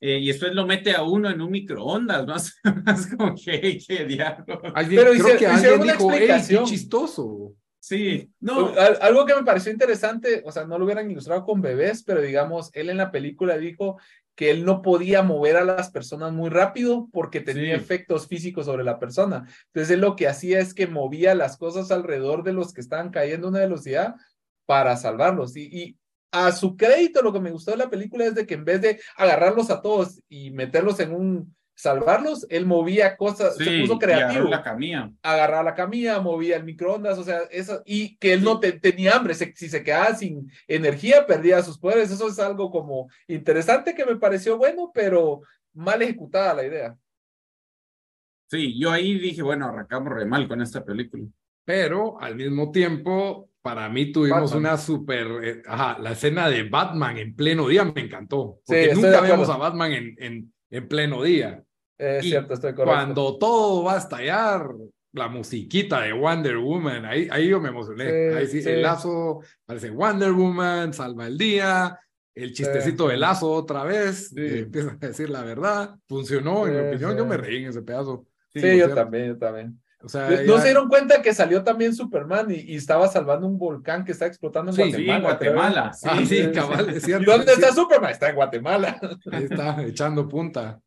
Eh, 0.00 0.18
y 0.18 0.26
después 0.28 0.54
lo 0.54 0.66
mete 0.66 0.92
a 0.92 1.02
uno 1.02 1.28
en 1.28 1.40
un 1.40 1.50
microondas, 1.50 2.26
más, 2.26 2.56
más 2.84 3.06
como 3.08 3.34
que, 3.34 3.78
qué 3.86 4.04
diablo. 4.04 4.60
Pero 4.88 5.12
creo 5.12 5.38
que 5.38 5.46
alguien 5.46 5.82
dijo, 5.82 6.08
qué 6.10 6.62
chistoso. 6.64 7.54
Sí, 7.80 8.30
no. 8.40 8.72
Algo 9.00 9.24
que 9.24 9.34
me 9.34 9.44
pareció 9.44 9.72
interesante, 9.72 10.42
o 10.44 10.52
sea, 10.52 10.66
no 10.66 10.78
lo 10.78 10.84
hubieran 10.84 11.10
ilustrado 11.10 11.44
con 11.44 11.62
bebés, 11.62 12.02
pero 12.02 12.20
digamos, 12.20 12.70
él 12.74 12.90
en 12.90 12.98
la 12.98 13.10
película 13.10 13.56
dijo 13.56 13.98
que 14.34 14.50
él 14.50 14.64
no 14.64 14.82
podía 14.82 15.22
mover 15.22 15.56
a 15.56 15.64
las 15.64 15.90
personas 15.90 16.32
muy 16.32 16.48
rápido 16.48 17.08
porque 17.12 17.40
tenía 17.40 17.74
efectos 17.74 18.28
físicos 18.28 18.66
sobre 18.66 18.84
la 18.84 19.00
persona. 19.00 19.48
Entonces 19.66 19.94
él 19.94 20.00
lo 20.00 20.14
que 20.14 20.28
hacía 20.28 20.60
es 20.60 20.74
que 20.74 20.86
movía 20.86 21.34
las 21.34 21.56
cosas 21.56 21.90
alrededor 21.90 22.44
de 22.44 22.52
los 22.52 22.72
que 22.72 22.80
estaban 22.80 23.10
cayendo 23.10 23.48
a 23.48 23.50
una 23.50 23.60
velocidad 23.60 24.14
para 24.64 24.96
salvarlos. 24.96 25.56
Y, 25.56 25.62
y 25.62 25.96
a 26.30 26.52
su 26.52 26.76
crédito, 26.76 27.22
lo 27.22 27.32
que 27.32 27.40
me 27.40 27.50
gustó 27.50 27.70
de 27.70 27.78
la 27.78 27.90
película 27.90 28.26
es 28.26 28.34
de 28.34 28.46
que 28.46 28.54
en 28.54 28.64
vez 28.64 28.82
de 28.82 29.00
agarrarlos 29.16 29.70
a 29.70 29.80
todos 29.80 30.20
y 30.28 30.50
meterlos 30.50 31.00
en 31.00 31.14
un 31.14 31.56
salvarlos, 31.78 32.44
él 32.50 32.66
movía 32.66 33.16
cosas, 33.16 33.56
se 33.56 33.80
puso 33.80 34.00
creativo. 34.00 34.48
la 34.48 34.64
camilla. 34.64 35.12
Agarraba 35.22 35.62
la 35.62 35.74
camilla, 35.76 36.18
movía 36.18 36.56
el 36.56 36.64
microondas, 36.64 37.16
o 37.18 37.22
sea, 37.22 37.42
eso, 37.52 37.82
y 37.86 38.16
que 38.16 38.32
él 38.32 38.42
no 38.42 38.58
tenía 38.58 39.14
hambre, 39.14 39.32
si 39.34 39.68
se 39.68 39.84
quedaba 39.84 40.12
sin 40.16 40.50
energía, 40.66 41.24
perdía 41.24 41.62
sus 41.62 41.78
poderes. 41.78 42.10
Eso 42.10 42.26
es 42.26 42.40
algo 42.40 42.72
como 42.72 43.08
interesante 43.28 43.94
que 43.94 44.04
me 44.04 44.16
pareció 44.16 44.58
bueno, 44.58 44.90
pero 44.92 45.42
mal 45.72 46.02
ejecutada 46.02 46.54
la 46.54 46.64
idea. 46.64 46.96
Sí, 48.50 48.76
yo 48.76 48.90
ahí 48.90 49.16
dije, 49.16 49.42
bueno, 49.42 49.66
arrancamos 49.66 50.12
re 50.12 50.26
mal 50.26 50.48
con 50.48 50.60
esta 50.60 50.84
película. 50.84 51.26
Pero 51.64 52.20
al 52.20 52.34
mismo 52.34 52.72
tiempo, 52.72 53.50
para 53.62 53.88
mí 53.88 54.12
tuvimos 54.12 54.52
una 54.54 54.76
super, 54.76 55.26
eh, 55.42 55.62
ajá, 55.66 55.98
la 55.98 56.12
escena 56.12 56.48
de 56.48 56.62
Batman 56.62 57.18
en 57.18 57.34
pleno 57.34 57.68
día 57.68 57.84
me 57.84 58.00
encantó, 58.00 58.60
porque 58.64 58.94
nunca 58.94 59.20
vemos 59.20 59.48
a 59.48 59.56
Batman 59.56 59.92
en, 59.92 60.14
en, 60.18 60.54
en 60.70 60.88
pleno 60.88 61.22
día. 61.22 61.62
Es 61.96 62.24
cierto, 62.24 62.54
estoy 62.54 62.74
correcto. 62.74 62.94
Cuando 62.94 63.38
todo 63.38 63.84
va 63.84 63.94
a 63.94 63.98
estallar, 63.98 64.68
la 65.12 65.28
musiquita 65.28 66.02
de 66.02 66.12
Wonder 66.12 66.58
Woman, 66.58 67.04
ahí, 67.04 67.28
ahí 67.30 67.48
yo 67.48 67.60
me 67.60 67.70
emocioné. 67.70 68.34
ahí 68.34 68.46
sí, 68.46 68.60
el 68.64 68.82
lazo 68.82 69.40
parece 69.64 69.90
Wonder 69.90 70.32
Woman, 70.32 70.92
salva 70.92 71.26
el 71.26 71.36
día, 71.36 71.98
el 72.34 72.52
chistecito 72.52 73.08
de 73.08 73.16
lazo 73.16 73.50
otra 73.50 73.82
vez, 73.82 74.32
eh, 74.36 74.60
empieza 74.60 74.90
a 74.92 75.06
decir 75.06 75.28
la 75.28 75.42
verdad, 75.42 75.96
funcionó, 76.06 76.66
en 76.66 76.74
mi 76.74 76.88
opinión, 76.88 77.16
yo 77.16 77.26
me 77.26 77.36
reí 77.36 77.62
en 77.64 77.70
ese 77.70 77.82
pedazo. 77.82 78.26
Sí, 78.54 78.78
yo 78.78 78.94
también, 78.94 79.28
yo 79.28 79.38
también. 79.38 79.80
O 80.08 80.10
sea, 80.10 80.30
¿No 80.46 80.56
se 80.56 80.64
dieron 80.64 80.88
cuenta 80.88 81.20
que 81.20 81.34
salió 81.34 81.62
también 81.62 81.94
Superman 81.94 82.46
y, 82.50 82.76
estaba 82.76 83.08
salvando 83.08 83.46
un 83.46 83.58
volcán 83.58 84.06
que 84.06 84.12
está 84.12 84.24
explotando 84.24 84.70
en 84.70 84.76
Guatemala? 84.76 85.18
Sí, 85.18 85.22
Guatemala. 85.22 85.92
Sí, 85.92 86.08
ah, 86.10 86.22
sí, 86.24 86.50
cabal, 86.50 86.88
es 86.88 87.02
cierto. 87.02 87.22
¿Y 87.24 87.26
dónde 87.26 87.52
está 87.52 87.74
Superman? 87.74 88.10
Está 88.10 88.30
en 88.30 88.36
Guatemala. 88.36 88.98
Ahí 89.32 89.44
está, 89.44 89.82
echando 89.82 90.26
punta. 90.26 90.80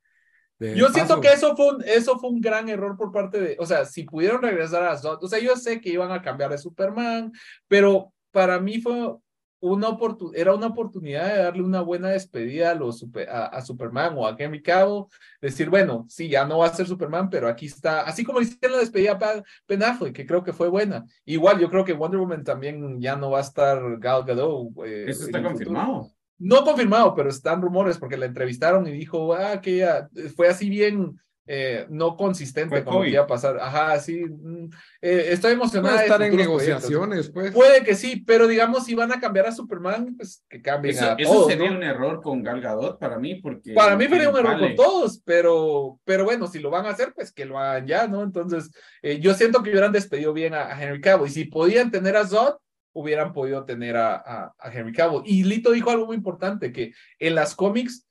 Yo 0.57 0.89
siento 0.89 1.21
que 1.21 1.27
eso 1.27 1.55
fue, 1.55 1.75
un, 1.75 1.83
eso 1.85 2.17
fue 2.17 2.31
un 2.31 2.41
gran 2.41 2.67
error 2.67 2.97
por 2.97 3.11
parte 3.11 3.39
de, 3.39 3.57
o 3.59 3.65
sea, 3.67 3.85
si 3.85 4.05
pudieron 4.05 4.41
regresar 4.41 4.83
a 4.83 4.97
Zod, 4.97 5.23
o 5.23 5.27
sea, 5.27 5.37
yo 5.37 5.55
sé 5.55 5.81
que 5.81 5.89
iban 5.89 6.11
a 6.11 6.23
cambiar 6.23 6.49
de 6.49 6.57
Superman, 6.57 7.31
pero 7.67 8.11
para 8.31 8.59
mí 8.59 8.81
fue 8.81 9.15
una 9.61 9.89
oportunidad, 9.89 10.41
era 10.41 10.53
una 10.53 10.67
oportunidad 10.67 11.27
de 11.27 11.43
darle 11.43 11.61
una 11.61 11.81
buena 11.81 12.09
despedida 12.09 12.71
a, 12.71 12.75
los 12.75 13.05
a, 13.29 13.61
Superman 13.61 14.15
o 14.17 14.27
a 14.27 14.35
Henry 14.37 14.61
Cavill, 14.61 15.05
decir, 15.39 15.69
bueno, 15.69 16.05
sí, 16.09 16.27
ya 16.27 16.45
no 16.45 16.57
va 16.57 16.67
a 16.67 16.73
ser 16.73 16.87
Superman, 16.87 17.29
pero 17.29 17.47
aquí 17.47 17.67
está, 17.67 18.01
así 18.01 18.23
como 18.23 18.41
hicieron 18.41 18.73
la 18.73 18.79
despedida 18.79 19.13
a 19.21 19.43
Ben 19.67 19.83
Affleck, 19.83 20.13
que 20.13 20.25
creo 20.25 20.43
que 20.43 20.51
fue 20.51 20.67
buena. 20.67 21.05
Igual, 21.25 21.59
yo 21.59 21.69
creo 21.69 21.85
que 21.85 21.93
Wonder 21.93 22.19
Woman 22.19 22.43
también 22.43 22.99
ya 22.99 23.15
no 23.15 23.29
va 23.31 23.37
a 23.37 23.41
estar 23.41 23.79
Gal 23.99 24.23
Gadot. 24.25 24.69
Eh, 24.85 25.05
Eso 25.07 25.25
está 25.25 25.41
confirmado. 25.41 26.09
No 26.39 26.63
confirmado, 26.63 27.13
pero 27.13 27.29
están 27.29 27.61
rumores 27.61 27.99
porque 27.99 28.17
la 28.17 28.25
entrevistaron 28.25 28.87
y 28.87 28.91
dijo, 28.91 29.35
ah, 29.35 29.61
que 29.61 29.87
fue 30.35 30.47
así 30.47 30.69
bien 30.69 31.19
eh, 31.53 31.85
no 31.89 32.15
consistente 32.15 32.81
como 32.81 33.01
que 33.01 33.09
iba 33.09 33.23
a 33.23 33.27
pasar. 33.27 33.59
Ajá, 33.59 33.99
sí. 33.99 34.23
Mm, 34.23 34.69
eh, 35.01 35.25
estoy 35.31 35.51
emocionada. 35.51 35.95
Puede 35.95 36.05
estar 36.05 36.21
en 36.21 36.37
negociaciones, 36.37 37.29
pues. 37.29 37.51
Puede 37.51 37.83
que 37.83 37.93
sí, 37.93 38.23
pero 38.25 38.47
digamos, 38.47 38.85
si 38.85 38.95
van 38.95 39.11
a 39.11 39.19
cambiar 39.19 39.47
a 39.47 39.51
Superman, 39.51 40.15
pues 40.15 40.45
que 40.47 40.61
cambien 40.61 40.95
eso, 40.95 41.11
a 41.11 41.15
Eso 41.19 41.49
sería 41.49 41.69
un 41.69 41.83
error 41.83 42.21
con 42.21 42.41
Gal 42.41 42.61
Gadot 42.61 42.97
para 42.97 43.19
mí, 43.19 43.35
porque. 43.35 43.73
Para 43.73 43.97
mí 43.97 44.07
sería 44.07 44.29
un 44.29 44.37
error 44.37 44.59
con 44.61 44.75
todos, 44.77 45.21
pero, 45.25 45.99
pero 46.05 46.23
bueno, 46.23 46.47
si 46.47 46.59
lo 46.59 46.69
van 46.69 46.85
a 46.85 46.91
hacer, 46.91 47.11
pues 47.13 47.33
que 47.33 47.43
lo 47.43 47.59
hagan 47.59 47.85
ya, 47.85 48.07
¿no? 48.07 48.23
Entonces, 48.23 48.71
eh, 49.01 49.19
yo 49.19 49.33
siento 49.33 49.61
que 49.61 49.71
hubieran 49.71 49.91
despedido 49.91 50.31
bien 50.31 50.53
a, 50.53 50.81
Henry 50.81 51.01
Cavill. 51.01 51.27
Y 51.27 51.33
si 51.33 51.43
podían 51.43 51.91
tener 51.91 52.15
a 52.15 52.25
Zod, 52.25 52.59
hubieran 52.93 53.33
podido 53.33 53.65
tener 53.65 53.97
a, 53.97 54.53
a, 54.57 54.71
Henry 54.71 54.93
Cavill. 54.93 55.23
Y 55.25 55.43
Lito 55.43 55.71
dijo 55.71 55.91
algo 55.91 56.05
muy 56.05 56.15
importante, 56.15 56.71
que 56.71 56.93
en 57.19 57.35
las 57.35 57.55
cómics 57.55 58.07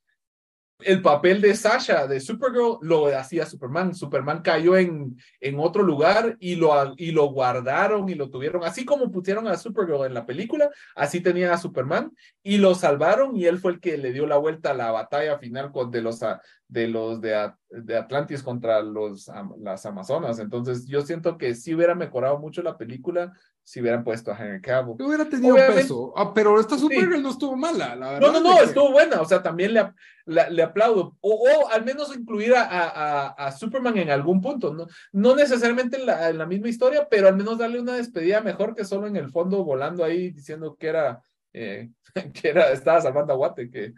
el 0.85 1.03
papel 1.03 1.41
de 1.41 1.55
Sasha, 1.55 2.07
de 2.07 2.20
Supergirl, 2.20 2.78
lo 2.83 3.07
hacía 3.07 3.47
Superman. 3.47 3.95
Superman 3.95 4.43
cayó 4.43 4.76
en, 4.76 5.16
en 5.41 5.59
otro 5.59 5.83
lugar 5.83 6.37
y 6.41 6.57
lo, 6.57 6.72
y 6.97 7.12
lo 7.12 7.26
guardaron 7.26 8.09
y 8.09 8.14
lo 8.14 8.31
tuvieron. 8.31 8.64
Así 8.64 8.85
como 8.85 9.11
pusieron 9.11 9.47
a 9.49 9.57
Supergirl 9.57 10.07
en 10.07 10.14
la 10.14 10.26
película, 10.26 10.70
así 10.95 11.20
tenían 11.20 11.53
a 11.53 11.59
Superman 11.59 12.12
y 12.43 12.59
lo 12.59 12.74
salvaron 12.74 13.37
y 13.37 13.47
él 13.47 13.59
fue 13.59 13.72
el 13.72 13.81
que 13.81 13.99
le 13.99 14.12
dio 14.12 14.26
la 14.26 14.37
vuelta 14.37 14.70
a 14.70 14.74
la 14.74 14.91
batalla 14.91 15.39
final 15.39 15.72
con, 15.72 15.91
de 15.91 16.03
los, 16.03 16.20
de, 16.68 16.89
los 16.89 17.20
de 17.20 17.97
Atlantis 17.97 18.43
contra 18.43 18.83
los, 18.83 19.31
las 19.59 19.87
Amazonas. 19.87 20.39
Entonces 20.39 20.87
yo 20.87 21.03
siento 21.03 21.39
que 21.39 21.55
sí 21.55 21.74
hubiera 21.74 21.95
mejorado 21.95 22.39
mucho 22.39 22.62
la 22.62 22.76
película 22.76 23.33
si 23.71 23.81
hubieran 23.81 24.03
puesto 24.03 24.33
a 24.33 24.37
Henry 24.37 24.61
Cavill. 24.61 25.01
Hubiera 25.01 25.29
tenido 25.29 25.55
peso. 25.55 26.12
Ah, 26.16 26.35
pero 26.35 26.59
esta 26.59 26.77
Supergirl 26.77 27.23
no 27.23 27.31
estuvo 27.31 27.57
mala, 27.57 27.95
la 27.95 28.14
verdad. 28.14 28.33
No, 28.33 28.41
no, 28.41 28.41
no, 28.41 28.62
estuvo 28.62 28.91
buena. 28.91 29.21
O 29.21 29.25
sea, 29.25 29.45
también 29.45 29.75
le, 29.75 29.93
le, 30.27 30.62
aplaudo. 30.64 31.16
O, 31.21 31.49
o, 31.49 31.68
al 31.71 31.85
menos 31.85 32.12
incluir 32.16 32.53
a, 32.57 32.64
a, 32.64 33.29
a, 33.29 33.53
Superman 33.53 33.97
en 33.97 34.11
algún 34.11 34.41
punto. 34.41 34.75
No, 34.75 34.89
no 35.12 35.37
necesariamente 35.37 35.99
en 35.99 36.07
la, 36.07 36.31
en 36.31 36.39
la, 36.39 36.47
misma 36.47 36.68
historia, 36.68 37.07
pero 37.09 37.29
al 37.29 37.37
menos 37.37 37.59
darle 37.59 37.79
una 37.79 37.95
despedida 37.95 38.41
mejor 38.41 38.75
que 38.75 38.85
solo 38.85 39.07
en 39.07 39.14
el 39.14 39.31
fondo 39.31 39.62
volando 39.62 40.03
ahí 40.03 40.33
diciendo 40.33 40.75
que 40.77 40.89
era, 40.89 41.23
eh, 41.53 41.91
que 42.35 42.49
era, 42.49 42.73
estaba 42.73 43.01
salvando 43.01 43.35
a 43.35 43.37
Guate, 43.37 43.71
que 43.71 43.93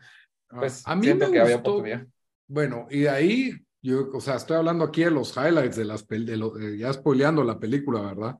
ah, 0.51 0.57
pues 0.59 0.83
a 0.85 0.95
mí 0.95 1.07
siento 1.07 1.29
me 1.29 1.33
que 1.33 1.41
había 1.41 1.57
oportunidad. 1.57 2.07
Bueno, 2.47 2.89
y 2.91 3.01
de 3.01 3.09
ahí, 3.09 3.55
yo, 3.81 4.11
o 4.13 4.21
sea, 4.21 4.35
estoy 4.35 4.59
hablando 4.59 4.85
aquí 4.85 5.03
de 5.03 5.13
los 5.13 5.35
highlights 5.35 5.77
de 5.77 5.87
las, 5.87 6.07
de 6.07 6.37
lo, 6.37 6.59
ya 6.59 6.93
spoileando 6.93 7.43
la 7.43 7.59
película, 7.59 8.03
¿verdad? 8.03 8.37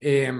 Eh, 0.00 0.32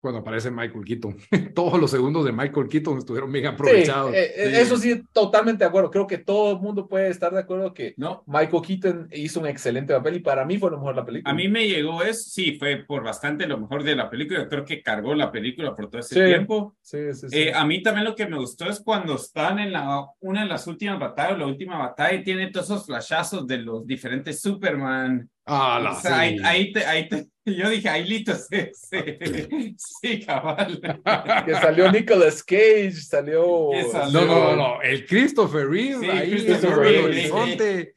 cuando 0.00 0.20
aparece 0.20 0.50
Michael 0.50 0.84
Keaton. 0.84 1.16
Todos 1.54 1.78
los 1.78 1.90
segundos 1.90 2.24
de 2.24 2.32
Michael 2.32 2.68
Keaton 2.68 2.98
estuvieron 2.98 3.30
bien 3.30 3.46
aprovechados. 3.46 4.14
Eh, 4.14 4.32
eh, 4.34 4.60
eso 4.60 4.76
sí, 4.76 5.02
totalmente 5.12 5.62
de 5.62 5.68
acuerdo. 5.68 5.90
Creo 5.90 6.06
que 6.06 6.18
todo 6.18 6.52
el 6.52 6.58
mundo 6.58 6.88
puede 6.88 7.08
estar 7.08 7.32
de 7.32 7.40
acuerdo 7.40 7.74
que 7.74 7.94
no. 7.98 8.24
Michael 8.26 8.62
Keaton 8.62 9.08
hizo 9.12 9.40
un 9.40 9.46
excelente 9.46 9.92
papel 9.92 10.16
y 10.16 10.20
para 10.20 10.44
mí 10.44 10.58
fue 10.58 10.70
lo 10.70 10.78
mejor 10.78 10.94
de 10.94 11.00
la 11.00 11.06
película. 11.06 11.30
A 11.30 11.34
mí 11.34 11.48
me 11.48 11.68
llegó 11.68 12.02
es, 12.02 12.32
sí, 12.32 12.56
fue 12.58 12.84
por 12.86 13.04
bastante 13.04 13.46
lo 13.46 13.58
mejor 13.58 13.82
de 13.82 13.94
la 13.94 14.08
película. 14.08 14.48
Creo 14.48 14.64
que 14.64 14.82
cargó 14.82 15.14
la 15.14 15.30
película 15.30 15.74
por 15.74 15.90
todo 15.90 16.00
ese 16.00 16.24
tiempo. 16.24 16.76
Sí, 16.80 17.12
sí, 17.12 17.26
eh, 17.32 17.52
a 17.54 17.64
mí 17.66 17.82
también 17.82 18.06
lo 18.06 18.14
que 18.14 18.26
me 18.26 18.38
gustó 18.38 18.68
es 18.68 18.80
cuando 18.80 19.16
están 19.16 19.58
en 19.58 19.72
la, 19.72 20.06
una 20.20 20.42
de 20.42 20.48
las 20.48 20.66
últimas 20.66 20.98
batallas, 20.98 21.38
la 21.38 21.46
última 21.46 21.78
batalla, 21.78 22.14
y 22.14 22.24
tiene 22.24 22.50
todos 22.50 22.66
esos 22.66 22.86
flashazos 22.86 23.46
de 23.46 23.58
los 23.58 23.86
diferentes 23.86 24.40
Superman. 24.40 25.28
Ah, 25.46 25.80
la, 25.82 26.16
ahí, 26.16 26.38
ahí, 26.44 26.72
te, 26.72 26.84
ahí 26.84 27.08
te, 27.08 27.26
yo 27.44 27.68
dije, 27.70 27.88
ahí 27.88 28.04
listo, 28.06 28.34
sí, 28.34 28.68
sí, 29.76 30.20
cabal. 30.20 30.80
Que 31.44 31.54
salió 31.54 31.90
Nicolas 31.90 32.42
Cage, 32.42 32.92
salió... 32.92 33.70
No, 34.12 34.24
no, 34.26 34.56
no, 34.56 34.82
el 34.82 35.06
Christopher 35.06 35.68
Reeve, 35.68 36.10
ahí 36.10 36.46
en 36.46 36.64
el 36.64 37.04
horizonte, 37.04 37.94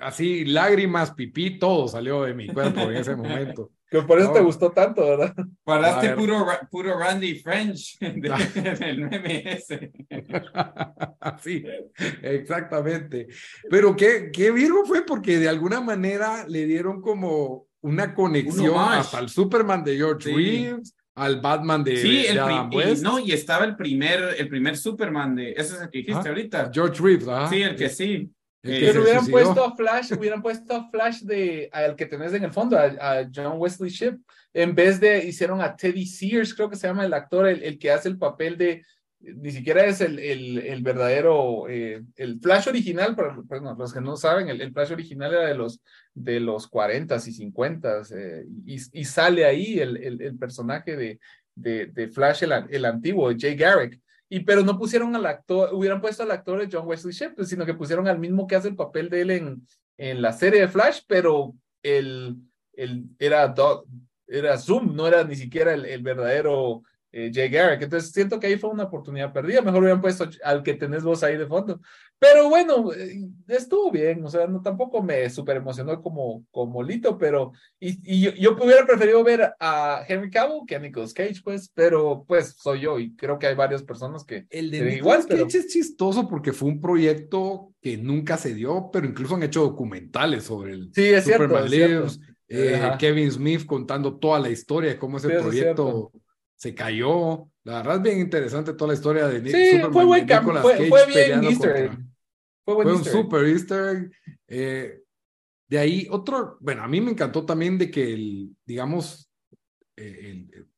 así 0.00 0.44
lágrimas, 0.44 1.12
pipí, 1.12 1.58
todo 1.58 1.88
salió 1.88 2.22
de 2.22 2.34
mi 2.34 2.48
cuerpo 2.48 2.80
en 2.82 2.96
ese 2.96 3.16
momento. 3.16 3.70
Que 3.90 4.02
por 4.02 4.18
eso 4.18 4.32
te 4.32 4.40
gustó 4.40 4.72
tanto, 4.72 5.02
¿verdad? 5.02 5.34
Paraste 5.62 6.10
puro, 6.10 6.46
puro 6.70 6.98
Randy 6.98 7.38
French 7.38 7.98
del 8.00 9.08
meme 9.08 9.52
ese. 9.52 9.92
sí, 11.42 11.64
exactamente. 12.22 13.28
Pero 13.70 13.94
qué, 13.94 14.30
qué 14.32 14.50
Virgo 14.50 14.84
fue 14.84 15.04
porque 15.06 15.38
de 15.38 15.48
alguna 15.48 15.80
manera 15.80 16.44
le 16.48 16.66
dieron 16.66 17.00
como 17.00 17.66
una 17.82 18.14
conexión 18.14 18.76
hasta 18.78 19.18
el 19.18 19.28
Superman 19.28 19.84
de 19.84 19.96
George 19.96 20.34
Reeves, 20.34 20.94
al 21.14 21.40
Batman 21.40 21.84
de, 21.84 21.96
sí, 21.98 22.26
el 22.26 22.38
Adam 22.38 22.70
West. 22.74 23.02
no, 23.02 23.18
y 23.18 23.32
estaba 23.32 23.64
el 23.64 23.76
primer, 23.76 24.34
el 24.38 24.48
primer 24.48 24.76
Superman 24.76 25.36
de, 25.36 25.52
ese 25.52 25.74
es 25.74 25.82
el 25.82 25.90
que 25.90 25.98
dijiste 25.98 26.28
ahorita. 26.28 26.70
George 26.72 27.02
Reeves, 27.02 27.28
¿ah? 27.28 27.46
Sí, 27.48 27.62
el 27.62 27.76
que 27.76 27.88
sí. 27.88 28.30
Pero 28.64 29.02
hubieran 29.02 29.26
puesto 29.26 29.62
a 29.62 29.76
Flash, 29.76 30.12
hubieran 30.18 30.40
puesto 30.40 30.74
a 30.74 30.90
Flash 30.90 31.20
de 31.20 31.68
al 31.70 31.94
que 31.94 32.06
tenés 32.06 32.32
en 32.32 32.44
el 32.44 32.52
fondo, 32.52 32.78
a, 32.78 33.28
John 33.32 33.58
Wesley 33.58 33.90
Ship, 33.90 34.18
en 34.54 34.74
vez 34.74 34.98
de 34.98 35.22
hicieron 35.26 35.60
a 35.60 35.76
Teddy 35.76 36.06
Sears, 36.06 36.54
creo 36.54 36.70
que 36.70 36.76
se 36.76 36.86
llama 36.86 37.04
el 37.04 37.12
actor, 37.12 37.46
el, 37.46 37.78
que 37.78 37.90
hace 37.90 38.08
el 38.08 38.16
papel 38.16 38.56
de, 38.56 38.82
ni 39.20 39.50
siquiera 39.50 39.84
es 39.84 40.00
el, 40.00 40.18
el, 40.18 40.82
verdadero, 40.82 41.68
eh, 41.68 42.02
el 42.16 42.40
Flash 42.40 42.68
original, 42.68 43.14
para, 43.14 43.36
los 43.76 43.92
que 43.92 44.00
no 44.00 44.16
saben, 44.16 44.48
el, 44.48 44.72
Flash 44.72 44.92
original 44.92 45.34
era 45.34 45.46
de 45.46 45.54
los, 45.54 45.82
de 46.14 46.40
los 46.40 46.70
40s 46.70 47.28
y 47.28 47.50
50s, 47.50 48.16
eh, 48.16 48.46
y, 48.64 49.04
sale 49.04 49.44
ahí 49.44 49.78
el, 49.78 50.38
personaje 50.38 50.96
de, 50.96 51.20
de, 51.54 51.86
de 51.86 52.08
Flash, 52.08 52.44
el, 52.44 52.84
antiguo, 52.86 53.30
Jay 53.36 53.56
Garrick 53.56 54.00
y 54.28 54.40
pero 54.40 54.62
no 54.62 54.78
pusieron 54.78 55.14
al 55.14 55.26
actor, 55.26 55.74
hubieran 55.74 56.00
puesto 56.00 56.22
al 56.22 56.30
actor 56.30 56.60
de 56.60 56.68
John 56.70 56.86
Wesley 56.86 57.12
Shipp, 57.12 57.40
sino 57.42 57.66
que 57.66 57.74
pusieron 57.74 58.08
al 58.08 58.18
mismo 58.18 58.46
que 58.46 58.56
hace 58.56 58.68
el 58.68 58.76
papel 58.76 59.08
de 59.08 59.20
él 59.20 59.30
en, 59.30 59.66
en 59.96 60.22
la 60.22 60.32
serie 60.32 60.60
de 60.60 60.68
Flash, 60.68 61.02
pero 61.06 61.54
el, 61.82 62.36
el 62.72 63.04
era, 63.18 63.54
era 64.26 64.58
Zoom, 64.58 64.94
no 64.94 65.06
era 65.06 65.24
ni 65.24 65.36
siquiera 65.36 65.74
el, 65.74 65.84
el 65.84 66.02
verdadero 66.02 66.82
eh, 67.16 67.30
Jay 67.32 67.48
Garrick. 67.48 67.82
Entonces 67.82 68.10
siento 68.10 68.40
que 68.40 68.48
ahí 68.48 68.58
fue 68.58 68.70
una 68.70 68.84
oportunidad 68.84 69.32
perdida. 69.32 69.62
Mejor 69.62 69.82
hubieran 69.82 70.00
puesto 70.00 70.28
al 70.42 70.64
que 70.64 70.74
tenés 70.74 71.04
vos 71.04 71.22
ahí 71.22 71.36
de 71.36 71.46
fondo. 71.46 71.80
Pero 72.18 72.48
bueno, 72.48 72.92
eh, 72.92 73.28
estuvo 73.46 73.92
bien. 73.92 74.24
O 74.24 74.28
sea, 74.28 74.48
no 74.48 74.60
tampoco 74.60 75.00
me 75.00 75.30
super 75.30 75.58
emocionó 75.58 76.02
como, 76.02 76.44
como 76.50 76.82
Lito, 76.82 77.16
pero 77.16 77.52
y, 77.78 78.00
y 78.02 78.40
yo, 78.40 78.56
hubiera 78.60 78.84
preferido 78.84 79.22
ver 79.22 79.54
a 79.60 80.04
Henry 80.08 80.28
Cavill 80.28 80.62
que 80.66 80.74
a 80.74 80.80
Nicolas 80.80 81.14
Cage, 81.14 81.40
pues, 81.44 81.70
pero 81.72 82.24
pues 82.26 82.56
soy 82.58 82.80
yo 82.80 82.98
y 82.98 83.14
creo 83.14 83.38
que 83.38 83.46
hay 83.46 83.54
varias 83.54 83.84
personas 83.84 84.24
que. 84.24 84.46
El 84.50 84.72
de 84.72 84.84
Nicolas 84.84 85.26
Cage 85.26 85.58
es 85.58 85.68
chistoso 85.68 86.28
porque 86.28 86.52
fue 86.52 86.68
un 86.68 86.80
proyecto 86.80 87.72
que 87.80 87.96
nunca 87.96 88.36
se 88.36 88.54
dio, 88.54 88.90
pero 88.92 89.06
incluso 89.06 89.36
han 89.36 89.44
hecho 89.44 89.60
documentales 89.60 90.42
sobre 90.42 90.72
el 90.72 90.90
sí, 90.92 91.04
es 91.04 91.22
Superman 91.22 91.68
cierto, 91.68 92.12
eh, 92.48 92.90
Kevin 92.98 93.30
Smith 93.30 93.66
contando 93.66 94.16
toda 94.16 94.40
la 94.40 94.50
historia 94.50 94.90
de 94.90 94.98
cómo 94.98 95.18
ese 95.18 95.28
proyecto 95.30 96.10
se 96.56 96.74
cayó. 96.74 97.48
La 97.64 97.78
verdad 97.78 97.96
es 97.96 98.02
bien 98.02 98.20
interesante 98.20 98.74
toda 98.74 98.88
la 98.88 98.94
historia 98.94 99.26
de 99.26 99.40
sí, 99.50 99.80
fue 99.90 100.04
buen 100.04 100.28
fue, 100.28 100.88
fue, 100.88 101.06
bien 101.06 101.44
Easter 101.44 101.76
egg. 101.76 101.98
Fue, 102.64 102.84
un 102.84 103.04
super 103.04 103.44
Easter 103.46 103.96
egg. 103.96 104.12
Eh, 104.48 105.00
de 105.68 105.78
ahí 105.78 106.06
otro, 106.10 106.58
bueno, 106.60 106.82
a 106.82 106.88
mí 106.88 107.00
me 107.00 107.10
encantó 107.10 107.44
también 107.44 107.78
de 107.78 107.90
que 107.90 108.12
el, 108.12 108.56
digamos, 108.64 109.30
eh, 109.96 110.46
el, 110.50 110.68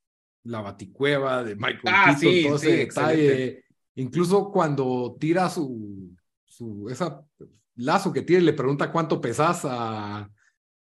la 0.44 0.60
baticueva 0.60 1.42
de 1.42 1.56
Michael 1.56 1.80
ah, 1.88 2.16
Keaton, 2.18 2.42
todo 2.44 2.56
ese 2.56 2.76
detalle, 2.76 3.64
incluso 3.96 4.50
cuando 4.52 5.16
tira 5.18 5.50
su, 5.50 6.14
su, 6.44 6.88
esa 6.88 7.24
lazo 7.76 8.12
que 8.12 8.22
tiene, 8.22 8.44
le 8.44 8.52
pregunta 8.52 8.92
cuánto 8.92 9.20
pesas 9.20 9.62
a, 9.64 10.30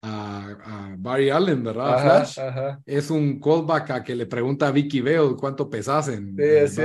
a, 0.04 0.94
Barry 0.98 1.30
Allen, 1.30 1.62
¿verdad? 1.62 2.24
Flash. 2.24 2.38
Es 2.84 3.10
un 3.10 3.40
callback 3.40 3.90
a 3.90 4.04
que 4.04 4.14
le 4.14 4.26
pregunta 4.26 4.68
a 4.68 4.70
Vicky 4.70 5.00
Veo 5.00 5.36
cuánto 5.36 5.68
pesas 5.68 6.08
en, 6.08 6.36
sí, 6.68 6.82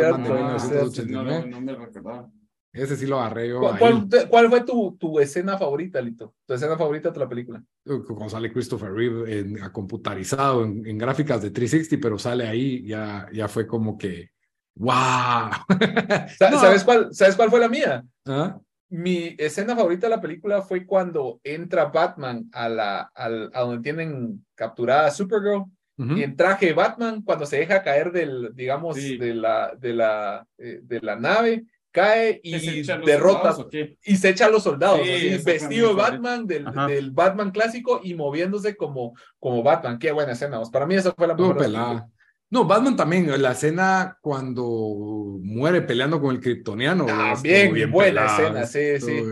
No, 1.08 1.62
me 1.62 1.76
recordaba. 1.76 2.30
Ese 2.72 2.96
sí 2.96 3.08
lo 3.08 3.20
agarré 3.20 3.50
yo. 3.50 3.60
¿Cuál, 3.80 4.08
¿Cuál, 4.30 4.50
fue 4.50 4.62
tu, 4.62 4.96
tu, 5.00 5.20
escena 5.20 5.58
favorita, 5.58 6.00
Lito? 6.00 6.36
¿Tu 6.46 6.54
escena 6.54 6.78
favorita 6.78 7.10
de 7.10 7.20
la 7.20 7.28
película? 7.28 7.64
Cuando 7.84 8.30
sale 8.30 8.54
Christopher 8.54 8.92
Reeve 8.94 9.40
en, 9.40 9.64
a 9.64 9.74
computarizado 9.74 10.64
en, 10.64 10.98
gráficas 10.98 11.42
de 11.42 11.50
360, 11.50 12.00
pero 12.00 12.20
sale 12.20 12.48
ahí, 12.48 12.86
ya, 12.86 13.28
ya 13.34 13.48
fue 13.48 13.66
como 13.66 13.98
que. 13.98 14.30
¡Wow! 14.76 15.50
¿Sabes, 16.38 16.84
cuál, 16.84 17.10
¿Sabes 17.12 17.36
cuál 17.36 17.50
fue 17.50 17.60
la 17.60 17.70
mía? 17.70 18.06
¿Ah? 18.28 18.60
Mi 18.90 19.36
escena 19.38 19.76
favorita 19.76 20.08
de 20.08 20.16
la 20.16 20.22
película 20.22 20.62
fue 20.62 20.86
cuando 20.86 21.40
entra 21.44 21.86
Batman 21.86 22.50
a, 22.52 22.70
la, 22.70 23.12
a, 23.14 23.30
donde 23.62 23.84
tienen 23.84 24.46
capturada 24.56 25.08
a 25.08 25.12
Supergirl 25.12 25.66
y 25.98 26.24
en 26.24 26.38
traje 26.38 26.72
Batman, 26.72 27.22
cuando 27.24 27.46
se 27.46 27.58
deja 27.58 27.84
caer 27.84 28.14
del, 28.14 28.56
digamos, 28.56 28.96
de, 28.96 29.34
la, 29.34 29.76
de, 29.78 29.94
la, 29.94 30.48
eh, 30.58 30.80
de 30.82 31.02
la 31.02 31.18
nave, 31.18 31.66
cae 31.92 32.40
y 32.42 32.84
derrota 33.06 33.58
y 34.06 34.16
se 34.16 34.30
echa 34.30 34.46
a 34.46 34.50
los 34.50 34.64
soldados, 34.64 35.02
vestido 35.44 35.90
de 35.90 35.96
Batman, 35.96 36.48
del, 36.48 36.66
del, 36.88 37.12
Batman 37.12 37.52
clásico 37.52 38.00
y 38.02 38.14
moviéndose 38.14 38.78
como, 38.78 39.14
como 39.40 39.62
Batman. 39.62 40.00
Qué 40.00 40.14
buena 40.14 40.32
escena. 40.32 40.62
Para 40.72 40.86
mí 40.86 40.96
esa 40.96 41.12
fue 41.12 41.28
la 41.28 41.36
mejor. 41.36 41.70
No, 41.70 42.12
Batman 42.52 42.96
también, 42.96 43.42
la 43.42 43.52
escena 43.52 44.18
cuando 44.22 45.40
muere 45.42 45.82
peleando 45.82 46.20
con 46.20 46.36
el 46.36 46.42
kryptoniano. 46.42 47.06
También, 47.06 47.74
bien 47.74 47.92
buena 47.92 48.26
escena, 48.26 48.66
sí, 48.66 49.00
sí. 49.00 49.24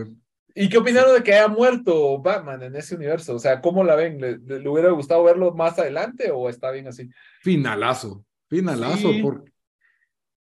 ¿Y 0.54 0.68
qué 0.68 0.78
opinaron 0.78 1.14
de 1.14 1.22
que 1.22 1.34
haya 1.34 1.46
muerto 1.46 2.20
Batman 2.20 2.62
en 2.64 2.74
ese 2.74 2.96
universo? 2.96 3.36
O 3.36 3.38
sea, 3.38 3.60
¿cómo 3.60 3.84
la 3.84 3.94
ven? 3.94 4.20
¿Le, 4.20 4.68
hubiera 4.68 4.90
gustado 4.90 5.22
verlo 5.22 5.54
más 5.54 5.78
adelante 5.78 6.30
o 6.32 6.48
está 6.48 6.72
bien 6.72 6.88
así? 6.88 7.08
Finalazo, 7.42 8.24
finalazo, 8.48 9.10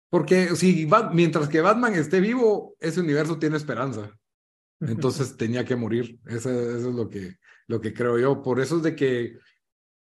porque, 0.09 0.55
si 0.55 0.87
mientras 1.11 1.49
que 1.49 1.59
Batman 1.59 1.93
esté 1.95 2.21
vivo, 2.21 2.77
ese 2.79 3.01
universo 3.01 3.37
tiene 3.37 3.57
esperanza. 3.57 4.17
Entonces 4.79 5.35
tenía 5.37 5.65
que 5.65 5.75
morir. 5.75 6.19
Eso, 6.25 6.51
eso, 6.51 6.89
es 6.89 6.95
lo 6.95 7.09
que, 7.09 7.35
lo 7.67 7.81
que 7.81 7.93
creo 7.93 8.17
yo. 8.17 8.41
Por 8.41 8.59
eso 8.59 8.77
es 8.77 8.83
de 8.83 8.95
que 8.95 9.37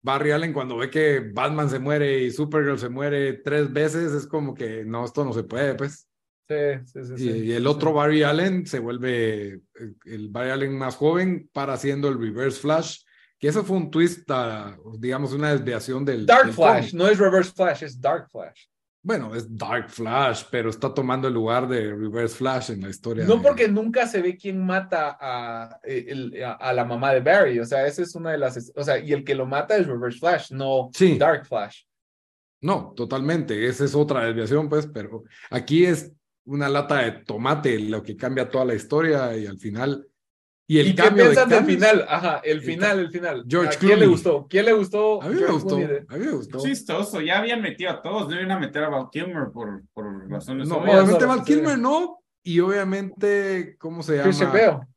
Barry 0.02 0.32
Allen 0.32 0.52
cuando 0.52 0.76
ve 0.76 0.90
que 0.90 1.20
Batman 1.32 1.70
se 1.70 1.78
muere 1.78 2.24
y 2.24 2.30
Supergirl 2.30 2.78
se 2.78 2.88
muere 2.88 3.34
tres 3.34 3.72
veces, 3.72 4.12
es 4.12 4.26
como 4.26 4.52
que 4.54 4.84
no, 4.84 5.04
esto 5.04 5.24
no 5.24 5.32
se 5.32 5.44
puede, 5.44 5.74
pues. 5.74 6.08
Sí, 6.48 6.56
sí, 6.84 7.16
sí. 7.16 7.30
Y, 7.30 7.52
el 7.52 7.66
otro 7.66 7.92
Barry 7.92 8.24
Allen 8.24 8.66
se 8.66 8.80
vuelve 8.80 9.60
el, 10.04 10.28
Barry 10.28 10.50
Allen 10.50 10.76
más 10.76 10.96
joven 10.96 11.48
para 11.52 11.74
haciendo 11.74 12.08
el 12.08 12.18
Reverse 12.18 12.60
Flash, 12.60 13.02
que 13.38 13.48
eso 13.48 13.64
fue 13.64 13.76
un 13.76 13.90
twist, 13.90 14.28
digamos, 14.98 15.32
una 15.32 15.52
desviación 15.52 16.04
del... 16.04 16.26
Dark 16.26 16.52
Flash, 16.52 16.92
no 16.92 17.06
es 17.06 17.18
Reverse 17.18 17.52
Flash, 17.52 17.84
es 17.84 18.00
Dark 18.00 18.28
Flash. 18.28 18.66
Bueno, 19.04 19.34
es 19.34 19.56
Dark 19.56 19.90
Flash, 19.90 20.44
pero 20.48 20.70
está 20.70 20.94
tomando 20.94 21.26
el 21.26 21.34
lugar 21.34 21.66
de 21.66 21.92
Reverse 21.92 22.36
Flash 22.36 22.70
en 22.70 22.82
la 22.82 22.90
historia. 22.90 23.24
No 23.24 23.42
porque 23.42 23.66
nunca 23.66 24.06
se 24.06 24.22
ve 24.22 24.36
quién 24.36 24.64
mata 24.64 25.18
a, 25.20 25.80
eh, 25.82 26.44
a, 26.44 26.72
la 26.72 26.84
mamá 26.84 27.12
de 27.12 27.20
Barry. 27.20 27.58
O 27.58 27.64
sea, 27.64 27.84
esa 27.84 28.02
es 28.02 28.14
una 28.14 28.30
de 28.30 28.38
las. 28.38 28.72
O 28.76 28.84
sea, 28.84 29.00
y 29.00 29.12
el 29.12 29.24
que 29.24 29.34
lo 29.34 29.44
mata 29.44 29.76
es 29.76 29.88
Reverse 29.88 30.20
Flash, 30.20 30.52
no 30.52 30.90
Dark 31.18 31.46
Flash. 31.46 31.82
No, 32.60 32.92
totalmente. 32.94 33.66
Esa 33.66 33.84
es 33.84 33.94
otra 33.96 34.24
desviación, 34.24 34.68
pues, 34.68 34.86
pero 34.86 35.24
aquí 35.50 35.84
es 35.84 36.12
una 36.44 36.68
lata 36.68 36.98
de 36.98 37.10
tomate 37.24 37.80
lo 37.80 38.04
que 38.04 38.16
cambia 38.16 38.48
toda 38.48 38.64
la 38.64 38.74
historia 38.74 39.36
y 39.36 39.46
al 39.46 39.58
final 39.58 40.06
y, 40.66 40.78
el 40.78 40.94
qué 40.94 41.10
piensas 41.10 41.48
del 41.48 41.64
final? 41.64 42.06
Ajá, 42.08 42.40
el 42.44 42.62
final, 42.62 42.98
el 43.00 43.10
final. 43.10 43.44
George 43.48 43.76
¿A 43.76 43.78
quién 43.78 43.98
le 43.98 44.06
gustó? 44.06 44.46
¿Quién 44.48 44.64
le 44.64 44.72
gustó? 44.72 45.22
A 45.22 45.28
mí 45.28 45.40
me 45.40 45.46
gustó. 45.46 45.76
A 45.76 45.78
mí 46.16 46.24
me 46.24 46.32
gustó. 46.32 46.58
Chistoso, 46.60 47.20
ya 47.20 47.38
habían 47.38 47.60
metido 47.60 47.90
a 47.90 48.00
todos, 48.02 48.28
no 48.28 48.34
iban 48.34 48.52
a 48.52 48.58
meter 48.58 48.84
a 48.84 48.88
Val 48.88 49.08
Kilmer 49.10 49.50
por, 49.52 49.82
por 49.92 50.28
razones 50.30 50.68
No, 50.68 50.76
obviamente 50.76 51.24
Val 51.26 51.44
Kilmer 51.44 51.78
no, 51.78 52.22
y 52.42 52.60
obviamente, 52.60 53.76
¿cómo 53.78 54.02
se 54.02 54.16
llama? 54.16 54.88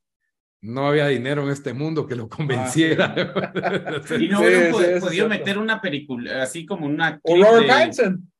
No 0.61 0.87
había 0.87 1.07
dinero 1.07 1.43
en 1.43 1.49
este 1.49 1.73
mundo 1.73 2.07
que 2.07 2.15
lo 2.15 2.27
convenciera. 2.27 3.13
Ah, 3.15 4.01
y 4.19 4.27
no 4.27 4.39
hubieran 4.39 4.99
podido 4.99 5.29
meter 5.29 5.59
una 5.59 5.79
película, 5.79 6.41
así 6.41 6.65
como 6.65 6.87
una. 6.87 7.19
O 7.21 7.35
Robert 7.35 7.67
Pattinson. 7.67 8.31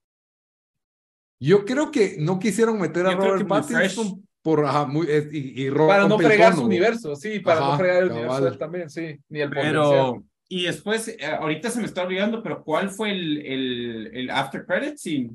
Yo 1.39 1.65
creo 1.65 1.91
que 1.91 2.15
no 2.17 2.39
quisieron 2.39 2.79
meter 2.79 3.05
a 3.05 3.11
Robert 3.11 3.47
Pattinson 3.47 4.25
por 4.45 4.87
muy, 4.87 5.07
y, 5.31 5.71
para 5.71 6.07
no 6.07 6.19
fregar 6.19 6.53
su 6.53 6.65
universo, 6.65 7.15
sí, 7.15 7.39
para 7.39 7.61
no 7.61 7.77
fregar 7.79 8.03
el 8.03 8.11
universo 8.11 8.55
también, 8.59 8.91
sí, 8.91 9.19
ni 9.27 9.41
el 9.41 9.49
pero 9.49 10.23
y 10.47 10.65
después 10.65 11.07
eh, 11.07 11.25
ahorita 11.25 11.71
se 11.71 11.79
me 11.79 11.87
está 11.87 12.03
olvidando, 12.03 12.43
pero 12.43 12.63
¿cuál 12.63 12.91
fue 12.91 13.09
el, 13.09 13.39
el, 13.39 14.11
el 14.13 14.29
after 14.29 14.63
credit 14.63 14.97
scene? 14.97 15.31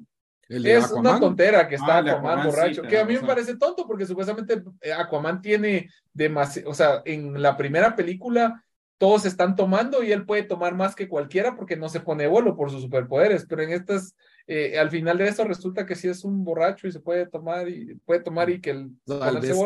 es 0.49 0.93
una 0.93 1.19
tontera 1.19 1.67
que 1.67 1.75
está 1.75 1.97
ah, 1.97 1.99
Aquaman, 1.99 2.47
borracho, 2.47 2.83
que 2.83 2.99
a 2.99 3.05
mí 3.05 3.15
me 3.15 3.27
parece 3.27 3.57
tonto 3.57 3.85
porque 3.85 4.07
supuestamente 4.07 4.63
eh, 4.81 4.93
Aquaman 4.93 5.43
tiene 5.43 5.91
demasiado, 6.13 6.71
o 6.71 6.75
sea, 6.75 7.03
en 7.05 7.43
la 7.43 7.57
primera 7.57 7.97
película 7.97 8.65
todos 8.97 9.27
están 9.27 9.57
tomando 9.57 10.05
y 10.05 10.13
él 10.13 10.25
puede 10.25 10.45
tomar 10.45 10.77
más 10.77 10.95
que 10.95 11.09
cualquiera 11.09 11.57
porque 11.57 11.77
no 11.77 11.89
se 11.89 11.99
pone 11.99 12.29
bolo 12.29 12.55
por 12.55 12.71
sus 12.71 12.83
superpoderes, 12.83 13.45
pero 13.49 13.63
en 13.63 13.73
estas 13.73 14.15
eh, 14.53 14.77
al 14.77 14.91
final 14.91 15.17
de 15.17 15.29
eso 15.29 15.45
resulta 15.45 15.87
que 15.87 15.95
sí 15.95 16.09
es 16.09 16.25
un 16.25 16.43
borracho 16.43 16.89
y 16.89 16.93
se 16.93 16.99
puede 16.99 17.25
tomar 17.27 17.69
y 17.69 17.95
puede 18.05 18.21
tomar 18.21 18.51
y 18.51 18.61
que 18.61 18.71
el 18.71 18.91
tal 19.05 19.41
vez, 19.41 19.57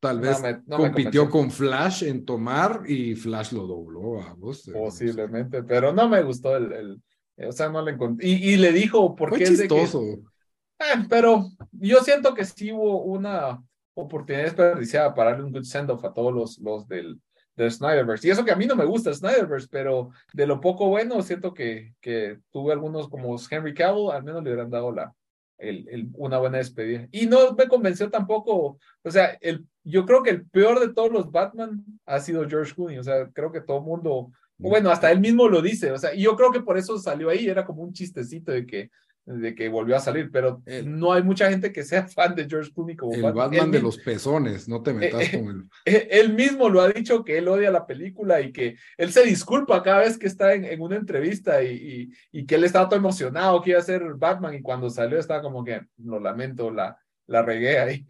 Tal 0.00 0.18
vez 0.18 0.42
compitió 0.68 1.30
con 1.30 1.48
Flash 1.48 2.02
en 2.02 2.24
tomar 2.24 2.82
y 2.88 3.14
Flash 3.14 3.52
lo 3.52 3.68
dobló 3.68 4.20
a 4.20 4.34
vos. 4.34 4.66
Eh, 4.66 4.72
Posiblemente, 4.72 5.62
pero 5.62 5.92
no 5.92 6.08
me 6.08 6.24
gustó 6.24 6.56
el, 6.56 6.72
el 6.72 7.02
o 7.48 7.52
sea, 7.52 7.68
no 7.68 7.80
le 7.82 7.92
encontré. 7.92 8.26
Y, 8.26 8.56
le 8.56 8.72
dijo 8.72 9.14
porque 9.14 9.44
es 9.44 9.50
chistoso. 9.50 10.00
De 10.00 10.14
eh, 10.14 11.06
pero 11.08 11.48
yo 11.70 12.00
siento 12.00 12.34
que 12.34 12.44
sí 12.44 12.72
hubo 12.72 13.04
una 13.04 13.62
oportunidad 13.94 14.42
desperdiciada 14.42 15.14
para 15.14 15.30
darle 15.30 15.44
un 15.44 15.52
good 15.52 15.62
send-off 15.62 16.04
a 16.04 16.12
todos 16.12 16.34
los, 16.34 16.58
los 16.58 16.88
del, 16.88 17.20
de 17.56 17.70
Snyderverse. 17.70 18.28
Y 18.28 18.30
eso 18.30 18.44
que 18.44 18.52
a 18.52 18.56
mí 18.56 18.66
no 18.66 18.76
me 18.76 18.84
gusta 18.84 19.12
Snyderverse, 19.12 19.68
pero 19.70 20.10
de 20.32 20.46
lo 20.46 20.60
poco 20.60 20.88
bueno 20.88 21.22
siento 21.22 21.54
que, 21.54 21.94
que 22.00 22.38
tuve 22.50 22.72
algunos 22.72 23.08
como 23.08 23.36
Henry 23.50 23.74
Cavill, 23.74 24.10
al 24.10 24.24
menos 24.24 24.42
le 24.44 24.50
hubieran 24.50 24.70
dado 24.70 24.92
la, 24.92 25.14
el, 25.58 26.10
una 26.14 26.38
buena 26.38 26.58
despedida. 26.58 27.08
Y 27.10 27.26
no 27.26 27.54
me 27.54 27.68
convenció 27.68 28.10
tampoco, 28.10 28.78
o 29.02 29.10
sea, 29.10 29.38
el, 29.40 29.66
yo 29.84 30.04
creo 30.04 30.22
que 30.22 30.30
el 30.30 30.46
peor 30.46 30.80
de 30.80 30.92
todos 30.92 31.10
los 31.10 31.30
Batman 31.30 31.84
ha 32.04 32.20
sido 32.20 32.48
George 32.48 32.74
Clooney, 32.74 32.98
o 32.98 33.02
sea, 33.04 33.28
creo 33.32 33.50
que 33.50 33.60
todo 33.60 33.78
el 33.78 33.84
mundo, 33.84 34.30
mm. 34.58 34.68
bueno, 34.68 34.90
hasta 34.90 35.10
él 35.10 35.20
mismo 35.20 35.48
lo 35.48 35.62
dice, 35.62 35.92
o 35.92 35.98
sea, 35.98 36.14
y 36.14 36.22
yo 36.22 36.36
creo 36.36 36.52
que 36.52 36.60
por 36.60 36.76
eso 36.76 36.98
salió 36.98 37.30
ahí, 37.30 37.48
era 37.48 37.64
como 37.64 37.82
un 37.82 37.92
chistecito 37.92 38.52
de 38.52 38.66
que 38.66 38.90
de 39.26 39.56
que 39.56 39.68
volvió 39.68 39.96
a 39.96 40.00
salir, 40.00 40.30
pero 40.30 40.62
eh, 40.66 40.84
no 40.86 41.12
hay 41.12 41.22
mucha 41.22 41.50
gente 41.50 41.72
que 41.72 41.82
sea 41.82 42.06
fan 42.08 42.34
de 42.34 42.48
George 42.48 42.72
Clooney 42.72 42.96
como 42.96 43.12
el 43.12 43.22
Batman. 43.22 43.70
de 43.70 43.82
los 43.82 43.98
pezones, 43.98 44.68
no 44.68 44.82
te 44.82 44.94
metas 44.94 45.22
eh, 45.22 45.38
con 45.38 45.48
él. 45.48 45.64
Eh, 45.84 46.08
él 46.12 46.32
mismo 46.32 46.68
lo 46.68 46.80
ha 46.80 46.88
dicho 46.88 47.24
que 47.24 47.38
él 47.38 47.48
odia 47.48 47.70
la 47.70 47.86
película 47.86 48.40
y 48.40 48.52
que 48.52 48.76
él 48.96 49.12
se 49.12 49.24
disculpa 49.24 49.82
cada 49.82 50.00
vez 50.00 50.16
que 50.16 50.28
está 50.28 50.54
en, 50.54 50.80
una 50.80 50.96
entrevista 50.96 51.62
y, 51.62 52.10
y, 52.30 52.46
que 52.46 52.54
él 52.54 52.64
estaba 52.64 52.88
todo 52.88 52.98
emocionado 52.98 53.60
que 53.60 53.70
iba 53.70 53.80
a 53.80 53.82
ser 53.82 54.02
Batman 54.14 54.54
y 54.54 54.62
cuando 54.62 54.88
salió 54.88 55.18
estaba 55.18 55.42
como 55.42 55.64
que, 55.64 55.82
lo 55.98 56.20
lamento, 56.20 56.70
la, 56.70 56.96
la 57.26 57.42
regué 57.42 57.78
ahí. 57.80 58.06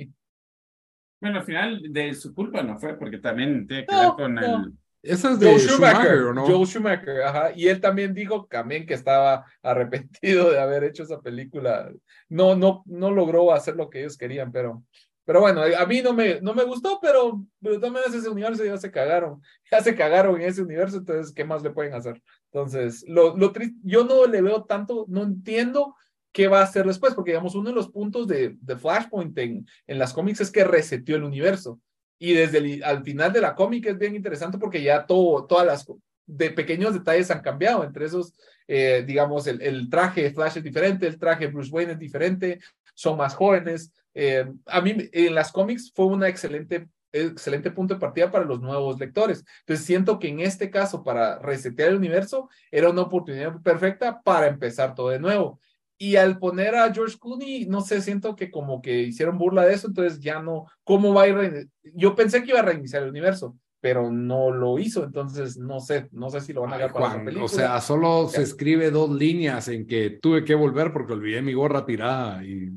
Bueno, 1.19 1.39
al 1.39 1.45
final 1.45 1.83
de 1.93 2.15
su 2.15 2.35
culpa 2.35 2.63
no 2.63 2.79
fue, 2.79 2.99
porque 2.99 3.19
también 3.19 3.67
tiene 3.67 3.87
que 3.87 3.95
ver 3.95 4.11
con 4.17 4.39
el 4.39 4.73
esa 5.07 5.33
es 5.33 5.41
de 5.41 5.51
Joe 5.51 5.59
Schumacher, 5.59 6.35
no? 6.35 6.47
Joe 6.47 6.67
Schumacher, 6.67 7.23
ajá. 7.23 7.53
Y 7.55 7.69
él 7.69 7.81
también 7.81 8.15
dijo 8.15 8.47
también 8.51 8.87
que 8.87 8.95
estaba 8.95 9.45
arrepentido 9.63 10.51
de 10.51 10.61
haber 10.61 10.85
hecho 10.85 11.03
esa 11.03 11.21
película. 11.21 11.91
No, 12.29 12.55
no, 12.55 12.83
no 12.87 13.11
logró 13.11 13.53
hacer 13.53 13.77
lo 13.77 13.89
que 13.89 14.01
ellos 14.01 14.17
querían, 14.17 14.53
pero, 14.53 14.83
pero 15.25 15.41
bueno, 15.41 15.63
a 15.63 15.87
mí 15.87 16.03
no 16.03 16.13
me, 16.13 16.41
no 16.41 16.55
me 16.55 16.65
gustó, 16.65 16.99
pero, 17.01 17.43
pero 17.61 17.81
también 17.81 18.05
ese 18.07 18.29
universo 18.29 18.65
ya 18.65 18.77
se 18.77 18.91
cagaron. 18.91 19.41
Ya 19.71 19.81
se 19.81 19.97
cagaron 19.97 20.41
en 20.41 20.49
ese 20.49 20.63
universo, 20.63 20.99
entonces, 20.99 21.35
¿qué 21.35 21.45
más 21.45 21.63
le 21.63 21.71
pueden 21.71 21.95
hacer? 21.95 22.23
Entonces, 22.53 23.05
lo, 23.09 23.37
lo 23.37 23.53
yo 23.83 24.05
no 24.05 24.27
le 24.27 24.41
veo 24.41 24.65
tanto, 24.65 25.07
no 25.09 25.23
entiendo 25.23 25.97
qué 26.33 26.49
va 26.49 26.61
a 26.61 26.65
hacer 26.65 26.87
después, 26.87 27.15
porque 27.15 27.31
digamos, 27.31 27.55
uno 27.55 27.71
de 27.71 27.75
los 27.75 27.91
puntos 27.91 28.29
de, 28.29 28.57
de 28.61 28.77
Flashpoint 28.77 29.37
en, 29.39 29.67
en 29.87 29.99
las 29.99 30.13
cómics 30.13 30.41
es 30.41 30.51
que 30.51 30.65
reseteó 30.65 31.17
el 31.17 31.25
universo. 31.25 31.81
Y 32.19 32.33
desde 32.33 32.59
el, 32.59 32.85
al 32.85 33.03
final 33.03 33.33
de 33.33 33.41
la 33.41 33.55
cómica 33.55 33.91
es 33.91 33.99
bien 33.99 34.17
interesante 34.17 34.59
porque 34.59 34.83
ya 34.83 35.07
todo, 35.07 35.47
todas 35.47 35.67
las 35.67 35.87
de 36.27 36.51
pequeños 36.51 36.95
detalles 36.95 37.31
han 37.31 37.41
cambiado. 37.41 37.85
Entre 37.85 38.07
esos, 38.07 38.35
eh, 38.67 39.05
digamos, 39.07 39.47
el, 39.47 39.61
el, 39.63 39.89
traje 39.91 40.23
de 40.23 40.33
Flash 40.33 40.59
es 40.59 40.65
diferente, 40.65 41.07
el 41.07 41.19
traje 41.19 41.47
de 41.47 41.53
Bruce 41.53 41.71
Wayne 41.71 41.93
es 41.93 41.99
diferente, 41.99 42.61
son 42.95 43.17
más 43.17 43.35
jóvenes. 43.35 43.93
Eh, 44.15 44.47
a 44.67 44.81
mí 44.81 44.97
en 45.13 45.35
las 45.35 45.53
cómics 45.53 45.93
fue 45.95 46.07
una 46.07 46.29
excelente 46.29 46.89
excelente 47.13 47.71
punto 47.71 47.95
de 47.95 48.01
partida 48.01 48.31
para 48.31 48.45
los 48.45 48.61
nuevos 48.61 48.99
lectores. 48.99 49.45
Entonces 49.61 49.87
siento 49.87 50.19
que 50.19 50.29
en 50.29 50.41
este 50.41 50.71
caso, 50.71 51.03
para 51.03 51.39
resetear 51.39 51.91
el 51.91 51.97
universo, 51.97 52.49
era 52.71 52.91
una 52.91 53.03
oportunidad 53.03 53.61
perfecta 53.63 54.21
para 54.23 54.49
empezar 54.49 54.95
todo 54.95 55.11
de 55.11 55.19
nuevo. 55.19 55.61
Y 55.99 56.17
al 56.17 56.39
poner 56.39 56.75
a 56.75 56.93
George 56.93 57.17
Clooney, 57.19 57.67
no 57.67 57.81
sé, 57.81 58.03
siento 58.03 58.37
que 58.37 58.51
como 58.51 58.83
que 58.83 59.03
hicieron 59.03 59.39
burla 59.39 59.65
de 59.65 59.75
eso, 59.75 59.89
entonces 59.89 60.21
ya 60.21 60.41
no, 60.41 60.67
¿cómo 60.85 61.15
va 61.15 61.23
a 61.23 61.29
ir? 61.29 61.69
Yo 61.95 62.15
pensé 62.15 62.43
que 62.43 62.51
iba 62.51 62.61
a 62.61 62.65
reiniciar 62.65 63.03
el 63.03 63.09
universo, 63.09 63.57
pero 63.81 64.11
no 64.11 64.51
lo 64.51 64.79
hizo, 64.79 65.05
entonces 65.05 65.57
no 65.57 65.81
sé, 65.81 66.09
no 66.13 66.29
sé 66.29 66.41
si 66.41 66.53
lo 66.53 66.63
van 66.63 66.73
a 66.73 66.77
hacer 66.77 66.93
para 66.93 67.17
la 67.17 67.25
película. 67.25 67.45
O 67.45 67.49
sea, 67.49 67.81
solo 67.81 68.29
se 68.29 68.43
escribe 68.43 68.91
dos 68.91 69.11
líneas 69.11 69.69
en 69.69 69.87
que 69.87 70.11
tuve 70.11 70.45
que 70.45 70.55
volver 70.55 70.93
porque 70.93 71.13
olvidé 71.13 71.41
mi 71.41 71.55
gorra 71.55 71.87
tirada 71.87 72.45
y 72.45 72.71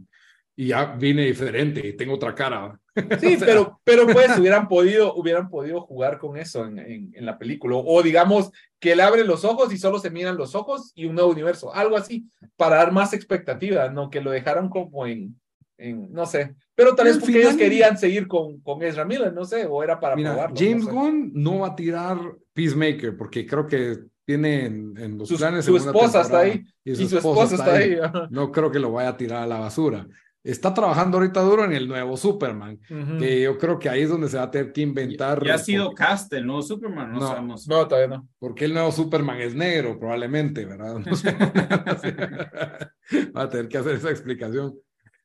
y 0.59 0.67
ya 0.67 0.87
vine 0.87 1.23
diferente 1.23 1.87
y 1.87 1.93
tengo 1.93 2.15
otra 2.15 2.35
cara. 2.35 2.77
Sí, 3.21 3.37
pero, 3.39 3.79
pero 3.81 4.05
pues 4.05 4.37
hubieran 4.37 4.67
podido, 4.67 5.15
hubieran 5.15 5.49
podido 5.49 5.79
jugar 5.79 6.19
con 6.19 6.35
eso 6.35 6.65
en, 6.65 6.77
en, 6.79 7.25
la 7.25 7.37
película. 7.37 7.77
O 7.77 8.03
digamos 8.03 8.51
que 8.77 8.91
él 8.91 8.99
abre 8.99 9.23
los 9.23 9.45
ojos 9.45 9.71
y 9.71 9.77
solo 9.77 9.99
se 9.99 10.09
miran 10.09 10.35
los 10.35 10.55
ojos 10.55 10.91
y 10.95 11.05
un 11.05 11.15
nuevo 11.15 11.31
universo. 11.31 11.73
Algo 11.73 11.95
así, 11.95 12.27
para 12.57 12.75
dar 12.75 12.91
más 12.91 13.13
expectativa, 13.13 13.87
¿no? 13.87 14.09
Que 14.09 14.19
lo 14.19 14.31
dejaron 14.31 14.67
como 14.67 15.07
en, 15.07 15.39
en 15.77 16.11
no 16.11 16.25
sé. 16.25 16.53
Pero 16.75 16.93
tal 16.93 17.05
vez 17.05 17.19
porque 17.19 17.39
ellos 17.39 17.55
querían 17.55 17.97
seguir 17.97 18.27
con, 18.27 18.59
con 18.59 18.83
Ezra 18.83 19.05
Miller, 19.05 19.31
no 19.31 19.45
sé, 19.45 19.65
o 19.65 19.81
era 19.81 19.97
para 19.97 20.15
probarlo. 20.17 20.57
James 20.59 20.83
Gunn 20.83 21.31
no 21.35 21.59
va 21.59 21.67
a 21.67 21.75
tirar 21.77 22.17
Peacemaker 22.51 23.15
porque 23.15 23.47
creo 23.47 23.65
que 23.65 23.97
tiene 24.25 24.65
en, 24.65 25.17
los 25.17 25.31
planes. 25.31 25.63
Su 25.63 25.77
esposa 25.77 26.19
está 26.19 26.39
ahí. 26.39 26.65
Y 26.83 26.95
su, 26.95 27.17
esposa, 27.17 27.55
está 27.55 27.75
ahí. 27.75 27.97
No 28.29 28.51
creo 28.51 28.69
que 28.69 28.79
lo 28.79 28.91
vaya 28.91 29.09
a 29.09 29.17
tirar 29.17 29.43
a 29.43 29.47
la 29.47 29.59
basura 29.59 30.05
está 30.43 30.73
trabajando 30.73 31.17
ahorita 31.17 31.41
duro 31.41 31.65
en 31.65 31.73
el 31.73 31.87
nuevo 31.87 32.15
Superman, 32.17 32.79
que 33.19 33.41
yo 33.41 33.57
creo 33.57 33.77
que 33.77 33.89
ahí 33.89 34.03
es 34.03 34.09
donde 34.09 34.29
se 34.29 34.37
va 34.37 34.43
a 34.43 34.51
tener 34.51 34.71
que 34.71 34.81
inventar. 34.81 35.43
Ya 35.45 35.55
ha 35.55 35.57
sido 35.57 35.91
cast 35.93 36.31
el 36.33 36.45
nuevo 36.45 36.61
Superman, 36.61 37.11
no, 37.11 37.21
sabemos. 37.21 37.67
No, 37.67 37.87
todavía 37.87 38.17
no. 38.17 38.27
Porque 38.39 38.65
el 38.65 38.73
nuevo 38.73 38.91
Superman 38.91 39.41
es 39.41 39.53
negro, 39.55 39.99
probablemente, 39.99 40.65
¿verdad? 40.65 40.97
va 43.35 43.41
a 43.43 43.49
tener 43.49 43.67
que 43.67 43.77
hacer 43.77 43.95
esa 43.95 44.09
explicación. 44.09 44.75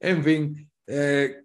En 0.01 0.23
fin, 0.23 0.71
eh, 0.87 1.45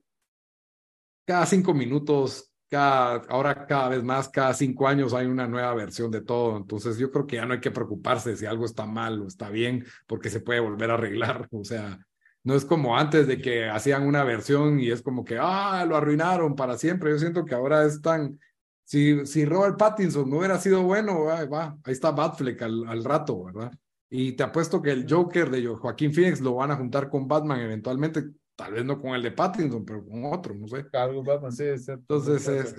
cada 1.25 1.45
cinco 1.45 1.73
minutos, 1.73 2.51
cada, 2.69 3.21
ahora 3.29 3.65
cada 3.67 3.89
vez 3.89 4.03
más, 4.03 4.29
cada 4.29 4.53
cinco 4.53 4.87
años 4.87 5.13
hay 5.13 5.27
una 5.27 5.47
nueva 5.47 5.73
versión 5.75 6.09
de 6.11 6.21
todo. 6.21 6.57
Entonces 6.57 6.97
yo 6.97 7.11
creo 7.11 7.27
que 7.27 7.35
ya 7.37 7.45
no 7.45 7.53
hay 7.53 7.59
que 7.59 7.71
preocuparse 7.71 8.35
si 8.35 8.45
algo 8.45 8.65
está 8.65 8.85
mal 8.85 9.21
o 9.21 9.27
está 9.27 9.49
bien, 9.49 9.85
porque 10.07 10.29
se 10.29 10.41
puede 10.41 10.59
volver 10.59 10.91
a 10.91 10.95
arreglar. 10.95 11.47
O 11.51 11.63
sea, 11.63 11.99
no 12.43 12.55
es 12.55 12.65
como 12.65 12.97
antes 12.97 13.27
de 13.27 13.41
que 13.41 13.67
hacían 13.67 14.07
una 14.07 14.23
versión 14.23 14.79
y 14.79 14.91
es 14.91 15.01
como 15.01 15.23
que, 15.23 15.37
ah, 15.39 15.85
lo 15.87 15.97
arruinaron 15.97 16.55
para 16.55 16.77
siempre. 16.77 17.11
Yo 17.11 17.19
siento 17.19 17.45
que 17.45 17.55
ahora 17.55 17.85
es 17.85 18.01
tan, 18.01 18.39
si, 18.83 19.25
si 19.25 19.45
Robert 19.45 19.77
Pattinson 19.77 20.29
no 20.29 20.37
hubiera 20.37 20.57
sido 20.57 20.83
bueno, 20.83 21.25
va, 21.25 21.77
ahí 21.83 21.93
está 21.93 22.11
Batfleck 22.11 22.61
al, 22.61 22.87
al 22.87 23.03
rato, 23.03 23.43
¿verdad? 23.43 23.71
Y 24.09 24.31
te 24.31 24.43
apuesto 24.43 24.81
que 24.81 24.91
el 24.91 25.05
Joker 25.07 25.49
de 25.51 25.67
Joaquín 25.67 26.13
Phoenix 26.13 26.41
lo 26.41 26.55
van 26.55 26.71
a 26.71 26.75
juntar 26.75 27.09
con 27.09 27.27
Batman 27.27 27.59
eventualmente, 27.59 28.31
tal 28.55 28.73
vez 28.73 28.83
no 28.83 28.99
con 28.99 29.13
el 29.13 29.21
de 29.21 29.31
Pattinson, 29.31 29.85
pero 29.85 30.03
con 30.03 30.25
otro, 30.25 30.55
no 30.55 30.67
sé. 30.67 30.85
Batman, 30.91 31.51
sí, 31.51 31.65
Entonces 31.87 32.47
es, 32.47 32.75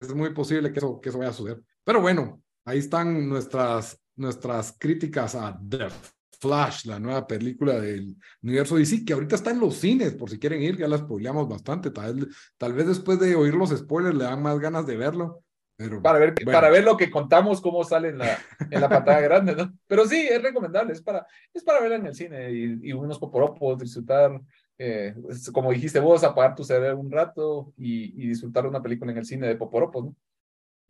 es, 0.00 0.14
muy 0.14 0.34
posible 0.34 0.70
que 0.72 0.78
eso, 0.78 1.00
que 1.00 1.08
eso 1.08 1.18
vaya 1.18 1.30
a 1.30 1.34
suceder. 1.34 1.62
Pero 1.82 2.02
bueno, 2.02 2.42
ahí 2.66 2.78
están 2.78 3.26
nuestras, 3.26 3.98
nuestras 4.16 4.76
críticas 4.78 5.34
a 5.34 5.58
Death. 5.58 6.12
Flash, 6.40 6.86
la 6.86 6.98
nueva 6.98 7.26
película 7.26 7.78
del 7.80 8.16
universo 8.42 8.76
DC, 8.76 9.04
que 9.04 9.12
ahorita 9.12 9.34
está 9.36 9.50
en 9.50 9.60
los 9.60 9.76
cines, 9.76 10.14
por 10.14 10.30
si 10.30 10.38
quieren 10.38 10.62
ir, 10.62 10.78
ya 10.78 10.88
la 10.88 10.98
spoileamos 10.98 11.48
bastante. 11.48 11.90
Tal 11.90 12.14
vez, 12.14 12.26
tal 12.56 12.72
vez 12.72 12.86
después 12.86 13.20
de 13.20 13.34
oír 13.34 13.54
los 13.54 13.70
spoilers 13.70 14.16
le 14.16 14.24
dan 14.24 14.42
más 14.42 14.58
ganas 14.58 14.86
de 14.86 14.96
verlo. 14.96 15.44
Pero, 15.76 16.02
para, 16.02 16.18
ver, 16.18 16.34
para 16.44 16.68
ver 16.68 16.84
lo 16.84 16.96
que 16.96 17.10
contamos, 17.10 17.60
cómo 17.60 17.84
sale 17.84 18.10
en 18.10 18.18
la, 18.18 18.38
en 18.70 18.80
la 18.80 18.88
pantalla 18.88 19.20
grande, 19.20 19.54
¿no? 19.54 19.72
Pero 19.86 20.06
sí, 20.06 20.28
es 20.30 20.42
recomendable, 20.42 20.92
es 20.92 21.00
para, 21.00 21.26
es 21.54 21.62
para 21.62 21.80
verla 21.80 21.96
en 21.96 22.06
el 22.06 22.14
cine 22.14 22.52
y, 22.52 22.90
y 22.90 22.92
unos 22.92 23.18
poporopos, 23.18 23.78
disfrutar, 23.78 24.40
eh, 24.76 25.14
como 25.52 25.72
dijiste 25.72 26.00
vos, 26.00 26.22
apagar 26.22 26.54
tu 26.54 26.64
cerebro 26.64 26.98
un 26.98 27.10
rato 27.10 27.72
y, 27.78 28.22
y 28.22 28.28
disfrutar 28.28 28.66
una 28.66 28.82
película 28.82 29.12
en 29.12 29.18
el 29.18 29.24
cine 29.24 29.46
de 29.46 29.56
poporopos, 29.56 30.04
¿no? 30.04 30.16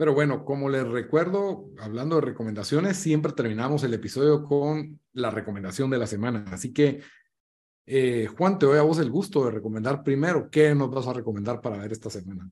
Pero 0.01 0.15
bueno, 0.15 0.47
como 0.47 0.71
les 0.71 0.89
recuerdo, 0.89 1.69
hablando 1.79 2.17
de 2.17 2.23
recomendaciones, 2.23 2.97
siempre 2.97 3.35
terminamos 3.35 3.85
el 3.85 3.93
episodio 3.93 4.45
con 4.45 4.99
la 5.13 5.29
recomendación 5.29 5.91
de 5.91 5.99
la 5.99 6.07
semana. 6.07 6.47
Así 6.51 6.73
que, 6.73 7.03
eh, 7.85 8.27
Juan, 8.35 8.59
te 8.59 8.65
doy 8.65 8.79
a 8.79 8.83
vos 8.83 8.99
el 8.99 9.11
gusto 9.11 9.45
de 9.45 9.51
recomendar 9.51 10.03
primero. 10.03 10.49
¿Qué 10.49 10.75
nos 10.75 10.91
vas 10.91 11.07
a 11.07 11.13
recomendar 11.13 11.61
para 11.61 11.77
ver 11.77 11.93
esta 11.93 12.09
semana? 12.09 12.51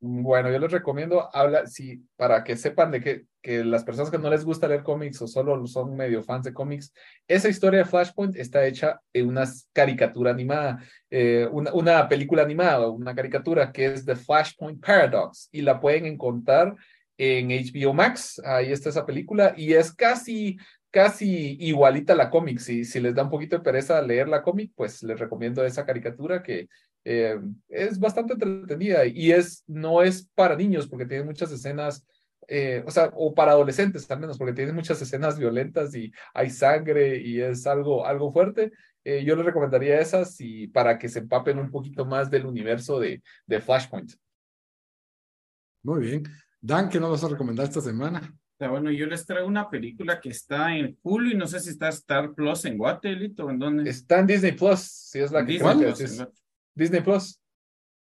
Bueno, 0.00 0.48
yo 0.52 0.60
les 0.60 0.70
recomiendo, 0.70 1.28
habla, 1.34 1.66
sí, 1.66 2.04
para 2.14 2.44
que 2.44 2.56
sepan 2.56 2.92
de 2.92 3.00
que, 3.00 3.24
que 3.42 3.64
las 3.64 3.82
personas 3.82 4.12
que 4.12 4.18
no 4.18 4.30
les 4.30 4.44
gusta 4.44 4.68
leer 4.68 4.84
cómics 4.84 5.20
o 5.22 5.26
solo 5.26 5.66
son 5.66 5.96
medio 5.96 6.22
fans 6.22 6.44
de 6.44 6.54
cómics, 6.54 6.92
esa 7.26 7.48
historia 7.48 7.80
de 7.80 7.84
Flashpoint 7.84 8.36
está 8.36 8.64
hecha 8.64 9.00
en 9.12 9.26
una 9.26 9.44
caricatura 9.72 10.30
animada, 10.30 10.78
eh, 11.10 11.48
una, 11.50 11.72
una, 11.74 12.08
película 12.08 12.42
animada, 12.42 12.88
una 12.88 13.12
caricatura 13.12 13.72
que 13.72 13.86
es 13.86 14.04
The 14.04 14.14
Flashpoint 14.14 14.80
Paradox 14.80 15.48
y 15.50 15.62
la 15.62 15.80
pueden 15.80 16.06
encontrar 16.06 16.76
en 17.16 17.48
HBO 17.48 17.92
Max, 17.92 18.40
ahí 18.44 18.70
está 18.70 18.90
esa 18.90 19.04
película 19.04 19.52
y 19.56 19.72
es 19.72 19.92
casi 19.92 20.58
casi 20.90 21.56
igualita 21.60 22.12
a 22.14 22.16
la 22.16 22.30
cómic. 22.30 22.58
Si, 22.60 22.84
si 22.84 23.00
les 23.00 23.14
da 23.14 23.24
un 23.24 23.30
poquito 23.30 23.56
de 23.56 23.62
pereza 23.62 24.00
leer 24.02 24.28
la 24.28 24.42
cómic, 24.42 24.72
pues 24.74 25.02
les 25.02 25.18
recomiendo 25.18 25.64
esa 25.64 25.84
caricatura 25.84 26.42
que 26.42 26.68
eh, 27.04 27.38
es 27.68 27.98
bastante 27.98 28.34
entretenida 28.34 29.06
y 29.06 29.32
es, 29.32 29.64
no 29.66 30.02
es 30.02 30.28
para 30.34 30.56
niños 30.56 30.86
porque 30.86 31.06
tiene 31.06 31.24
muchas 31.24 31.50
escenas, 31.52 32.06
eh, 32.46 32.82
o 32.86 32.90
sea, 32.90 33.10
o 33.14 33.34
para 33.34 33.52
adolescentes 33.52 34.10
al 34.10 34.20
menos, 34.20 34.38
porque 34.38 34.52
tiene 34.52 34.72
muchas 34.72 35.00
escenas 35.00 35.38
violentas 35.38 35.94
y 35.94 36.12
hay 36.34 36.50
sangre 36.50 37.18
y 37.18 37.40
es 37.40 37.66
algo, 37.66 38.06
algo 38.06 38.32
fuerte. 38.32 38.72
Eh, 39.04 39.24
yo 39.24 39.36
les 39.36 39.46
recomendaría 39.46 40.00
esas 40.00 40.40
y 40.40 40.66
para 40.68 40.98
que 40.98 41.08
se 41.08 41.20
empapen 41.20 41.58
un 41.58 41.70
poquito 41.70 42.04
más 42.04 42.30
del 42.30 42.46
universo 42.46 43.00
de, 43.00 43.22
de 43.46 43.60
Flashpoint. 43.60 44.12
Muy 45.82 46.00
bien. 46.00 46.24
Dan, 46.60 46.88
¿qué 46.88 46.98
nos 47.00 47.10
vas 47.10 47.24
a 47.24 47.28
recomendar 47.28 47.66
esta 47.66 47.80
semana? 47.80 48.34
bueno, 48.66 48.90
yo 48.90 49.06
les 49.06 49.24
traigo 49.24 49.46
una 49.46 49.70
película 49.70 50.20
que 50.20 50.30
está 50.30 50.76
en 50.76 50.98
Hulu 51.02 51.30
y 51.30 51.36
no 51.36 51.46
sé 51.46 51.60
si 51.60 51.70
está 51.70 51.88
Star 51.90 52.34
Plus 52.34 52.64
en 52.64 52.76
Guatelito 52.76 53.46
o 53.46 53.50
en 53.50 53.58
dónde. 53.58 53.88
Está 53.88 54.18
en 54.18 54.26
Disney 54.26 54.52
Plus, 54.52 54.80
si 54.80 55.20
es 55.20 55.30
la 55.30 55.46
que 55.46 55.52
Disney 55.52 55.76
Plus. 55.76 56.24
Disney 56.78 57.00
Plus. 57.02 57.40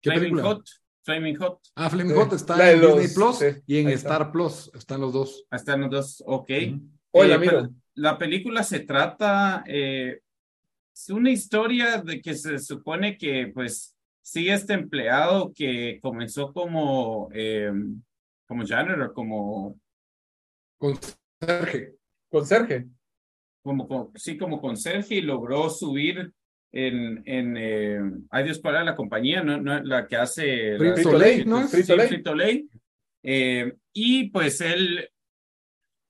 ¿Qué 0.02 0.12
Flaming 0.12 0.40
Hot. 0.40 0.66
Flaming 1.04 1.36
Hot. 1.38 1.62
Ah, 1.76 1.90
Flaming 1.90 2.16
Hot 2.16 2.34
está 2.34 2.72
en 2.72 2.82
Disney 2.82 3.08
Plus 3.16 3.40
y 3.66 3.78
en 3.78 3.88
Star 3.90 4.30
Plus. 4.30 4.70
Están 4.76 5.00
los 5.00 5.14
dos. 5.14 5.46
Están 5.50 5.82
los 5.82 5.90
dos, 5.90 6.24
ok. 6.28 6.52
Hola, 7.12 7.36
eh, 7.36 7.70
La 7.96 8.18
película 8.18 8.64
se 8.64 8.82
trata, 8.82 9.64
eh, 9.66 10.20
es 10.94 11.10
una 11.10 11.32
historia 11.32 12.02
de 12.02 12.22
que 12.22 12.34
se 12.36 12.60
supone 12.60 13.18
que 13.18 13.52
pues 13.54 13.96
sigue 14.22 14.54
este 14.54 14.74
empleado 14.74 15.54
que 15.54 16.00
comenzó 16.02 16.52
como, 16.52 17.30
eh, 17.34 17.72
como 18.46 18.68
janitor, 18.68 19.14
como... 19.14 19.80
Conserje. 20.78 21.96
Conserje. 22.30 22.88
Como, 23.64 24.12
sí, 24.16 24.38
como 24.38 24.60
conserje 24.60 25.16
y 25.16 25.22
logró 25.22 25.70
subir 25.70 26.34
en, 26.72 27.24
en 27.26 27.56
eh, 27.58 28.00
ay 28.30 28.44
Dios, 28.44 28.60
para 28.60 28.84
la 28.84 28.96
compañía? 28.96 29.42
No, 29.44 29.58
no 29.58 29.82
la 29.84 30.08
que 30.08 30.16
hace... 30.16 30.78
Frito 30.78 31.18
Lay, 31.18 31.46
¿no? 31.46 31.68
Frito 31.68 32.36
Lay. 32.36 32.70
Eh, 33.24 33.74
y 33.94 34.30
pues 34.30 34.62
él 34.62 35.10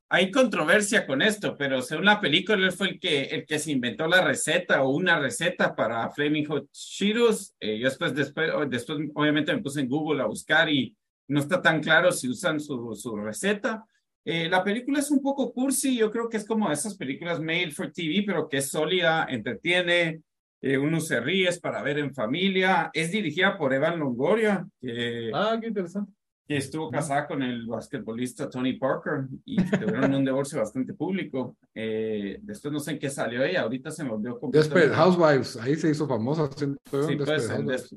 hay 0.10 0.32
controversia 0.32 1.06
con 1.06 1.22
esto, 1.22 1.58
pero 1.58 1.82
según 1.82 2.06
la 2.06 2.22
película, 2.22 2.66
él 2.66 2.72
fue 2.72 2.92
el 2.92 3.00
que, 3.00 3.24
el 3.24 3.46
que 3.46 3.60
se 3.60 3.72
inventó 3.72 4.08
la 4.08 4.22
receta 4.22 4.84
o 4.84 4.92
una 4.92 5.20
receta 5.20 5.76
para 5.76 6.10
Flaming 6.12 6.46
Hot 6.46 6.72
Cheetos. 6.72 7.56
Eh, 7.60 7.78
yo 7.80 7.90
después, 7.90 8.16
después, 8.16 8.50
después, 8.70 9.00
obviamente, 9.16 9.54
me 9.54 9.62
puse 9.62 9.82
en 9.82 9.90
Google 9.90 10.22
a 10.22 10.28
buscar 10.28 10.70
y 10.70 10.96
no 11.28 11.42
está 11.42 11.62
tan 11.62 11.82
claro 11.82 12.12
si 12.12 12.30
usan 12.30 12.60
su, 12.60 12.96
su 12.96 13.18
receta. 13.18 13.86
Eh, 14.24 14.50
la 14.50 14.64
película 14.64 15.00
es 15.00 15.12
un 15.12 15.22
poco 15.22 15.54
cursi, 15.54 15.98
yo 15.98 16.12
creo 16.12 16.30
que 16.30 16.38
es 16.38 16.46
como 16.46 16.72
esas 16.72 16.96
películas 16.96 17.40
made 17.40 17.72
for 17.72 17.92
TV, 17.92 18.24
pero 18.26 18.48
que 18.48 18.58
es 18.58 18.70
sólida, 18.70 19.26
entretiene, 19.30 20.22
eh, 20.62 20.78
uno 20.78 21.00
se 21.00 21.20
ríe, 21.20 21.50
es 21.50 21.60
para 21.60 21.82
ver 21.82 22.00
en 22.00 22.14
familia. 22.14 22.90
Es 22.94 23.12
dirigida 23.12 23.58
por 23.58 23.74
Evan 23.74 24.00
Longoria. 24.00 24.68
Que, 24.80 25.32
ah, 25.34 25.58
qué 25.60 25.68
interesante 25.68 26.12
que 26.48 26.58
estuvo 26.58 26.90
casada 26.90 27.28
con 27.28 27.44
el 27.44 27.68
basquetbolista 27.68 28.50
Tony 28.50 28.74
Parker 28.74 29.28
y 29.44 29.58
tuvieron 29.58 30.14
un 30.14 30.24
divorcio 30.24 30.60
bastante 30.60 30.94
público. 30.94 31.58
Eh, 31.76 32.40
después 32.42 32.72
no 32.72 32.80
sé 32.80 32.92
en 32.92 33.00
qué 33.00 33.10
salió 33.10 33.44
ella, 33.44 33.64
ahorita 33.64 33.92
se 33.92 34.04
me 34.06 34.12
volvió 34.12 34.40
Desperate 34.54 34.94
Housewives, 34.94 35.58
ahí 35.58 35.76
se 35.76 35.90
hizo 35.90 36.08
famosa. 36.08 36.50
Sí, 36.56 36.66
pues, 36.90 37.94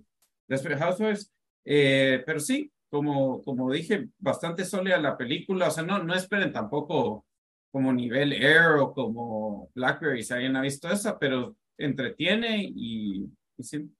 Desperate 0.48 0.80
Housewives. 0.80 1.32
Eh, 1.64 2.24
pero 2.26 2.40
sí, 2.40 2.72
como, 2.90 3.40
como 3.44 3.70
dije, 3.70 4.08
bastante 4.18 4.64
sólida 4.64 4.98
la 4.98 5.16
película, 5.16 5.68
o 5.68 5.70
sea, 5.70 5.84
no, 5.84 6.02
no 6.02 6.14
esperen 6.14 6.52
tampoco 6.52 7.24
como 7.70 7.92
nivel 7.92 8.32
Air 8.32 8.78
o 8.80 8.92
como 8.92 9.70
Blackberry, 9.76 10.24
si 10.24 10.34
alguien 10.34 10.56
ha 10.56 10.60
visto 10.60 10.90
esa, 10.90 11.20
pero 11.20 11.54
entretiene 11.84 12.64
y, 12.64 13.28
y, 13.56 13.90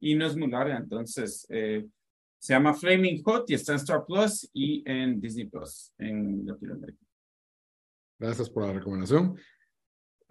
y 0.00 0.14
no 0.14 0.26
es 0.26 0.36
muy 0.36 0.50
larga, 0.50 0.76
entonces... 0.76 1.46
Eh, 1.48 1.86
se 2.40 2.54
llama 2.54 2.72
Flaming 2.72 3.22
Hot 3.22 3.50
y 3.50 3.54
está 3.54 3.72
en 3.72 3.76
Star 3.76 4.04
Plus 4.06 4.48
y 4.54 4.82
en 4.90 5.20
Disney 5.20 5.44
Plus 5.44 5.92
en 5.98 6.46
Latinoamérica. 6.46 6.98
Gracias 8.18 8.48
por 8.48 8.66
la 8.66 8.72
recomendación. 8.72 9.36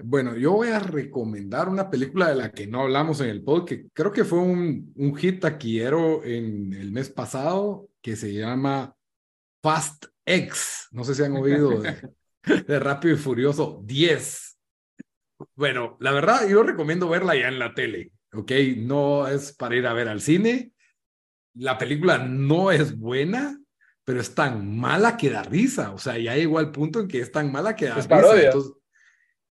Bueno, 0.01 0.35
yo 0.35 0.53
voy 0.53 0.69
a 0.69 0.79
recomendar 0.79 1.69
una 1.69 1.89
película 1.89 2.29
de 2.29 2.35
la 2.35 2.51
que 2.51 2.65
no 2.65 2.81
hablamos 2.81 3.21
en 3.21 3.29
el 3.29 3.43
pod, 3.43 3.65
que 3.65 3.89
creo 3.89 4.11
que 4.11 4.23
fue 4.23 4.39
un, 4.39 4.91
un 4.95 5.15
hit 5.15 5.41
taquillero 5.41 6.23
en 6.23 6.73
el 6.73 6.91
mes 6.91 7.09
pasado, 7.09 7.89
que 8.01 8.15
se 8.15 8.33
llama 8.33 8.95
Fast 9.61 10.05
X. 10.25 10.87
No 10.91 11.03
sé 11.03 11.13
si 11.13 11.23
han 11.23 11.33
oído 11.33 11.81
de, 11.81 11.95
de 12.67 12.79
Rápido 12.79 13.13
y 13.13 13.17
Furioso 13.17 13.81
10. 13.85 14.58
Bueno, 15.55 15.97
la 15.99 16.11
verdad, 16.11 16.47
yo 16.47 16.63
recomiendo 16.63 17.09
verla 17.09 17.35
ya 17.35 17.47
en 17.47 17.59
la 17.59 17.73
tele, 17.73 18.11
¿ok? 18.33 18.51
No 18.77 19.27
es 19.27 19.53
para 19.53 19.75
ir 19.75 19.87
a 19.87 19.93
ver 19.93 20.07
al 20.07 20.21
cine, 20.21 20.73
la 21.53 21.77
película 21.77 22.17
no 22.17 22.71
es 22.71 22.97
buena, 22.97 23.59
pero 24.03 24.21
es 24.21 24.33
tan 24.33 24.77
mala 24.77 25.17
que 25.17 25.29
da 25.29 25.43
risa. 25.43 25.91
O 25.91 25.97
sea, 25.97 26.17
ya 26.17 26.35
llegó 26.35 26.59
al 26.59 26.71
punto 26.71 26.99
en 26.99 27.07
que 27.07 27.19
es 27.19 27.31
tan 27.31 27.51
mala 27.51 27.75
que 27.75 27.85
da 27.87 27.99
es 27.99 28.07
Parodia. 28.07 28.51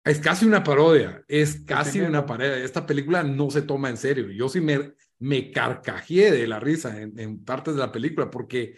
es 0.04 0.18
casi 0.18 0.46
una 0.46 0.64
parodia. 0.64 1.22
Es 1.28 1.62
casi 1.64 2.00
una 2.00 2.24
parodia. 2.24 2.56
Esta 2.56 2.86
película 2.86 3.22
no 3.22 3.50
se 3.50 3.62
toma 3.62 3.90
en 3.90 3.96
serio. 3.96 4.30
Yo 4.30 4.48
sí 4.48 4.60
me, 4.60 4.94
me 5.18 5.50
carcajeé 5.50 6.30
de 6.30 6.46
la 6.46 6.60
risa 6.60 7.00
en, 7.00 7.44
partes 7.44 7.74
de 7.74 7.80
la 7.80 7.92
película 7.92 8.30
porque 8.30 8.76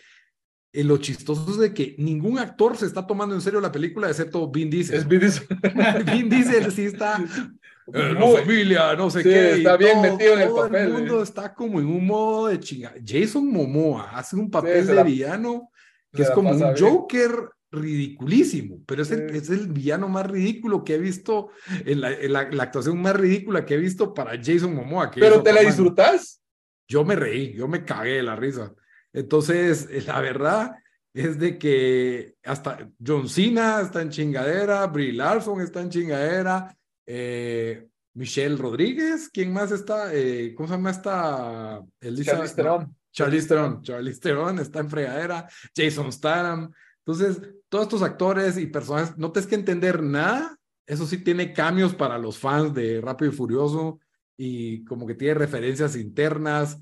eh, 0.72 0.84
lo 0.84 0.98
chistoso 0.98 1.50
es 1.50 1.58
de 1.58 1.74
que 1.74 1.96
ningún 1.98 2.38
actor 2.38 2.76
se 2.76 2.86
está 2.86 3.06
tomando 3.06 3.34
en 3.34 3.40
serio 3.40 3.60
la 3.60 3.72
película 3.72 4.08
excepto 4.08 4.50
Vin 4.50 4.70
Diesel. 4.70 4.96
Es 4.96 5.08
Vin 5.08 5.20
Diesel. 5.20 5.46
Vin 6.12 6.28
Diesel 6.28 6.72
sí 6.72 6.84
está 6.84 7.16
eh, 7.92 8.14
no 8.16 8.36
familia, 8.36 8.94
no 8.94 9.10
sé 9.10 9.22
qué. 9.22 9.52
Está 9.52 9.76
bien 9.76 10.00
metido 10.00 10.34
en 10.34 10.40
el 10.42 10.48
papel. 10.48 10.70
Todo 10.70 10.76
el 10.76 10.92
mundo 10.92 11.22
está 11.22 11.54
como 11.54 11.80
en 11.80 11.86
un 11.86 12.06
modo 12.06 12.46
de 12.46 12.60
chinga. 12.60 12.94
Jason 13.04 13.50
Momoa 13.50 14.10
hace 14.16 14.36
un 14.36 14.50
papel 14.50 14.86
de 14.86 15.02
villano 15.02 15.70
que 16.12 16.22
es 16.22 16.30
como 16.30 16.50
un 16.50 16.76
Joker 16.76 17.50
ridiculísimo, 17.72 18.82
pero 18.84 19.02
es 19.02 19.10
el, 19.12 19.30
es 19.30 19.48
el 19.48 19.68
villano 19.68 20.08
más 20.08 20.26
ridículo 20.28 20.82
que 20.82 20.94
he 20.94 20.98
visto, 20.98 21.50
en 21.84 22.00
la, 22.00 22.10
la, 22.50 22.62
actuación 22.64 23.00
más 23.00 23.14
ridícula 23.14 23.64
que 23.64 23.74
he 23.74 23.76
visto 23.76 24.12
para 24.12 24.32
Jason 24.42 24.74
Momoa. 24.74 25.10
pero 25.14 25.40
te 25.40 25.52
la 25.52 25.60
disfrutas. 25.60 26.42
Yo 26.88 27.04
me 27.04 27.14
reí, 27.14 27.54
yo 27.54 27.68
me 27.68 27.84
cagué 27.84 28.14
de 28.14 28.22
la 28.24 28.34
risa. 28.34 28.74
Entonces, 29.12 29.88
la 30.06 30.20
verdad 30.20 30.76
es 31.12 31.38
de 31.38 31.58
que 31.58 32.36
hasta 32.44 32.88
John 33.04 33.28
Cena 33.28 33.80
está 33.80 34.02
en 34.02 34.11
chingadera, 34.11 34.86
Brie 34.86 35.12
Larson 35.12 35.61
está 35.61 35.80
en 35.80 35.90
chingadera, 35.90 36.76
eh, 37.06 37.88
Michelle 38.14 38.56
Rodríguez, 38.56 39.28
¿quién 39.32 39.52
más 39.52 39.72
está? 39.72 40.14
Eh, 40.14 40.54
¿Cómo 40.54 40.68
se 40.68 40.74
llama 40.74 40.90
esta? 40.90 41.82
Charlize 42.00 42.54
Theron. 42.54 42.96
Charlize 43.12 43.48
Theron. 43.48 43.82
Charlize 43.82 44.20
Theron 44.20 44.58
está 44.58 44.80
en 44.80 44.90
fregadera. 44.90 45.48
Jason 45.74 46.12
Statham. 46.12 46.72
Entonces, 47.04 47.40
todos 47.68 47.84
estos 47.84 48.02
actores 48.02 48.56
y 48.58 48.66
personajes, 48.66 49.16
no 49.16 49.32
tienes 49.32 49.48
que 49.48 49.54
entender 49.54 50.02
nada. 50.02 50.56
Eso 50.86 51.06
sí 51.06 51.18
tiene 51.18 51.52
cambios 51.52 51.94
para 51.94 52.18
los 52.18 52.38
fans 52.38 52.74
de 52.74 53.00
Rápido 53.00 53.30
y 53.30 53.34
Furioso 53.34 54.00
y 54.36 54.84
como 54.84 55.06
que 55.06 55.14
tiene 55.14 55.34
referencias 55.34 55.96
internas 55.96 56.80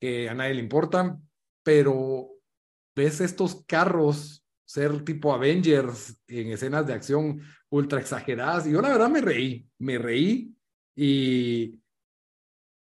que 0.00 0.28
a 0.28 0.34
nadie 0.34 0.54
le 0.54 0.60
importan, 0.60 1.29
pero 1.62 2.30
ves 2.94 3.20
estos 3.20 3.64
carros 3.66 4.44
ser 4.64 5.04
tipo 5.04 5.32
Avengers 5.32 6.16
en 6.28 6.52
escenas 6.52 6.86
de 6.86 6.92
acción 6.92 7.40
ultra 7.70 8.00
exageradas. 8.00 8.66
Y 8.66 8.72
yo 8.72 8.80
la 8.80 8.90
verdad 8.90 9.08
me 9.08 9.20
reí, 9.20 9.66
me 9.78 9.98
reí 9.98 10.54
y 10.94 11.80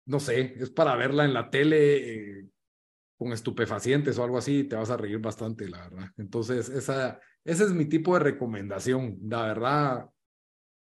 no 0.07 0.21
sé, 0.21 0.55
es 0.57 0.71
para 0.71 0.97
verla 0.97 1.25
en 1.25 1.35
la 1.35 1.51
tele 1.51 2.41
eh, 2.41 2.49
con 3.17 3.33
estupefacientes 3.33 4.19
o 4.19 4.25
algo 4.25 4.39
así, 4.39 4.65
te 4.65 4.77
vas 4.77 4.91
a 4.91 4.97
reír 4.97 5.19
bastante, 5.19 5.69
la 5.69 5.89
verdad. 5.89 6.11
Entonces, 6.17 6.69
esa, 6.69 7.21
ese 7.45 7.65
es 7.65 7.73
mi 7.73 7.87
tipo 7.87 8.15
de 8.15 8.21
recomendación. 8.21 9.19
La 9.23 9.43
verdad, 9.43 10.11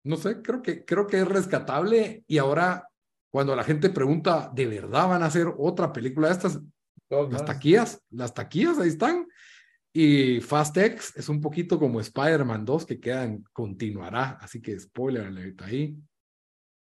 no 0.05 0.16
sé, 0.16 0.43
creo 0.43 0.62
que, 0.62 0.85
creo 0.85 1.07
que 1.07 1.18
es 1.18 1.28
rescatable 1.28 2.24
y 2.26 2.39
ahora 2.39 2.89
cuando 3.31 3.55
la 3.55 3.64
gente 3.64 3.91
pregunta, 3.91 4.51
¿de 4.53 4.66
verdad 4.66 5.09
van 5.09 5.22
a 5.22 5.26
hacer 5.26 5.47
otra 5.57 5.93
película 5.93 6.28
de 6.28 6.35
estas? 6.35 6.61
Las 7.11 7.45
taquillas, 7.45 8.03
las 8.11 8.33
taquillas 8.33 8.79
ahí 8.79 8.89
están. 8.89 9.27
Y 9.93 10.41
Fast 10.41 10.77
X 10.77 11.13
es 11.17 11.29
un 11.29 11.41
poquito 11.41 11.79
como 11.79 12.01
Spider-Man 12.01 12.65
2 12.65 12.87
que 12.87 13.01
quedan, 13.01 13.43
continuará, 13.53 14.39
así 14.41 14.63
que 14.63 14.79
spoiler 14.79 15.27
alert 15.27 15.63
ahí. 15.63 15.97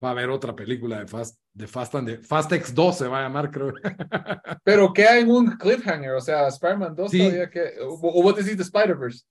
Va 0.03 0.09
a 0.09 0.11
haber 0.11 0.29
otra 0.29 0.55
película 0.55 0.99
de 0.99 1.07
Fast, 1.07 1.39
de 1.53 1.65
Fast 1.65 1.95
and 1.95 2.23
Fast 2.23 2.51
X 2.51 2.75
2 2.75 2.97
se 2.97 3.07
va 3.07 3.19
a 3.19 3.23
llamar, 3.23 3.49
creo. 3.49 3.73
Pero 4.63 4.93
queda 4.93 5.17
en 5.17 5.31
un 5.31 5.57
cliffhanger, 5.57 6.11
o 6.11 6.21
sea, 6.21 6.47
Spider-Man 6.49 6.95
2 6.95 7.11
todavía 7.11 7.49
que. 7.49 7.73
¿O 7.81 8.21
vos 8.21 8.35
decís 8.35 8.57
de 8.57 8.63
Spider-Verse? 8.63 9.23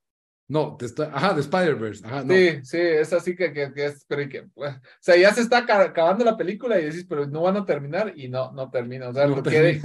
No, 0.52 0.76
de, 0.78 1.04
ajá, 1.06 1.32
de 1.32 1.40
Spider-Verse. 1.40 2.04
Sí, 2.28 2.60
sí, 2.62 2.76
es 2.76 3.10
así 3.14 3.34
que, 3.34 3.54
que, 3.54 3.72
es, 3.74 4.04
pero 4.06 4.28
que, 4.28 4.40
o 4.54 4.64
sea, 5.00 5.16
ya 5.16 5.32
se 5.32 5.40
está 5.40 5.58
acabando 5.58 6.26
la 6.26 6.36
película 6.36 6.78
y 6.78 6.84
decís, 6.84 7.06
pero 7.08 7.26
no 7.26 7.40
van 7.40 7.56
a 7.56 7.64
terminar 7.64 8.12
y 8.14 8.28
no, 8.28 8.52
no 8.52 8.70
termina. 8.70 9.08
O 9.08 9.14
sea, 9.14 9.26
no 9.26 9.42
que, 9.42 9.80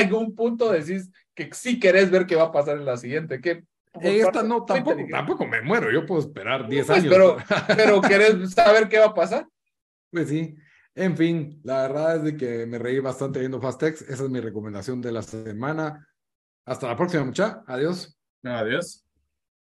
en 0.00 0.14
un 0.14 0.34
punto 0.34 0.72
decís, 0.72 1.12
que 1.32 1.48
sí 1.52 1.78
querés 1.78 2.10
ver 2.10 2.26
qué 2.26 2.34
va 2.34 2.46
a 2.46 2.52
pasar 2.52 2.76
en 2.76 2.84
la 2.84 2.96
siguiente. 2.96 3.40
Que 3.40 3.62
esta 4.00 4.42
no, 4.42 4.64
tampoco, 4.64 5.00
tampoco 5.08 5.46
me 5.46 5.62
muero, 5.62 5.92
yo 5.92 6.04
puedo 6.06 6.22
esperar 6.22 6.68
10 6.68 6.84
pues, 6.84 6.98
años. 6.98 7.12
Pero, 7.12 7.36
pero 7.76 8.00
querés 8.00 8.50
saber 8.50 8.88
qué 8.88 8.98
va 8.98 9.06
a 9.06 9.14
pasar. 9.14 9.46
Pues 10.10 10.28
sí. 10.28 10.56
En 10.96 11.16
fin, 11.16 11.60
la 11.62 11.82
verdad 11.82 12.16
es 12.16 12.24
de 12.24 12.36
que 12.36 12.66
me 12.66 12.80
reí 12.80 12.98
bastante 12.98 13.38
viendo 13.38 13.60
Fastex. 13.60 14.02
Esa 14.02 14.24
es 14.24 14.28
mi 14.28 14.40
recomendación 14.40 15.00
de 15.00 15.12
la 15.12 15.22
semana. 15.22 16.04
Hasta 16.66 16.88
la 16.88 16.96
próxima, 16.96 17.24
mucha. 17.24 17.62
Adiós. 17.68 18.18
Adiós. 18.42 19.04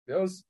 Adiós. 0.09 0.44